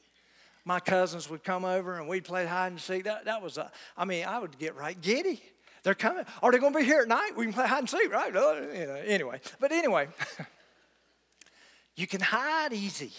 My 0.67 0.81
cousins 0.81 1.29
would 1.29 1.45
come 1.45 1.63
over 1.63 1.97
and 1.97 2.09
we'd 2.09 2.25
play 2.25 2.45
hide 2.45 2.73
and 2.73 2.81
seek. 2.81 3.05
That, 3.05 3.23
that 3.23 3.41
was, 3.41 3.57
a, 3.57 3.71
I 3.95 4.03
mean, 4.03 4.25
I 4.25 4.37
would 4.37 4.59
get 4.59 4.75
right 4.75 4.99
giddy. 4.99 5.41
They're 5.83 5.95
coming. 5.95 6.25
Are 6.43 6.51
they 6.51 6.57
going 6.57 6.73
to 6.73 6.79
be 6.79 6.83
here 6.83 6.99
at 6.99 7.07
night? 7.07 7.37
We 7.37 7.45
can 7.45 7.53
play 7.53 7.65
hide 7.65 7.79
and 7.79 7.89
seek, 7.89 8.11
right? 8.11 8.35
Uh, 8.35 8.55
you 8.73 8.85
know, 8.85 9.01
anyway, 9.05 9.39
but 9.61 9.71
anyway, 9.71 10.09
you 11.95 12.05
can 12.05 12.19
hide 12.19 12.73
easy. 12.73 13.13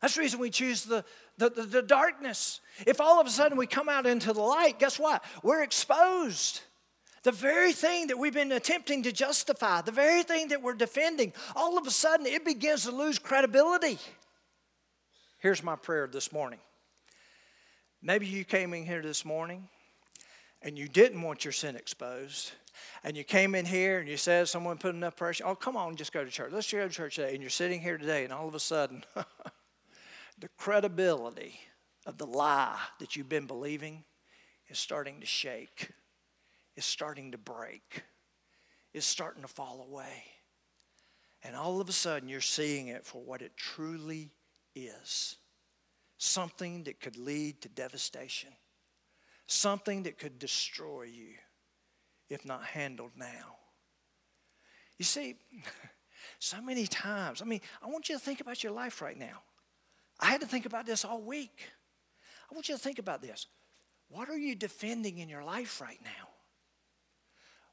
That's 0.00 0.14
the 0.14 0.22
reason 0.22 0.40
we 0.40 0.48
choose 0.48 0.84
the, 0.84 1.04
the, 1.36 1.50
the, 1.50 1.62
the 1.64 1.82
darkness. 1.82 2.62
If 2.86 2.98
all 2.98 3.20
of 3.20 3.26
a 3.26 3.30
sudden 3.30 3.58
we 3.58 3.66
come 3.66 3.90
out 3.90 4.06
into 4.06 4.32
the 4.32 4.40
light, 4.40 4.78
guess 4.78 4.98
what? 4.98 5.22
We're 5.42 5.62
exposed. 5.62 6.62
The 7.24 7.32
very 7.32 7.74
thing 7.74 8.06
that 8.06 8.18
we've 8.18 8.32
been 8.32 8.52
attempting 8.52 9.02
to 9.02 9.12
justify, 9.12 9.82
the 9.82 9.92
very 9.92 10.22
thing 10.22 10.48
that 10.48 10.62
we're 10.62 10.72
defending, 10.72 11.34
all 11.54 11.76
of 11.76 11.86
a 11.86 11.90
sudden 11.90 12.24
it 12.24 12.42
begins 12.46 12.84
to 12.84 12.90
lose 12.90 13.18
credibility. 13.18 13.98
Here's 15.40 15.62
my 15.62 15.76
prayer 15.76 16.06
this 16.06 16.32
morning. 16.32 16.58
Maybe 18.02 18.26
you 18.26 18.44
came 18.44 18.72
in 18.72 18.86
here 18.86 19.02
this 19.02 19.26
morning 19.26 19.68
and 20.62 20.78
you 20.78 20.88
didn't 20.88 21.20
want 21.20 21.44
your 21.44 21.52
sin 21.52 21.76
exposed, 21.76 22.52
and 23.04 23.14
you 23.14 23.24
came 23.24 23.54
in 23.54 23.66
here 23.66 23.98
and 23.98 24.08
you 24.08 24.16
said 24.16 24.48
someone 24.48 24.78
put 24.78 24.94
enough 24.94 25.16
pressure, 25.16 25.44
oh, 25.46 25.54
come 25.54 25.76
on, 25.76 25.96
just 25.96 26.12
go 26.12 26.24
to 26.24 26.30
church. 26.30 26.50
Let's 26.52 26.70
go 26.70 26.86
to 26.86 26.92
church 26.92 27.16
today. 27.16 27.32
And 27.32 27.42
you're 27.42 27.50
sitting 27.50 27.80
here 27.80 27.98
today, 27.98 28.24
and 28.24 28.32
all 28.32 28.48
of 28.48 28.54
a 28.54 28.60
sudden, 28.60 29.04
the 30.38 30.48
credibility 30.56 31.60
of 32.06 32.16
the 32.16 32.26
lie 32.26 32.78
that 33.00 33.16
you've 33.16 33.28
been 33.28 33.46
believing 33.46 34.04
is 34.68 34.78
starting 34.78 35.20
to 35.20 35.26
shake, 35.26 35.90
is 36.76 36.84
starting 36.84 37.32
to 37.32 37.38
break, 37.38 38.02
is 38.94 39.04
starting 39.04 39.42
to 39.42 39.48
fall 39.48 39.86
away. 39.90 40.24
And 41.42 41.54
all 41.54 41.80
of 41.80 41.88
a 41.88 41.92
sudden, 41.92 42.28
you're 42.28 42.40
seeing 42.40 42.88
it 42.88 43.04
for 43.04 43.22
what 43.22 43.42
it 43.42 43.56
truly 43.56 44.30
is 44.74 45.36
something 46.22 46.84
that 46.84 47.00
could 47.00 47.16
lead 47.16 47.62
to 47.62 47.68
devastation, 47.70 48.50
something 49.46 50.02
that 50.02 50.18
could 50.18 50.38
destroy 50.38 51.04
you 51.04 51.32
if 52.28 52.44
not 52.44 52.62
handled 52.62 53.12
now. 53.16 53.56
You 54.98 55.06
see, 55.06 55.36
so 56.38 56.60
many 56.60 56.86
times, 56.86 57.40
I 57.40 57.46
mean, 57.46 57.62
I 57.82 57.86
want 57.86 58.10
you 58.10 58.16
to 58.16 58.20
think 58.20 58.42
about 58.42 58.62
your 58.62 58.72
life 58.72 59.00
right 59.00 59.18
now. 59.18 59.40
I 60.20 60.26
had 60.26 60.42
to 60.42 60.46
think 60.46 60.66
about 60.66 60.84
this 60.84 61.06
all 61.06 61.22
week. 61.22 61.62
I 62.50 62.54
want 62.54 62.68
you 62.68 62.74
to 62.74 62.80
think 62.80 62.98
about 62.98 63.22
this. 63.22 63.46
What 64.10 64.28
are 64.28 64.36
you 64.36 64.54
defending 64.54 65.18
in 65.18 65.28
your 65.30 65.42
life 65.42 65.80
right 65.80 66.00
now? 66.04 66.28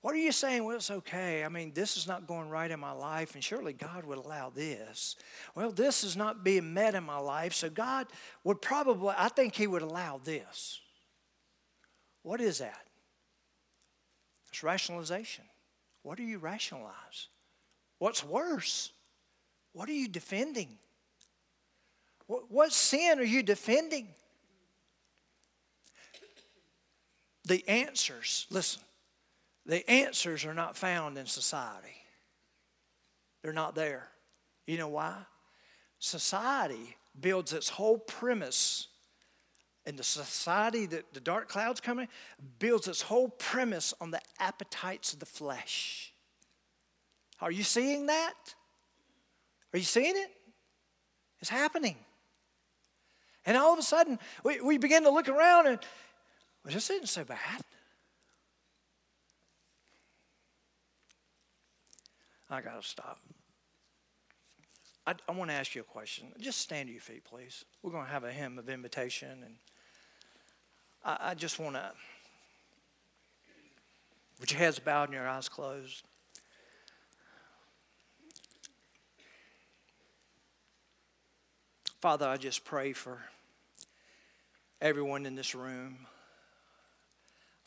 What 0.08 0.16
are 0.16 0.20
you 0.20 0.32
saying? 0.32 0.64
Well, 0.64 0.78
it's 0.78 0.90
okay. 0.90 1.44
I 1.44 1.50
mean, 1.50 1.74
this 1.74 1.98
is 1.98 2.08
not 2.08 2.28
going 2.28 2.48
right 2.48 2.72
in 2.72 2.80
my 2.80 2.94
life, 2.94 3.36
and 3.36 3.44
surely 3.44 3.74
God 3.74 4.06
would 4.06 4.18
allow 4.18 4.50
this. 4.50 5.18
Well, 5.54 5.70
this 5.70 6.06
is 6.06 6.16
not 6.16 6.46
being 6.46 6.74
met 6.74 6.96
in 6.96 7.04
my 7.04 7.18
life, 7.18 7.54
so 7.54 7.70
God 7.70 8.08
would 8.46 8.62
probably, 8.62 9.14
I 9.18 9.28
think 9.28 9.54
He 9.54 9.68
would 9.68 9.82
allow 9.82 10.22
this. 10.24 10.80
What 12.24 12.40
is 12.40 12.60
that? 12.60 12.88
It's 14.48 14.64
rationalization. 14.64 15.44
What 16.04 16.16
do 16.16 16.24
you 16.24 16.38
rationalize? 16.38 17.28
What's 18.00 18.24
worse? 18.24 18.94
What 19.74 19.90
are 19.90 19.94
you 19.94 20.08
defending? 20.08 20.70
What, 22.28 22.50
what 22.50 22.72
sin 22.72 23.20
are 23.20 23.24
you 23.24 23.44
defending? 23.44 24.08
The 27.44 27.68
answers, 27.68 28.48
listen, 28.50 28.84
the 29.68 29.88
answers 29.90 30.46
are 30.46 30.54
not 30.54 30.78
found 30.78 31.18
in 31.18 31.26
society. 31.26 31.96
They're 33.44 33.54
not 33.54 33.76
there. 33.76 34.08
You 34.66 34.78
know 34.78 34.88
why? 34.88 35.16
Society 36.00 36.96
builds 37.20 37.54
its 37.54 37.70
whole 37.70 37.98
premise, 37.98 38.88
and 39.86 39.98
the 39.98 40.04
society 40.04 40.86
that 40.88 41.14
the 41.14 41.20
dark 41.20 41.50
clouds 41.50 41.82
coming 41.82 42.08
builds 42.60 42.88
its 42.88 43.02
whole 43.02 43.30
premise 43.30 43.94
on 44.00 44.12
the 44.12 44.22
appetites 44.40 45.14
of 45.14 45.20
the 45.20 45.26
flesh. 45.26 46.14
Are 47.42 47.52
you 47.52 47.64
seeing 47.64 48.08
that? 48.08 48.34
Are 49.74 49.78
you 49.78 49.86
seeing 49.86 50.16
it? 50.16 50.32
It's 51.40 51.50
happening. 51.50 51.98
And 53.46 53.56
all 53.58 53.74
of 53.74 53.80
a 53.80 53.84
sudden, 53.84 54.20
we, 54.44 54.60
we 54.60 54.78
begin 54.78 55.04
to 55.04 55.10
look 55.10 55.30
around 55.30 55.68
and, 55.68 55.80
well, 56.64 56.74
this 56.74 56.90
isn't 56.90 57.08
so 57.10 57.24
bad. 57.24 57.62
I 62.50 62.62
got 62.62 62.82
to 62.82 62.88
stop. 62.88 63.20
I, 65.06 65.16
I 65.28 65.32
want 65.32 65.50
to 65.50 65.56
ask 65.56 65.76
you 65.76 65.82
a 65.82 65.86
question. 65.86 66.28
Just 66.40 66.60
stand 66.60 66.88
to 66.88 66.94
your 66.94 67.02
feet, 67.02 67.24
please. 67.26 67.66
We're 67.82 67.92
going 67.92 68.06
to 68.06 68.12
have 68.12 68.24
a 68.24 68.32
hymn 68.32 68.58
of 68.58 68.70
invitation, 68.70 69.44
and 69.44 69.56
I, 71.04 71.32
I 71.32 71.34
just 71.34 71.60
want 71.60 71.76
to. 71.76 71.92
With 74.40 74.52
your 74.52 74.60
heads 74.60 74.80
bowed 74.80 75.06
and 75.06 75.14
your 75.14 75.28
eyes 75.28 75.50
closed. 75.50 76.04
Father, 82.00 82.28
I 82.28 82.38
just 82.38 82.64
pray 82.64 82.94
for 82.94 83.20
everyone 84.80 85.26
in 85.26 85.36
this 85.36 85.56
room. 85.56 86.06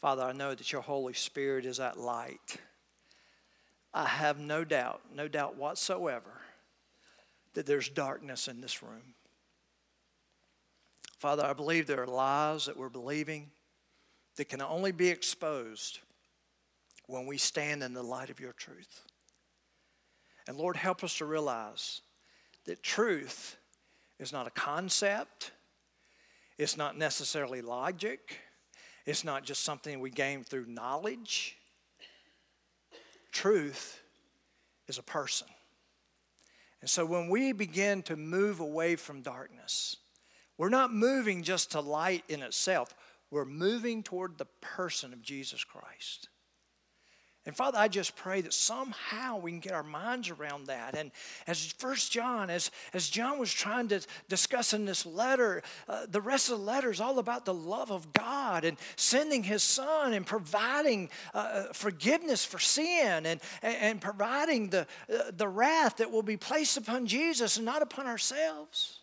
Father, 0.01 0.23
I 0.23 0.33
know 0.33 0.55
that 0.55 0.71
your 0.73 0.83
Holy 0.83 1.13
Spirit 1.13 1.67
is 1.67 1.79
that 1.79 1.99
light 1.99 2.59
I 3.93 4.07
have 4.07 4.39
no 4.39 4.65
doubt, 4.65 5.01
no 5.15 5.27
doubt 5.27 5.57
whatsoever, 5.57 6.41
that 7.55 7.67
there's 7.67 7.89
darkness 7.89 8.47
in 8.47 8.61
this 8.61 8.83
room. 8.83 9.15
Father, 11.19 11.45
I 11.45 11.53
believe 11.53 11.87
there 11.87 12.03
are 12.03 12.07
lies 12.07 12.67
that 12.67 12.77
we're 12.77 12.89
believing 12.89 13.51
that 14.37 14.49
can 14.49 14.63
only 14.63 14.93
be 14.93 15.09
exposed 15.09 15.99
when 17.07 17.27
we 17.27 17.37
stand 17.37 17.83
in 17.83 17.93
the 17.93 18.03
light 18.03 18.31
of 18.31 18.41
your 18.41 18.53
truth. 18.53 19.03
And 20.47 20.57
Lord, 20.57 20.77
help 20.77 21.05
us 21.05 21.19
to 21.19 21.27
realize 21.27 22.01
that 22.65 22.83
truth 22.83 23.57
is 24.19 24.33
not 24.33 24.47
a 24.47 24.51
concept, 24.51 25.51
it's 26.57 26.77
not 26.77 26.97
necessarily 26.97 27.61
logic, 27.61 28.39
it's 29.05 29.25
not 29.25 29.45
just 29.45 29.65
something 29.65 29.99
we 29.99 30.11
gain 30.11 30.45
through 30.45 30.67
knowledge 30.67 31.57
truth 33.31 34.03
is 34.89 34.99
a 34.99 35.03
person. 35.03 35.47
And 36.81 36.89
so 36.89 37.05
when 37.05 37.29
we 37.29 37.53
begin 37.53 38.03
to 38.05 38.17
move 38.17 38.61
away 38.61 38.97
from 38.97 39.21
darkness, 39.21 39.97
we're 40.57 40.71
not 40.71 40.93
moving 40.93 41.43
just 41.43 41.73
to 41.73 41.81
light 41.81 42.25
in 42.29 42.43
itself, 42.43 42.95
we're 43.31 43.45
moving 43.45 44.03
toward 44.03 44.39
the 44.39 44.47
person 44.61 45.13
of 45.13 45.23
Jesus 45.23 45.63
Christ. 45.63 46.30
And 47.51 47.57
Father, 47.57 47.79
I 47.79 47.89
just 47.89 48.15
pray 48.15 48.43
that 48.43 48.53
somehow 48.53 49.37
we 49.39 49.51
can 49.51 49.59
get 49.59 49.73
our 49.73 49.83
minds 49.83 50.31
around 50.31 50.69
that. 50.69 50.97
And 50.97 51.11
as 51.49 51.73
First 51.79 52.13
John, 52.13 52.49
as, 52.49 52.71
as 52.95 53.09
John 53.11 53.41
was 53.41 53.53
trying 53.53 53.89
to 53.89 54.07
discuss 54.29 54.73
in 54.73 54.85
this 54.85 55.05
letter, 55.05 55.65
uh, 55.89 56.07
the 56.09 56.21
rest 56.21 56.49
of 56.49 56.61
the 56.61 56.65
letter 56.65 56.93
is 56.93 57.01
all 57.01 57.19
about 57.19 57.45
the 57.47 57.53
love 57.53 57.91
of 57.91 58.13
God 58.13 58.65
and 58.65 58.77
sending 58.95 59.43
his 59.43 59.65
son 59.65 60.13
and 60.13 60.25
providing 60.25 61.11
uh, 61.35 61.39
uh 61.39 61.73
forgiveness 61.73 62.45
for 62.45 62.61
sin 62.61 63.27
and, 63.27 63.41
and, 63.63 64.01
providing 64.01 64.69
the, 64.69 64.87
uh, 65.13 65.33
the 65.37 65.49
wrath 65.49 65.97
that 65.97 66.13
will 66.13 66.23
be 66.23 66.37
placed 66.37 66.77
upon 66.77 67.05
Jesus 67.05 67.57
and 67.57 67.67
not 67.67 67.83
upon 67.83 68.07
ourselves. 68.07 69.00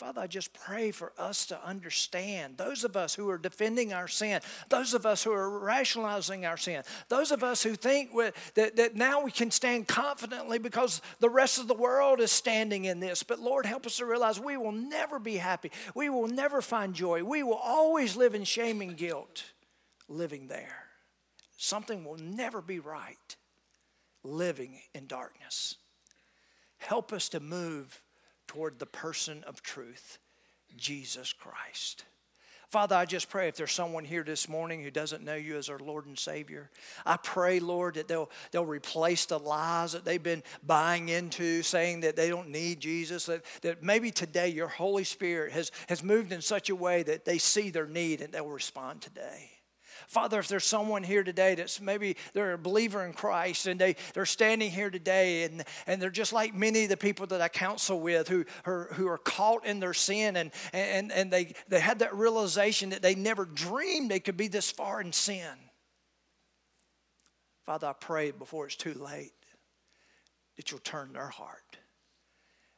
Father, 0.00 0.22
I 0.22 0.28
just 0.28 0.54
pray 0.54 0.92
for 0.92 1.12
us 1.18 1.44
to 1.48 1.62
understand, 1.62 2.56
those 2.56 2.84
of 2.84 2.96
us 2.96 3.14
who 3.14 3.28
are 3.28 3.36
defending 3.36 3.92
our 3.92 4.08
sin, 4.08 4.40
those 4.70 4.94
of 4.94 5.04
us 5.04 5.22
who 5.22 5.30
are 5.30 5.60
rationalizing 5.60 6.46
our 6.46 6.56
sin, 6.56 6.82
those 7.10 7.30
of 7.30 7.44
us 7.44 7.62
who 7.62 7.74
think 7.74 8.08
that, 8.54 8.76
that 8.76 8.94
now 8.94 9.22
we 9.22 9.30
can 9.30 9.50
stand 9.50 9.88
confidently 9.88 10.58
because 10.58 11.02
the 11.18 11.28
rest 11.28 11.58
of 11.58 11.68
the 11.68 11.74
world 11.74 12.18
is 12.18 12.32
standing 12.32 12.86
in 12.86 12.98
this. 12.98 13.22
But 13.22 13.40
Lord, 13.40 13.66
help 13.66 13.84
us 13.84 13.98
to 13.98 14.06
realize 14.06 14.40
we 14.40 14.56
will 14.56 14.72
never 14.72 15.18
be 15.18 15.36
happy. 15.36 15.70
We 15.94 16.08
will 16.08 16.28
never 16.28 16.62
find 16.62 16.94
joy. 16.94 17.22
We 17.22 17.42
will 17.42 17.60
always 17.62 18.16
live 18.16 18.34
in 18.34 18.44
shame 18.44 18.80
and 18.80 18.96
guilt 18.96 19.44
living 20.08 20.46
there. 20.46 20.86
Something 21.58 22.04
will 22.04 22.16
never 22.16 22.62
be 22.62 22.78
right 22.78 23.36
living 24.24 24.80
in 24.94 25.06
darkness. 25.06 25.74
Help 26.78 27.12
us 27.12 27.28
to 27.28 27.40
move 27.40 28.00
toward 28.50 28.80
the 28.80 28.86
person 28.86 29.44
of 29.46 29.62
truth, 29.62 30.18
Jesus 30.76 31.32
Christ. 31.32 32.02
Father, 32.68 32.96
I 32.96 33.04
just 33.04 33.30
pray 33.30 33.46
if 33.46 33.54
there's 33.54 33.70
someone 33.70 34.04
here 34.04 34.24
this 34.24 34.48
morning 34.48 34.82
who 34.82 34.90
doesn't 34.90 35.22
know 35.22 35.36
you 35.36 35.56
as 35.56 35.68
our 35.68 35.78
Lord 35.78 36.06
and 36.06 36.18
Savior, 36.18 36.68
I 37.06 37.16
pray, 37.16 37.60
Lord, 37.60 37.94
that 37.94 38.08
they'll, 38.08 38.28
they'll 38.50 38.66
replace 38.66 39.24
the 39.26 39.38
lies 39.38 39.92
that 39.92 40.04
they've 40.04 40.20
been 40.20 40.42
buying 40.66 41.10
into, 41.10 41.62
saying 41.62 42.00
that 42.00 42.16
they 42.16 42.28
don't 42.28 42.48
need 42.48 42.80
Jesus, 42.80 43.26
that, 43.26 43.44
that 43.62 43.84
maybe 43.84 44.10
today 44.10 44.48
your 44.48 44.66
Holy 44.66 45.04
Spirit 45.04 45.52
has, 45.52 45.70
has 45.88 46.02
moved 46.02 46.32
in 46.32 46.42
such 46.42 46.70
a 46.70 46.74
way 46.74 47.04
that 47.04 47.24
they 47.24 47.38
see 47.38 47.70
their 47.70 47.86
need 47.86 48.20
and 48.20 48.32
they'll 48.32 48.48
respond 48.48 49.00
today. 49.00 49.59
Father, 50.10 50.40
if 50.40 50.48
there's 50.48 50.64
someone 50.64 51.04
here 51.04 51.22
today 51.22 51.54
that's 51.54 51.80
maybe 51.80 52.16
they're 52.32 52.54
a 52.54 52.58
believer 52.58 53.06
in 53.06 53.12
Christ 53.12 53.68
and 53.68 53.80
they, 53.80 53.94
they're 54.12 54.26
standing 54.26 54.68
here 54.68 54.90
today 54.90 55.44
and, 55.44 55.62
and 55.86 56.02
they're 56.02 56.10
just 56.10 56.32
like 56.32 56.52
many 56.52 56.82
of 56.82 56.88
the 56.88 56.96
people 56.96 57.28
that 57.28 57.40
I 57.40 57.46
counsel 57.46 58.00
with 58.00 58.26
who, 58.26 58.44
who, 58.64 58.86
who 58.94 59.06
are 59.06 59.18
caught 59.18 59.64
in 59.64 59.78
their 59.78 59.94
sin 59.94 60.36
and, 60.36 60.50
and, 60.72 61.12
and 61.12 61.30
they, 61.30 61.54
they 61.68 61.78
had 61.78 62.00
that 62.00 62.12
realization 62.12 62.90
that 62.90 63.02
they 63.02 63.14
never 63.14 63.44
dreamed 63.44 64.10
they 64.10 64.18
could 64.18 64.36
be 64.36 64.48
this 64.48 64.68
far 64.68 65.00
in 65.00 65.12
sin. 65.12 65.46
Father, 67.64 67.86
I 67.86 67.92
pray 67.92 68.32
before 68.32 68.66
it's 68.66 68.74
too 68.74 68.94
late 68.94 69.30
that 70.56 70.72
you'll 70.72 70.80
turn 70.80 71.12
their 71.12 71.28
heart. 71.28 71.78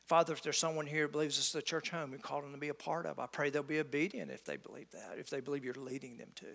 Father, 0.07 0.35
if 0.35 0.43
there's 0.43 0.59
someone 0.59 0.85
here 0.85 1.07
who 1.07 1.13
believes 1.13 1.37
this 1.37 1.47
is 1.47 1.53
the 1.53 1.63
church 1.63 1.89
home 1.89 2.13
and 2.13 2.23
called 2.23 2.45
them 2.45 2.53
to 2.53 2.59
be 2.59 2.69
a 2.69 2.75
part 2.75 3.07
of, 3.07 3.19
I 3.19 3.25
pray 3.25 3.49
they'll 3.49 3.63
be 3.63 3.81
obedient 3.81 4.31
if 4.31 4.45
they 4.45 4.59
believe 4.59 4.91
that, 4.91 5.17
if 5.17 5.31
they 5.31 5.41
believe 5.41 5.65
you're 5.65 5.73
leading 5.73 6.19
them 6.19 6.29
to. 6.35 6.47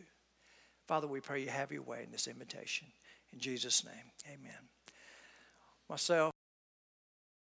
Father, 0.88 1.08
we 1.08 1.20
pray 1.20 1.42
you 1.42 1.50
have 1.50 1.72
your 1.72 1.82
way 1.82 2.04
in 2.04 2.12
this 2.12 2.28
invitation. 2.28 2.88
In 3.34 3.40
Jesus' 3.40 3.84
name, 3.84 4.12
amen. 4.26 4.70
Myself, 5.90 6.32